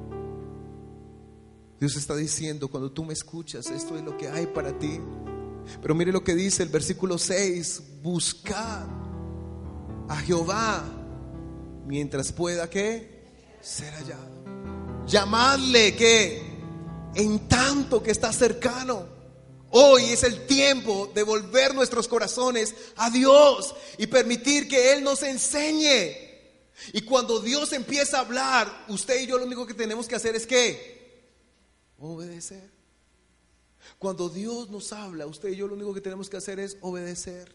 Dios 1.81 1.97
está 1.97 2.15
diciendo, 2.17 2.69
cuando 2.69 2.91
tú 2.91 3.05
me 3.05 3.13
escuchas, 3.13 3.67
esto 3.71 3.97
es 3.97 4.03
lo 4.03 4.17
que 4.17 4.29
hay 4.29 4.47
para 4.47 4.79
ti. 4.79 5.01
Pero 5.81 5.95
mire 5.95 6.13
lo 6.13 6.23
que 6.23 6.35
dice 6.35 6.63
el 6.63 6.69
versículo 6.69 7.19
6, 7.19 7.83
buscad 8.03 8.87
a 10.09 10.17
Jehová 10.17 10.85
mientras 11.87 12.33
pueda 12.33 12.69
que 12.69 13.25
ser 13.61 13.93
hallado. 13.95 14.45
Llamadle 15.07 15.95
que 15.97 16.43
en 17.15 17.49
tanto 17.49 18.03
que 18.03 18.11
está 18.11 18.33
cercano. 18.33 19.15
Hoy 19.71 20.05
es 20.05 20.23
el 20.23 20.47
tiempo 20.47 21.11
de 21.15 21.25
volver 21.25 21.75
nuestros 21.75 22.07
corazones 22.07 22.75
a 22.97 23.11
Dios 23.11 23.75
y 23.99 24.07
permitir 24.07 24.69
que 24.69 24.93
Él 24.93 25.03
nos 25.03 25.23
enseñe. 25.23 26.25
Y 26.93 27.03
cuando 27.03 27.41
Dios 27.41 27.73
empieza 27.73 28.19
a 28.19 28.21
hablar, 28.21 28.87
usted 28.89 29.21
y 29.23 29.27
yo 29.27 29.39
lo 29.39 29.47
único 29.47 29.67
que 29.67 29.75
tenemos 29.75 30.07
que 30.07 30.15
hacer 30.15 30.37
es 30.37 30.47
que 30.47 30.94
Obedecer. 32.07 32.71
Cuando 33.99 34.29
Dios 34.29 34.71
nos 34.71 34.93
habla, 34.93 35.27
usted 35.27 35.51
y 35.51 35.57
yo 35.57 35.69
lo 35.69 35.75
único 35.75 35.95
que 35.95 36.01
tenemos 36.01 36.29
que 36.29 36.37
hacer 36.37 36.59
es 36.59 36.77
obedecer. 36.81 37.55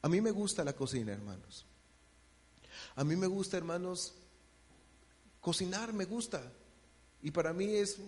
A 0.00 0.08
mí 0.08 0.20
me 0.20 0.30
gusta 0.30 0.64
la 0.64 0.72
cocina, 0.72 1.12
hermanos. 1.12 1.66
A 2.94 3.04
mí 3.04 3.16
me 3.16 3.26
gusta, 3.26 3.56
hermanos, 3.56 4.14
Cocinar 5.40 5.92
me 5.92 6.04
gusta. 6.04 6.40
Y 7.20 7.32
para 7.32 7.52
mí 7.52 7.66
es 7.74 7.98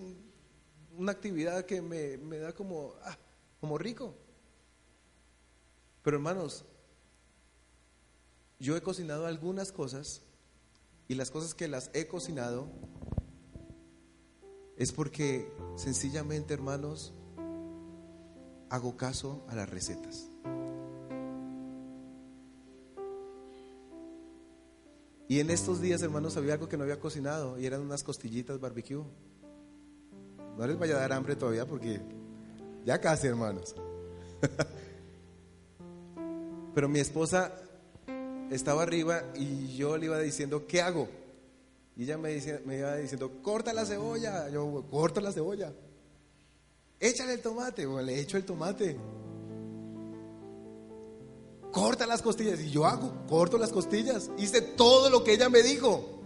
una 0.96 1.10
actividad 1.10 1.64
que 1.66 1.82
me, 1.82 2.38
da 2.38 2.52
como, 2.52 2.94
ah, 3.02 3.18
como 3.60 3.76
rico. 3.76 4.14
Pero 6.02 6.16
hermanos, 6.16 6.64
yo 8.60 8.76
he 8.76 8.82
cocinado 8.82 9.26
algunas 9.26 9.72
cosas 9.72 10.22
y 11.08 11.14
las 11.14 11.32
cosas 11.32 11.54
que 11.54 11.66
las 11.66 11.90
he 11.92 12.06
cocinado 12.06 12.68
es 14.76 14.92
porque 14.92 15.52
sencillamente, 15.76 16.54
hermanos, 16.54 17.12
hago 18.70 18.96
caso 18.96 19.44
a 19.48 19.54
las 19.54 19.68
recetas. 19.68 20.30
Y 25.28 25.40
en 25.40 25.50
estos 25.50 25.80
días, 25.80 26.02
hermanos, 26.02 26.36
había 26.36 26.54
algo 26.54 26.68
que 26.68 26.76
no 26.76 26.82
había 26.82 27.00
cocinado 27.00 27.58
y 27.58 27.66
eran 27.66 27.80
unas 27.80 28.02
costillitas 28.02 28.60
barbecue. 28.60 29.02
No 30.58 30.66
les 30.66 30.78
vaya 30.78 30.96
a 30.96 31.00
dar 31.00 31.12
hambre 31.12 31.34
todavía 31.34 31.66
porque 31.66 32.00
ya 32.84 33.00
casi, 33.00 33.26
hermanos. 33.26 33.74
Pero 36.74 36.88
mi 36.88 36.98
esposa 36.98 37.54
estaba 38.50 38.82
arriba 38.82 39.22
y 39.34 39.76
yo 39.76 39.96
le 39.96 40.06
iba 40.06 40.18
diciendo, 40.18 40.66
¿qué 40.66 40.82
hago? 40.82 41.08
Y 41.96 42.04
ella 42.04 42.18
me, 42.18 42.32
iba 42.32 42.96
diciendo, 42.96 43.30
corta 43.42 43.72
la 43.72 43.84
cebolla. 43.84 44.48
Yo, 44.48 44.84
corta 44.90 45.20
la 45.20 45.32
cebolla. 45.32 45.72
Échale 46.98 47.34
el 47.34 47.40
tomate. 47.42 47.86
Bueno, 47.86 48.02
le 48.02 48.20
echo 48.20 48.36
el 48.36 48.44
tomate. 48.44 48.96
Corta 51.70 52.06
las 52.06 52.20
costillas. 52.20 52.60
Y 52.60 52.70
yo 52.70 52.84
hago, 52.86 53.26
corto 53.28 53.58
las 53.58 53.70
costillas. 53.70 54.30
Hice 54.38 54.60
todo 54.60 55.08
lo 55.08 55.22
que 55.22 55.34
ella 55.34 55.48
me 55.48 55.62
dijo. 55.62 56.20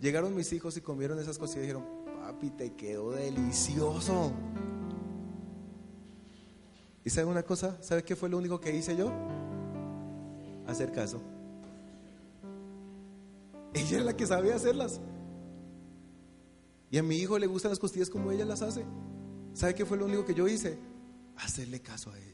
Llegaron 0.00 0.34
mis 0.34 0.52
hijos 0.52 0.76
y 0.78 0.80
comieron 0.80 1.18
esas 1.18 1.36
costillas 1.36 1.64
y 1.64 1.68
dijeron, 1.68 1.86
papi, 2.06 2.50
te 2.50 2.74
quedó 2.74 3.10
delicioso. 3.10 4.32
¿Y 7.04 7.10
sabe 7.10 7.26
una 7.26 7.42
cosa? 7.42 7.76
¿Sabe 7.82 8.02
qué 8.02 8.16
fue 8.16 8.30
lo 8.30 8.38
único 8.38 8.60
que 8.60 8.74
hice 8.74 8.96
yo? 8.96 9.12
Hacer 10.66 10.90
caso. 10.92 11.20
Ella 13.74 13.98
es 13.98 14.04
la 14.04 14.16
que 14.16 14.26
sabía 14.26 14.56
hacerlas. 14.56 15.00
Y 16.90 16.98
a 16.98 17.02
mi 17.02 17.16
hijo 17.16 17.38
le 17.38 17.46
gustan 17.46 17.70
las 17.70 17.78
costillas 17.78 18.10
como 18.10 18.32
ella 18.32 18.44
las 18.44 18.62
hace. 18.62 18.84
¿Sabe 19.54 19.74
qué 19.74 19.84
fue 19.84 19.96
lo 19.96 20.06
único 20.06 20.24
que 20.24 20.34
yo 20.34 20.48
hice? 20.48 20.78
Hacerle 21.36 21.80
caso 21.80 22.10
a 22.10 22.18
ella. 22.18 22.30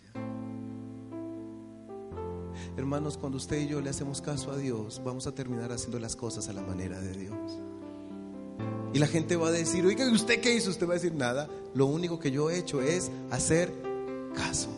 Hermanos, 2.76 3.16
cuando 3.18 3.37
usted 3.37 3.61
y 3.61 3.68
yo 3.68 3.80
le 3.80 3.91
hacemos 3.91 4.20
caso 4.20 4.51
a 4.51 4.57
Dios, 4.57 5.01
vamos 5.05 5.26
a 5.26 5.34
terminar 5.34 5.72
haciendo 5.72 5.99
las 5.99 6.16
cosas 6.16 6.49
a 6.49 6.53
la 6.53 6.62
manera 6.62 7.01
de 7.01 7.12
Dios. 7.12 7.59
Y 8.93 8.99
la 8.99 9.07
gente 9.07 9.37
va 9.37 9.49
a 9.49 9.53
decir, 9.53 9.84
oiga, 9.84 10.11
¿usted 10.11 10.41
qué 10.41 10.55
hizo? 10.55 10.70
Usted 10.70 10.87
va 10.87 10.93
a 10.93 10.95
decir 10.95 11.14
nada. 11.14 11.49
Lo 11.74 11.87
único 11.87 12.18
que 12.18 12.30
yo 12.30 12.51
he 12.51 12.59
hecho 12.59 12.80
es 12.80 13.11
hacer 13.30 13.72
caso. 14.34 14.68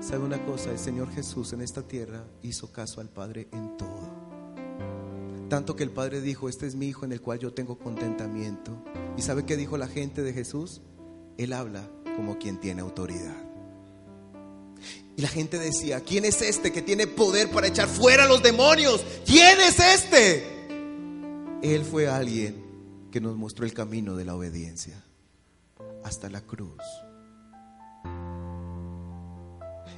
¿Sabe 0.00 0.24
una 0.24 0.44
cosa? 0.44 0.70
El 0.70 0.78
Señor 0.78 1.10
Jesús 1.10 1.52
en 1.52 1.62
esta 1.62 1.82
tierra 1.82 2.24
hizo 2.42 2.70
caso 2.70 3.00
al 3.00 3.08
Padre 3.08 3.48
en 3.52 3.76
todo. 3.76 4.03
Tanto 5.48 5.76
que 5.76 5.82
el 5.82 5.90
Padre 5.90 6.20
dijo, 6.20 6.48
este 6.48 6.66
es 6.66 6.74
mi 6.74 6.86
Hijo 6.86 7.04
en 7.04 7.12
el 7.12 7.20
cual 7.20 7.38
yo 7.38 7.52
tengo 7.52 7.78
contentamiento. 7.78 8.72
¿Y 9.16 9.22
sabe 9.22 9.44
qué 9.44 9.56
dijo 9.56 9.76
la 9.76 9.88
gente 9.88 10.22
de 10.22 10.32
Jesús? 10.32 10.80
Él 11.36 11.52
habla 11.52 11.88
como 12.16 12.38
quien 12.38 12.58
tiene 12.58 12.80
autoridad. 12.80 13.36
Y 15.16 15.22
la 15.22 15.28
gente 15.28 15.58
decía, 15.58 16.00
¿quién 16.00 16.24
es 16.24 16.42
este 16.42 16.72
que 16.72 16.82
tiene 16.82 17.06
poder 17.06 17.50
para 17.50 17.68
echar 17.68 17.88
fuera 17.88 18.24
a 18.24 18.28
los 18.28 18.42
demonios? 18.42 19.04
¿Quién 19.24 19.60
es 19.60 19.78
este? 19.78 20.44
Él 21.62 21.84
fue 21.84 22.08
alguien 22.08 22.64
que 23.12 23.20
nos 23.20 23.36
mostró 23.36 23.64
el 23.64 23.72
camino 23.72 24.16
de 24.16 24.24
la 24.24 24.34
obediencia 24.34 25.04
hasta 26.02 26.28
la 26.28 26.40
cruz. 26.40 26.82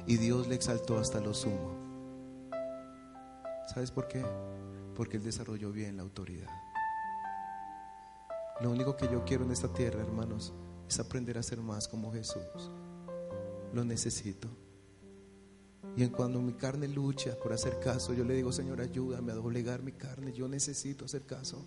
Y 0.05 0.17
Dios 0.17 0.47
le 0.47 0.55
exaltó 0.55 0.99
hasta 0.99 1.19
lo 1.19 1.33
sumo. 1.33 1.75
¿Sabes 3.73 3.91
por 3.91 4.07
qué? 4.07 4.23
Porque 4.97 5.17
Él 5.17 5.23
desarrolló 5.23 5.71
bien 5.71 5.95
la 5.95 6.01
autoridad. 6.01 6.49
Lo 8.59 8.71
único 8.71 8.97
que 8.97 9.07
yo 9.07 9.23
quiero 9.23 9.45
en 9.45 9.51
esta 9.51 9.71
tierra, 9.71 10.01
hermanos, 10.01 10.55
es 10.89 10.99
aprender 10.99 11.37
a 11.37 11.43
ser 11.43 11.61
más 11.61 11.87
como 11.87 12.11
Jesús. 12.11 12.71
Lo 13.73 13.85
necesito. 13.85 14.49
Y 15.95 16.01
en 16.01 16.09
cuando 16.09 16.41
mi 16.41 16.53
carne 16.53 16.87
lucha 16.87 17.37
por 17.37 17.53
hacer 17.53 17.79
caso, 17.79 18.11
yo 18.15 18.23
le 18.23 18.33
digo, 18.33 18.51
Señor, 18.51 18.81
ayúdame 18.81 19.31
a 19.31 19.35
doblegar 19.35 19.83
mi 19.83 19.91
carne. 19.91 20.33
Yo 20.33 20.47
necesito 20.47 21.05
hacer 21.05 21.27
caso. 21.27 21.63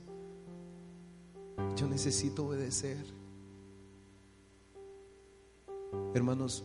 Yo 1.77 1.87
necesito 1.87 2.47
obedecer. 2.47 3.05
Hermanos, 6.15 6.65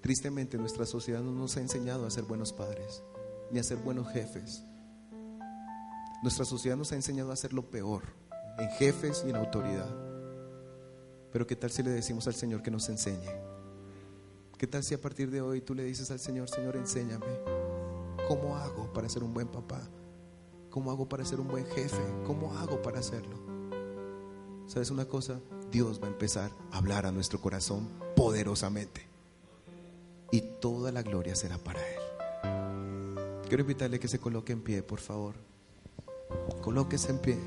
tristemente 0.00 0.56
nuestra 0.56 0.86
sociedad 0.86 1.20
no 1.20 1.32
nos 1.32 1.58
ha 1.58 1.60
enseñado 1.60 2.06
a 2.06 2.10
ser 2.10 2.24
buenos 2.24 2.54
padres, 2.54 3.02
ni 3.50 3.58
a 3.58 3.62
ser 3.62 3.76
buenos 3.76 4.08
jefes, 4.08 4.64
nuestra 6.22 6.44
sociedad 6.44 6.76
nos 6.76 6.92
ha 6.92 6.94
enseñado 6.94 7.30
a 7.30 7.34
hacer 7.34 7.52
lo 7.52 7.68
peor, 7.68 8.04
en 8.56 8.70
jefes 8.70 9.24
y 9.26 9.30
en 9.30 9.36
autoridad. 9.36 9.90
Pero 11.32 11.46
¿qué 11.46 11.56
tal 11.56 11.70
si 11.70 11.82
le 11.82 11.90
decimos 11.90 12.28
al 12.28 12.34
Señor 12.34 12.62
que 12.62 12.70
nos 12.70 12.88
enseñe? 12.88 13.28
¿Qué 14.56 14.68
tal 14.68 14.84
si 14.84 14.94
a 14.94 15.00
partir 15.00 15.32
de 15.32 15.40
hoy 15.40 15.60
tú 15.60 15.74
le 15.74 15.82
dices 15.82 16.12
al 16.12 16.20
Señor, 16.20 16.48
Señor, 16.48 16.76
enséñame 16.76 17.26
cómo 18.28 18.56
hago 18.56 18.92
para 18.92 19.08
ser 19.08 19.24
un 19.24 19.34
buen 19.34 19.48
papá? 19.48 19.80
¿Cómo 20.70 20.92
hago 20.92 21.08
para 21.08 21.24
ser 21.24 21.40
un 21.40 21.48
buen 21.48 21.66
jefe? 21.66 22.02
¿Cómo 22.24 22.54
hago 22.54 22.80
para 22.80 23.00
hacerlo? 23.00 23.36
¿Sabes 24.68 24.90
una 24.90 25.06
cosa? 25.06 25.40
Dios 25.72 26.00
va 26.00 26.06
a 26.06 26.10
empezar 26.10 26.52
a 26.70 26.78
hablar 26.78 27.04
a 27.04 27.12
nuestro 27.12 27.40
corazón 27.40 27.88
poderosamente. 28.14 29.08
Y 30.30 30.40
toda 30.60 30.92
la 30.92 31.02
gloria 31.02 31.34
será 31.34 31.58
para 31.58 31.80
Él. 31.80 33.42
Quiero 33.48 33.62
invitarle 33.62 33.98
que 33.98 34.08
se 34.08 34.20
coloque 34.20 34.52
en 34.52 34.62
pie, 34.62 34.82
por 34.82 35.00
favor. 35.00 35.51
Colóquese 36.60 37.10
en 37.10 37.18
pie. 37.18 37.38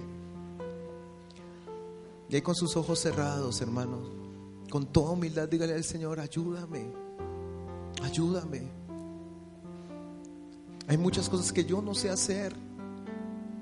Y 2.29 2.35
ahí 2.35 2.41
con 2.41 2.55
sus 2.55 2.75
ojos 2.75 2.99
cerrados, 2.99 3.61
hermanos, 3.61 4.09
con 4.69 4.87
toda 4.87 5.11
humildad, 5.11 5.47
dígale 5.47 5.73
al 5.73 5.83
Señor, 5.83 6.19
ayúdame, 6.19 6.85
ayúdame. 8.01 8.63
Hay 10.87 10.97
muchas 10.97 11.29
cosas 11.29 11.51
que 11.53 11.65
yo 11.65 11.81
no 11.81 11.93
sé 11.93 12.09
hacer, 12.09 12.55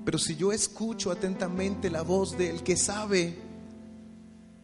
pero 0.04 0.18
si 0.18 0.36
yo 0.36 0.52
escucho 0.52 1.10
atentamente 1.10 1.90
la 1.90 2.02
voz 2.02 2.36
del 2.36 2.62
que 2.62 2.76
sabe, 2.76 3.38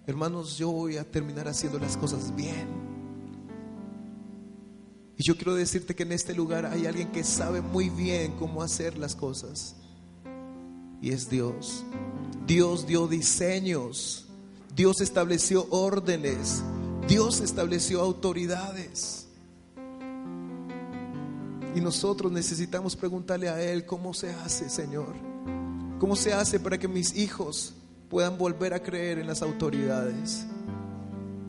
hermanos, 0.06 0.56
yo 0.56 0.70
voy 0.70 0.96
a 0.96 1.04
terminar 1.04 1.46
haciendo 1.48 1.78
las 1.78 1.96
cosas 1.96 2.34
bien. 2.34 2.68
Y 5.16 5.22
yo 5.22 5.36
quiero 5.36 5.54
decirte 5.54 5.94
que 5.94 6.04
en 6.04 6.12
este 6.12 6.34
lugar 6.34 6.64
hay 6.64 6.86
alguien 6.86 7.12
que 7.12 7.22
sabe 7.22 7.60
muy 7.60 7.90
bien 7.90 8.32
cómo 8.38 8.62
hacer 8.62 8.96
las 8.96 9.14
cosas 9.14 9.76
y 11.00 11.12
es 11.12 11.28
Dios. 11.28 11.84
Dios 12.46 12.86
dio 12.86 13.06
diseños, 13.06 14.26
Dios 14.74 15.00
estableció 15.00 15.66
órdenes, 15.70 16.62
Dios 17.06 17.40
estableció 17.40 18.00
autoridades. 18.00 19.28
Y 21.74 21.80
nosotros 21.80 22.32
necesitamos 22.32 22.96
preguntarle 22.96 23.48
a 23.48 23.62
Él 23.62 23.86
cómo 23.86 24.12
se 24.12 24.32
hace, 24.32 24.68
Señor. 24.68 25.14
¿Cómo 26.00 26.16
se 26.16 26.32
hace 26.32 26.58
para 26.58 26.78
que 26.78 26.88
mis 26.88 27.16
hijos 27.16 27.74
puedan 28.08 28.36
volver 28.36 28.74
a 28.74 28.82
creer 28.82 29.18
en 29.18 29.28
las 29.28 29.42
autoridades? 29.42 30.46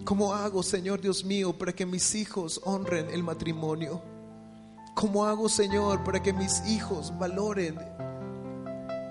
¿Cómo 0.04 0.34
hago, 0.34 0.62
Señor 0.62 1.02
Dios 1.02 1.24
mío, 1.24 1.58
para 1.58 1.74
que 1.74 1.86
mis 1.86 2.14
hijos 2.16 2.62
honren 2.64 3.10
el 3.10 3.24
matrimonio? 3.24 4.02
¿Cómo 4.93 5.26
hago, 5.26 5.47
Señor, 5.47 6.04
para 6.04 6.22
que 6.22 6.34
mis 6.34 6.68
hijos 6.68 7.18
valoren 7.18 7.80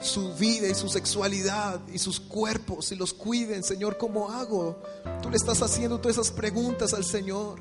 su 0.01 0.35
vida 0.35 0.67
y 0.69 0.75
su 0.75 0.89
sexualidad 0.89 1.81
y 1.93 1.99
sus 1.99 2.19
cuerpos 2.19 2.91
y 2.93 2.97
los 2.97 3.13
cuiden, 3.13 3.63
Señor, 3.63 3.99
¿cómo 3.99 4.31
hago? 4.31 4.83
Tú 5.23 5.31
le 5.31 5.37
estás 5.37 5.63
haciendo 5.63 5.99
todas 5.99 6.17
esas 6.17 6.31
preguntas 6.31 6.95
al 6.95 7.05
Señor. 7.05 7.61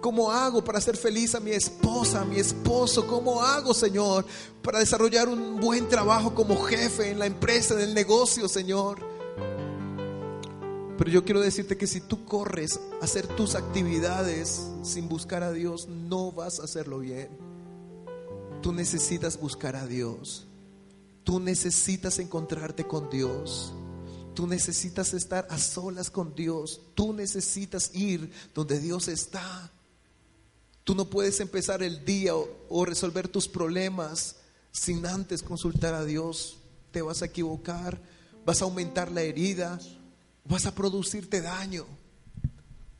¿Cómo 0.00 0.30
hago 0.30 0.64
para 0.64 0.78
hacer 0.78 0.96
feliz 0.96 1.34
a 1.34 1.40
mi 1.40 1.50
esposa, 1.50 2.22
a 2.22 2.24
mi 2.24 2.38
esposo? 2.38 3.06
¿Cómo 3.06 3.42
hago, 3.42 3.74
Señor, 3.74 4.24
para 4.62 4.78
desarrollar 4.78 5.28
un 5.28 5.60
buen 5.60 5.88
trabajo 5.88 6.34
como 6.34 6.56
jefe 6.62 7.10
en 7.10 7.18
la 7.18 7.26
empresa, 7.26 7.74
en 7.74 7.80
el 7.80 7.94
negocio, 7.94 8.48
Señor? 8.48 8.98
Pero 10.96 11.10
yo 11.10 11.24
quiero 11.24 11.40
decirte 11.40 11.76
que 11.76 11.86
si 11.86 12.00
tú 12.00 12.24
corres 12.24 12.80
a 13.00 13.04
hacer 13.04 13.26
tus 13.26 13.54
actividades 13.54 14.70
sin 14.82 15.08
buscar 15.08 15.42
a 15.42 15.52
Dios, 15.52 15.88
no 15.88 16.32
vas 16.32 16.60
a 16.60 16.64
hacerlo 16.64 16.98
bien. 16.98 17.28
Tú 18.62 18.72
necesitas 18.72 19.38
buscar 19.38 19.76
a 19.76 19.86
Dios. 19.86 20.49
Tú 21.24 21.40
necesitas 21.40 22.18
encontrarte 22.18 22.86
con 22.86 23.10
Dios. 23.10 23.72
Tú 24.34 24.46
necesitas 24.46 25.12
estar 25.12 25.46
a 25.50 25.58
solas 25.58 26.10
con 26.10 26.34
Dios. 26.34 26.80
Tú 26.94 27.12
necesitas 27.12 27.94
ir 27.94 28.30
donde 28.54 28.80
Dios 28.80 29.08
está. 29.08 29.70
Tú 30.84 30.94
no 30.94 31.08
puedes 31.08 31.40
empezar 31.40 31.82
el 31.82 32.04
día 32.04 32.34
o, 32.34 32.84
resolver 32.84 33.28
tus 33.28 33.48
problemas 33.48 34.36
sin 34.72 35.04
antes 35.06 35.42
consultar 35.42 35.94
a 35.94 36.04
Dios 36.04 36.58
te 36.90 37.02
vas 37.02 37.22
a 37.22 37.26
equivocar, 37.26 38.00
vas 38.44 38.62
a 38.62 38.64
aumentar 38.64 39.10
la 39.12 39.22
herida, 39.22 39.78
vas 40.44 40.66
a 40.66 40.74
producirte 40.74 41.40
daño. 41.40 41.86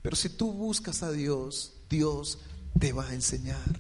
Pero 0.03 0.16
si 0.16 0.29
tú 0.29 0.53
buscas 0.53 1.03
a 1.03 1.11
Dios, 1.11 1.73
Dios 1.89 2.39
te 2.79 2.93
va 2.93 3.09
a 3.09 3.14
enseñar. 3.14 3.79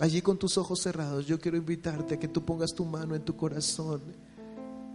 Allí 0.00 0.22
con 0.22 0.38
tus 0.38 0.58
ojos 0.58 0.80
cerrados, 0.80 1.24
yo 1.26 1.38
quiero 1.38 1.56
invitarte 1.56 2.14
a 2.14 2.18
que 2.18 2.26
tú 2.26 2.44
pongas 2.44 2.74
tu 2.74 2.84
mano 2.84 3.14
en 3.14 3.22
tu 3.22 3.36
corazón 3.36 4.02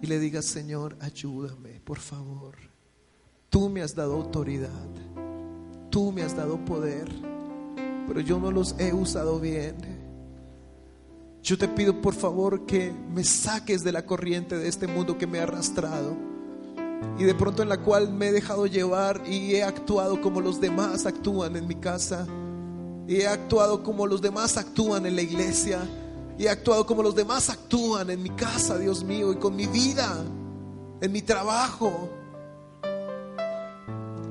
y 0.01 0.07
le 0.07 0.19
digas, 0.19 0.43
Señor, 0.43 0.97
ayúdame, 0.99 1.79
por 1.85 1.99
favor. 1.99 2.55
Tú 3.49 3.69
me 3.69 3.81
has 3.81 3.95
dado 3.95 4.15
autoridad, 4.15 4.69
tú 5.89 6.11
me 6.11 6.21
has 6.21 6.35
dado 6.35 6.63
poder, 6.65 7.07
pero 8.07 8.19
yo 8.19 8.39
no 8.39 8.51
los 8.51 8.75
he 8.77 8.93
usado 8.93 9.39
bien. 9.39 9.75
Yo 11.41 11.57
te 11.57 11.69
pido, 11.69 12.01
por 12.01 12.13
favor, 12.13 12.65
que 12.65 12.91
me 12.91 13.23
saques 13.23 13.85
de 13.85 13.93
la 13.93 14.05
corriente 14.05 14.57
de 14.57 14.67
este 14.67 14.85
mundo 14.85 15.17
que 15.17 15.27
me 15.27 15.39
ha 15.39 15.43
arrastrado 15.43 16.17
y 17.17 17.23
de 17.23 17.33
pronto 17.33 17.63
en 17.63 17.69
la 17.69 17.77
cual 17.77 18.11
me 18.11 18.27
he 18.27 18.31
dejado 18.33 18.67
llevar 18.67 19.23
y 19.25 19.55
he 19.55 19.63
actuado 19.63 20.19
como 20.19 20.41
los 20.41 20.59
demás 20.59 21.05
actúan 21.05 21.55
en 21.55 21.65
mi 21.65 21.75
casa 21.75 22.27
y 23.09 23.21
he 23.21 23.27
actuado 23.27 23.81
como 23.81 24.05
los 24.05 24.21
demás 24.21 24.55
actúan 24.55 25.07
en 25.07 25.15
la 25.15 25.23
iglesia 25.23 25.79
y 26.37 26.45
he 26.45 26.49
actuado 26.49 26.85
como 26.85 27.01
los 27.01 27.15
demás 27.15 27.49
actúan 27.49 28.11
en 28.11 28.21
mi 28.21 28.29
casa, 28.29 28.77
Dios 28.77 29.03
mío, 29.03 29.33
y 29.33 29.37
con 29.37 29.55
mi 29.55 29.65
vida, 29.65 30.23
en 31.01 31.11
mi 31.11 31.23
trabajo. 31.23 32.07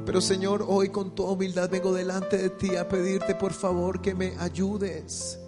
Pero 0.07 0.21
Señor, 0.21 0.65
hoy 0.69 0.91
con 0.91 1.13
toda 1.13 1.33
humildad 1.33 1.69
vengo 1.69 1.93
delante 1.93 2.39
de 2.39 2.51
ti 2.51 2.77
a 2.77 2.89
pedirte 2.89 3.35
por 3.35 3.53
favor 3.53 4.01
que 4.01 4.15
me 4.15 4.37
ayudes, 4.39 5.41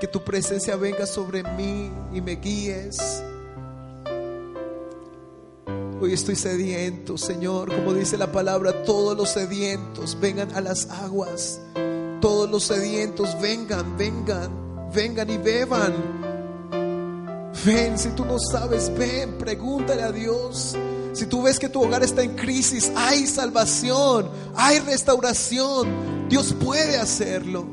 que 0.00 0.06
tu 0.06 0.24
presencia 0.24 0.74
venga 0.76 1.04
sobre 1.04 1.42
mí 1.42 1.92
y 2.14 2.22
me 2.22 2.36
guíes. 2.36 3.22
Hoy 6.00 6.14
estoy 6.14 6.34
sediento, 6.34 7.18
Señor, 7.18 7.74
como 7.74 7.92
dice 7.92 8.16
la 8.16 8.32
palabra, 8.32 8.84
todos 8.84 9.14
los 9.14 9.28
sedientos 9.28 10.18
vengan 10.18 10.50
a 10.54 10.62
las 10.62 10.88
aguas, 10.90 11.60
todos 12.20 12.50
los 12.50 12.64
sedientos 12.64 13.40
vengan, 13.40 13.96
vengan 13.96 14.68
vengan 14.94 15.30
y 15.30 15.36
beban. 15.36 15.94
Ven, 17.64 17.98
si 17.98 18.10
tú 18.10 18.24
no 18.24 18.38
sabes, 18.38 18.92
ven, 18.96 19.36
pregúntale 19.38 20.02
a 20.02 20.12
Dios. 20.12 20.76
Si 21.12 21.26
tú 21.26 21.42
ves 21.42 21.58
que 21.58 21.68
tu 21.68 21.82
hogar 21.82 22.02
está 22.02 22.22
en 22.22 22.36
crisis, 22.36 22.92
hay 22.94 23.26
salvación, 23.26 24.30
hay 24.54 24.78
restauración. 24.80 26.28
Dios 26.28 26.54
puede 26.54 26.96
hacerlo. 26.96 27.66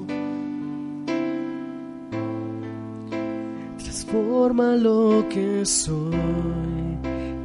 Transforma 3.77 4.75
lo 4.75 5.25
que 5.29 5.65
soy, 5.65 6.97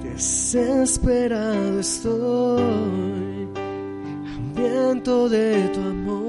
desesperado 0.03 1.81
estoy, 1.81 3.49
hambriento 4.35 5.29
de 5.29 5.69
tu 5.69 5.81
amor. 5.81 6.20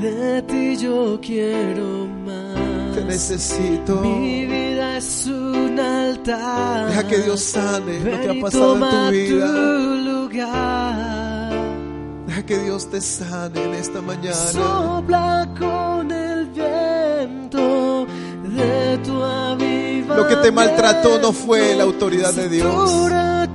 De 0.00 0.42
ti 0.42 0.76
yo 0.76 1.18
quiero 1.20 2.06
más. 2.24 2.94
Te 2.94 3.04
necesito. 3.04 4.00
Mi 4.00 4.46
vida 4.46 4.96
es 4.96 5.26
un 5.26 5.78
altar. 5.78 6.88
Deja 6.88 7.06
que 7.06 7.18
Dios 7.18 7.40
sane 7.40 8.00
lo 8.00 8.20
que 8.20 8.30
ha 8.30 8.42
pasado 8.42 8.74
en 8.76 8.80
tu 8.80 9.10
vida. 9.10 9.46
Tu 9.46 9.96
lugar. 10.10 11.52
Deja 12.26 12.42
que 12.46 12.58
Dios 12.60 12.90
te 12.90 13.00
sane 13.00 13.62
en 13.62 13.74
esta 13.74 14.00
mañana. 14.00 14.34
Sopla 14.34 15.48
con 15.58 16.10
el 16.10 16.46
viento 16.46 18.06
de 18.56 18.98
tu 19.04 19.22
avivamiento. 19.22 20.16
Lo 20.16 20.28
que 20.28 20.36
te 20.36 20.50
maltrató 20.50 21.18
no 21.18 21.32
fue 21.32 21.74
la 21.74 21.84
autoridad 21.84 22.32
de 22.32 22.48
Dios. 22.48 22.90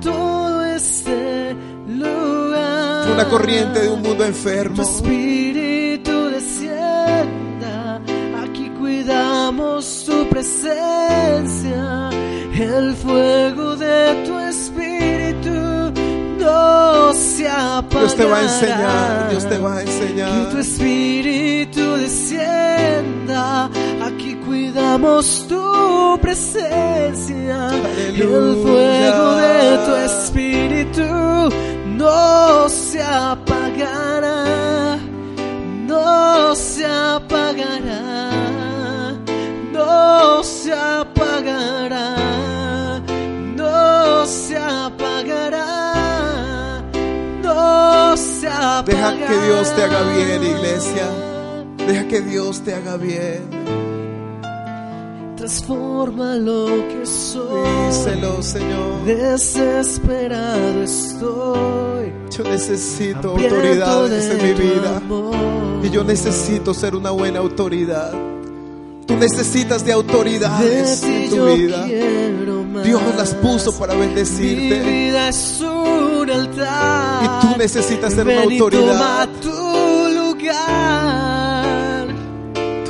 Todo 0.00 0.64
este 0.64 1.25
una 3.16 3.28
corriente 3.30 3.80
de 3.80 3.88
un 3.88 4.02
mundo 4.02 4.24
enfermo. 4.26 4.76
Tu 4.76 4.82
espíritu 4.82 6.28
descienda. 6.28 7.98
Aquí 8.44 8.68
cuidamos 8.78 10.04
tu 10.04 10.28
presencia. 10.28 12.10
El 12.52 12.94
fuego 12.94 13.74
de 13.76 14.22
tu 14.26 14.38
espíritu 14.38 15.50
no 16.38 17.14
se 17.14 17.48
apagará. 17.48 18.00
Dios 18.00 18.14
te 18.16 18.24
va 18.26 18.36
a 18.36 18.42
enseñar. 18.42 19.30
Dios 19.30 19.48
te 19.48 19.58
va 19.58 19.76
a 19.76 19.82
enseñar. 19.82 20.48
Que 20.48 20.52
tu 20.52 20.58
espíritu 20.58 21.96
descienda. 21.96 23.70
Aquí 24.04 24.34
cuidamos 24.46 25.46
tu 25.48 26.18
presencia. 26.20 27.68
Aleluya. 27.68 28.26
El 28.26 28.56
fuego 28.62 29.36
de 29.36 29.78
tu 29.86 29.94
espíritu 30.04 31.75
no 31.96 32.68
se 32.68 33.02
apagará, 33.02 34.98
no 35.86 36.54
se 36.54 36.84
apagará, 36.84 38.30
no 39.72 40.44
se 40.44 40.72
apagará, 40.72 42.16
no 43.56 44.26
se 44.26 44.56
apagará, 44.56 45.66
no 47.42 48.16
se 48.16 48.48
apagará. 48.48 48.82
Deja 48.82 49.26
que 49.28 49.46
Dios 49.46 49.74
te 49.74 49.82
haga 49.82 50.02
bien, 50.02 50.44
iglesia. 50.44 51.08
Deja 51.86 52.08
que 52.08 52.20
Dios 52.20 52.62
te 52.62 52.74
haga 52.74 52.96
bien. 52.96 53.85
Transforma 55.46 56.34
lo 56.34 56.66
que 56.88 57.06
soy. 57.06 57.86
Díselo, 57.86 58.42
Señor. 58.42 59.04
Desesperado 59.04 60.82
estoy. 60.82 62.12
Yo 62.36 62.42
necesito 62.42 63.28
autoridades 63.30 64.24
en 64.28 64.42
mi 64.44 64.52
vida. 64.60 64.96
amor. 64.96 65.36
Y 65.84 65.90
yo 65.90 66.02
necesito 66.02 66.74
ser 66.74 66.96
una 66.96 67.12
buena 67.12 67.38
autoridad. 67.38 68.10
Tú 69.06 69.14
necesitas 69.14 69.82
de 69.82 69.86
De 69.86 69.92
autoridades 69.92 71.04
en 71.04 71.30
tu 71.30 71.46
vida. 71.46 71.84
Dios 72.82 73.00
las 73.16 73.32
puso 73.34 73.70
para 73.78 73.94
Mi 73.94 74.00
bendecirte. 74.00 74.80
vida 74.80 75.28
es 75.28 75.60
un 75.60 76.28
altar. 76.28 77.22
Y 77.22 77.28
tú 77.46 77.56
necesitas 77.56 78.12
ser 78.14 78.26
una 78.26 78.34
y 78.46 78.58
autoridad. 78.58 78.82
toma 78.98 79.28
tu 79.40 80.08
lugar. 80.12 82.06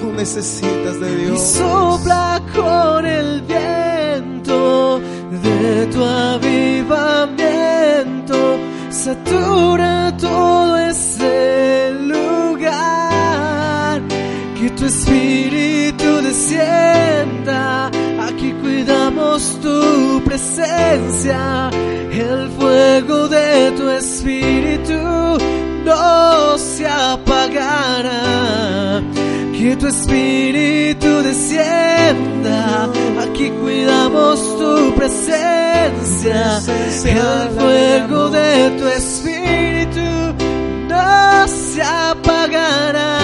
Tú 0.01 0.13
necesitas 0.13 0.99
de 1.01 1.13
Y 1.13 1.17
Dios. 1.27 1.41
sopla 1.43 2.36
con 2.67 3.01
el 3.07 3.31
viento 3.43 5.01
de 5.45 5.87
tu 5.93 6.01
avivamiento. 6.33 7.59
Satura 8.91 9.95
todo 10.27 10.77
ese 10.93 11.93
lugar. 12.13 13.95
Que 14.59 14.67
tu 14.79 14.85
espíritu 14.87 16.09
descienda. 16.29 17.91
Aquí 18.29 18.49
cuidamos 18.63 19.39
tu 19.65 19.79
presencia. 20.29 21.71
El 22.27 22.41
fuego 22.59 23.19
de 23.29 23.51
tu 23.79 23.85
espíritu 23.91 25.01
no 25.89 26.59
se 26.59 26.85
apagará. 26.87 28.21
Que 29.57 29.77
tu 29.81 29.87
espíritu 29.87 30.96
descienda. 31.23 32.89
Aquí 33.23 33.51
cuidamos 33.51 34.41
tu 34.59 34.95
presencia. 34.95 36.61
El 37.05 37.49
fuego 37.59 38.31
de 38.31 38.71
tu 38.79 38.87
espíritu 38.89 40.35
no 40.89 41.49
se 41.49 41.83
apagará. 41.83 43.19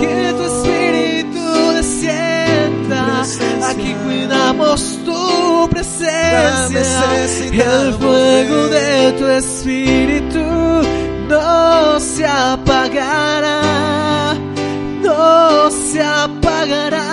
Que 0.00 0.32
tu 0.36 0.42
espíritu 0.52 1.72
descienda. 1.74 3.22
Aquí 3.70 3.94
cuidamos 4.04 4.98
tu 5.04 5.68
presencia. 5.70 6.60
El 7.52 7.94
fuego 7.94 8.68
de 8.68 9.12
tu 9.18 9.26
espíritu 9.26 10.44
no 11.28 12.00
se 12.00 12.26
apagará. 12.26 13.56
No 15.26 15.70
se 15.70 16.02
apagará. 16.02 17.04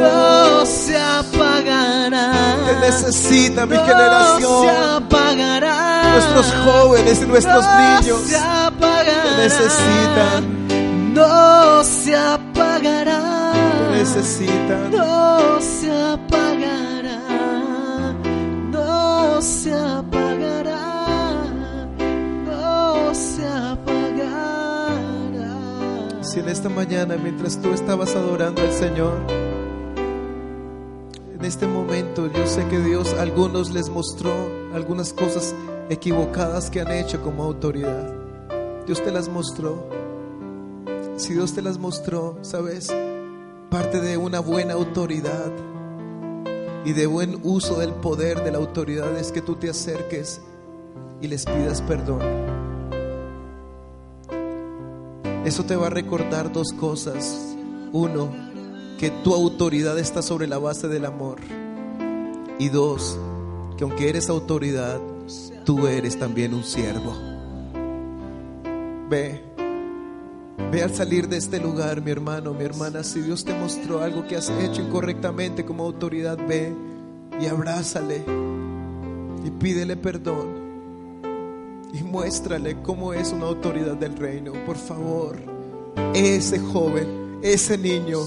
No 0.00 0.64
se 0.66 0.96
apagará. 0.96 2.32
Te 2.66 2.74
necesita 2.86 3.66
mi 3.66 3.74
No 3.76 3.84
se 3.84 3.92
generación. 3.92 4.68
apagará. 4.96 5.76
Nuestros 6.12 6.46
jóvenes 6.64 7.22
y 7.22 7.26
nuestros 7.26 7.64
no 7.64 7.78
niños 8.00 8.20
se 8.26 8.36
apagará. 8.38 9.22
te 9.24 9.42
necesitan. 9.42 10.42
No 11.14 11.82
se 11.84 12.16
apagará. 12.16 13.20
Te 13.90 13.98
necesitan. 13.98 14.90
No 14.92 15.60
se 15.60 15.90
apagará. 15.90 17.18
No 18.70 19.42
se 19.42 19.72
apagará. 19.72 20.35
En 26.36 26.50
esta 26.50 26.68
mañana, 26.68 27.16
mientras 27.16 27.60
tú 27.62 27.72
estabas 27.72 28.14
adorando 28.14 28.60
al 28.60 28.70
Señor, 28.70 29.18
en 31.32 31.42
este 31.42 31.66
momento 31.66 32.30
yo 32.30 32.46
sé 32.46 32.62
que 32.68 32.78
Dios 32.78 33.14
a 33.14 33.22
algunos 33.22 33.70
les 33.70 33.88
mostró 33.88 34.32
algunas 34.74 35.14
cosas 35.14 35.54
equivocadas 35.88 36.70
que 36.70 36.82
han 36.82 36.92
hecho 36.92 37.22
como 37.22 37.42
autoridad. 37.42 38.12
Dios 38.86 39.02
te 39.02 39.12
las 39.12 39.30
mostró. 39.30 39.88
Si 41.16 41.32
Dios 41.32 41.54
te 41.54 41.62
las 41.62 41.78
mostró, 41.78 42.38
¿sabes? 42.42 42.94
Parte 43.70 44.02
de 44.02 44.18
una 44.18 44.40
buena 44.40 44.74
autoridad 44.74 45.50
y 46.84 46.92
de 46.92 47.06
buen 47.06 47.40
uso 47.44 47.78
del 47.78 47.94
poder 47.94 48.44
de 48.44 48.52
la 48.52 48.58
autoridad 48.58 49.16
es 49.16 49.32
que 49.32 49.40
tú 49.40 49.56
te 49.56 49.70
acerques 49.70 50.42
y 51.22 51.28
les 51.28 51.46
pidas 51.46 51.80
perdón. 51.80 52.45
Eso 55.46 55.64
te 55.64 55.76
va 55.76 55.86
a 55.86 55.90
recordar 55.90 56.52
dos 56.52 56.72
cosas. 56.72 57.54
Uno, 57.92 58.30
que 58.98 59.10
tu 59.10 59.32
autoridad 59.32 59.96
está 59.96 60.20
sobre 60.20 60.48
la 60.48 60.58
base 60.58 60.88
del 60.88 61.04
amor. 61.04 61.38
Y 62.58 62.68
dos, 62.68 63.16
que 63.76 63.84
aunque 63.84 64.08
eres 64.08 64.28
autoridad, 64.28 65.00
tú 65.64 65.86
eres 65.86 66.18
también 66.18 66.52
un 66.52 66.64
siervo. 66.64 67.14
Ve, 69.08 69.40
ve 70.72 70.82
al 70.82 70.92
salir 70.92 71.28
de 71.28 71.36
este 71.36 71.60
lugar, 71.60 72.02
mi 72.02 72.10
hermano, 72.10 72.52
mi 72.52 72.64
hermana, 72.64 73.04
si 73.04 73.20
Dios 73.20 73.44
te 73.44 73.54
mostró 73.54 74.00
algo 74.00 74.26
que 74.26 74.34
has 74.34 74.50
hecho 74.50 74.82
incorrectamente 74.82 75.64
como 75.64 75.84
autoridad, 75.84 76.38
ve 76.44 76.74
y 77.40 77.46
abrázale 77.46 78.24
y 79.44 79.50
pídele 79.50 79.96
perdón 79.96 80.65
y 81.98 82.02
muéstrale 82.02 82.82
cómo 82.82 83.12
es 83.12 83.32
una 83.32 83.46
autoridad 83.46 83.96
del 83.96 84.16
reino. 84.16 84.52
Por 84.64 84.76
favor, 84.76 85.36
ese 86.14 86.58
joven, 86.58 87.38
ese 87.42 87.78
niño, 87.78 88.20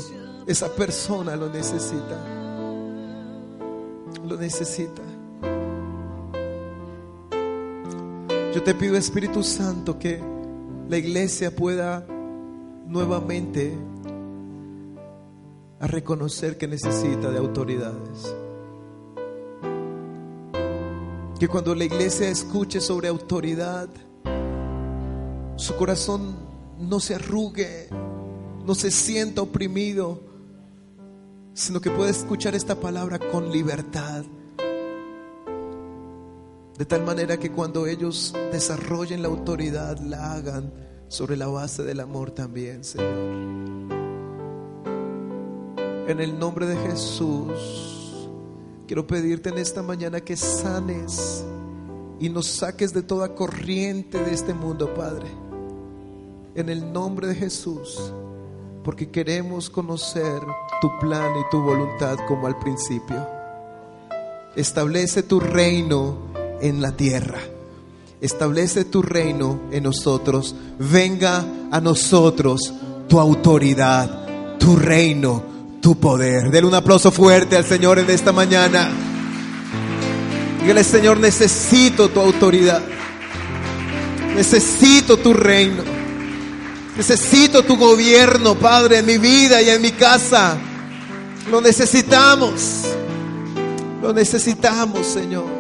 esa 0.48 0.74
persona 0.74 1.36
lo 1.36 1.50
necesita. 1.50 2.18
Lo 4.28 4.38
necesita. 4.38 5.02
Yo 8.54 8.64
te 8.64 8.74
pido, 8.74 8.98
Espíritu 8.98 9.44
Santo, 9.44 10.00
que 10.00 10.20
la 10.88 10.98
iglesia 10.98 11.56
pueda 11.56 12.06
nuevamente 12.88 13.78
a 15.80 15.86
reconocer 15.86 16.58
que 16.58 16.68
necesita 16.68 17.30
de 17.30 17.38
autoridades. 17.38 18.34
Que 21.40 21.48
cuando 21.48 21.74
la 21.74 21.86
iglesia 21.86 22.30
escuche 22.30 22.82
sobre 22.82 23.08
autoridad, 23.08 23.88
su 25.56 25.76
corazón 25.78 26.36
no 26.78 27.00
se 27.00 27.16
arrugue, 27.16 27.88
no 28.66 28.76
se 28.76 28.92
sienta 28.92 29.42
oprimido, 29.42 30.22
sino 31.54 31.80
que 31.80 31.92
pueda 31.92 32.10
escuchar 32.10 32.56
esta 32.56 32.76
palabra 32.76 33.20
con 33.20 33.54
libertad. 33.54 34.26
De 36.78 36.86
tal 36.86 37.06
manera 37.06 37.38
que 37.38 37.52
cuando 37.52 37.88
ellos 37.88 38.34
desarrollen 38.52 39.22
la 39.22 39.30
autoridad, 39.30 39.98
la 40.00 40.34
hagan 40.34 40.74
sobre 41.08 41.38
la 41.38 41.48
base 41.48 41.84
del 41.84 42.02
amor 42.02 42.32
también, 42.32 42.84
Señor. 42.84 43.16
En 46.08 46.20
el 46.20 46.38
nombre 46.38 46.66
de 46.66 46.76
Jesús, 46.76 47.99
quiero 48.90 49.06
pedirte 49.06 49.50
en 49.50 49.60
esta 49.60 49.84
mañana 49.84 50.20
que 50.20 50.36
sanes 50.36 51.44
y 52.20 52.28
nos 52.28 52.48
saques 52.48 52.92
de 52.92 53.04
toda 53.04 53.36
corriente 53.36 54.18
de 54.18 54.34
este 54.34 54.52
mundo, 54.56 54.92
Padre. 54.96 55.28
En 56.56 56.70
el 56.70 56.92
nombre 56.92 57.28
de 57.28 57.36
Jesús, 57.36 58.12
porque 58.84 59.12
queremos 59.12 59.70
conocer 59.70 60.42
tu 60.82 60.90
plan 61.00 61.34
y 61.38 61.48
tu 61.52 61.62
voluntad 61.62 62.18
como 62.28 62.48
al 62.48 62.58
principio. 62.58 63.28
Establece 64.56 65.22
tu 65.22 65.40
reino 65.40 66.18
en 66.60 66.82
la 66.82 66.92
tierra. 66.92 67.42
Establece 68.22 68.86
tu 68.86 69.04
reino 69.04 69.60
en 69.72 69.84
nosotros. 69.84 70.56
Venga 70.80 71.46
a 71.70 71.80
nosotros 71.80 72.74
tu 73.08 73.20
autoridad, 73.20 74.58
tu 74.58 74.76
reino, 74.78 75.44
tu 75.82 76.00
poder. 76.00 76.52
Denle 76.52 76.68
un 76.68 76.76
aplauso 76.76 77.12
fuerte 77.12 77.58
al 77.58 77.66
Señor 77.66 78.00
en 78.00 78.10
esta 78.10 78.32
mañana. 78.32 78.90
Dígale, 80.62 80.84
Señor, 80.84 81.20
necesito 81.20 82.10
tu 82.10 82.20
autoridad. 82.20 82.82
Necesito 84.36 85.18
tu 85.18 85.34
reino. 85.34 85.84
Necesito 86.96 87.64
tu 87.64 87.78
gobierno, 87.78 88.56
Padre, 88.56 89.00
en 89.00 89.06
mi 89.06 89.18
vida 89.18 89.62
y 89.62 89.70
en 89.70 89.82
mi 89.82 89.92
casa. 89.92 90.58
Lo 91.50 91.62
necesitamos. 91.62 92.84
Lo 94.02 94.14
necesitamos, 94.14 95.08
Señor. 95.08 95.59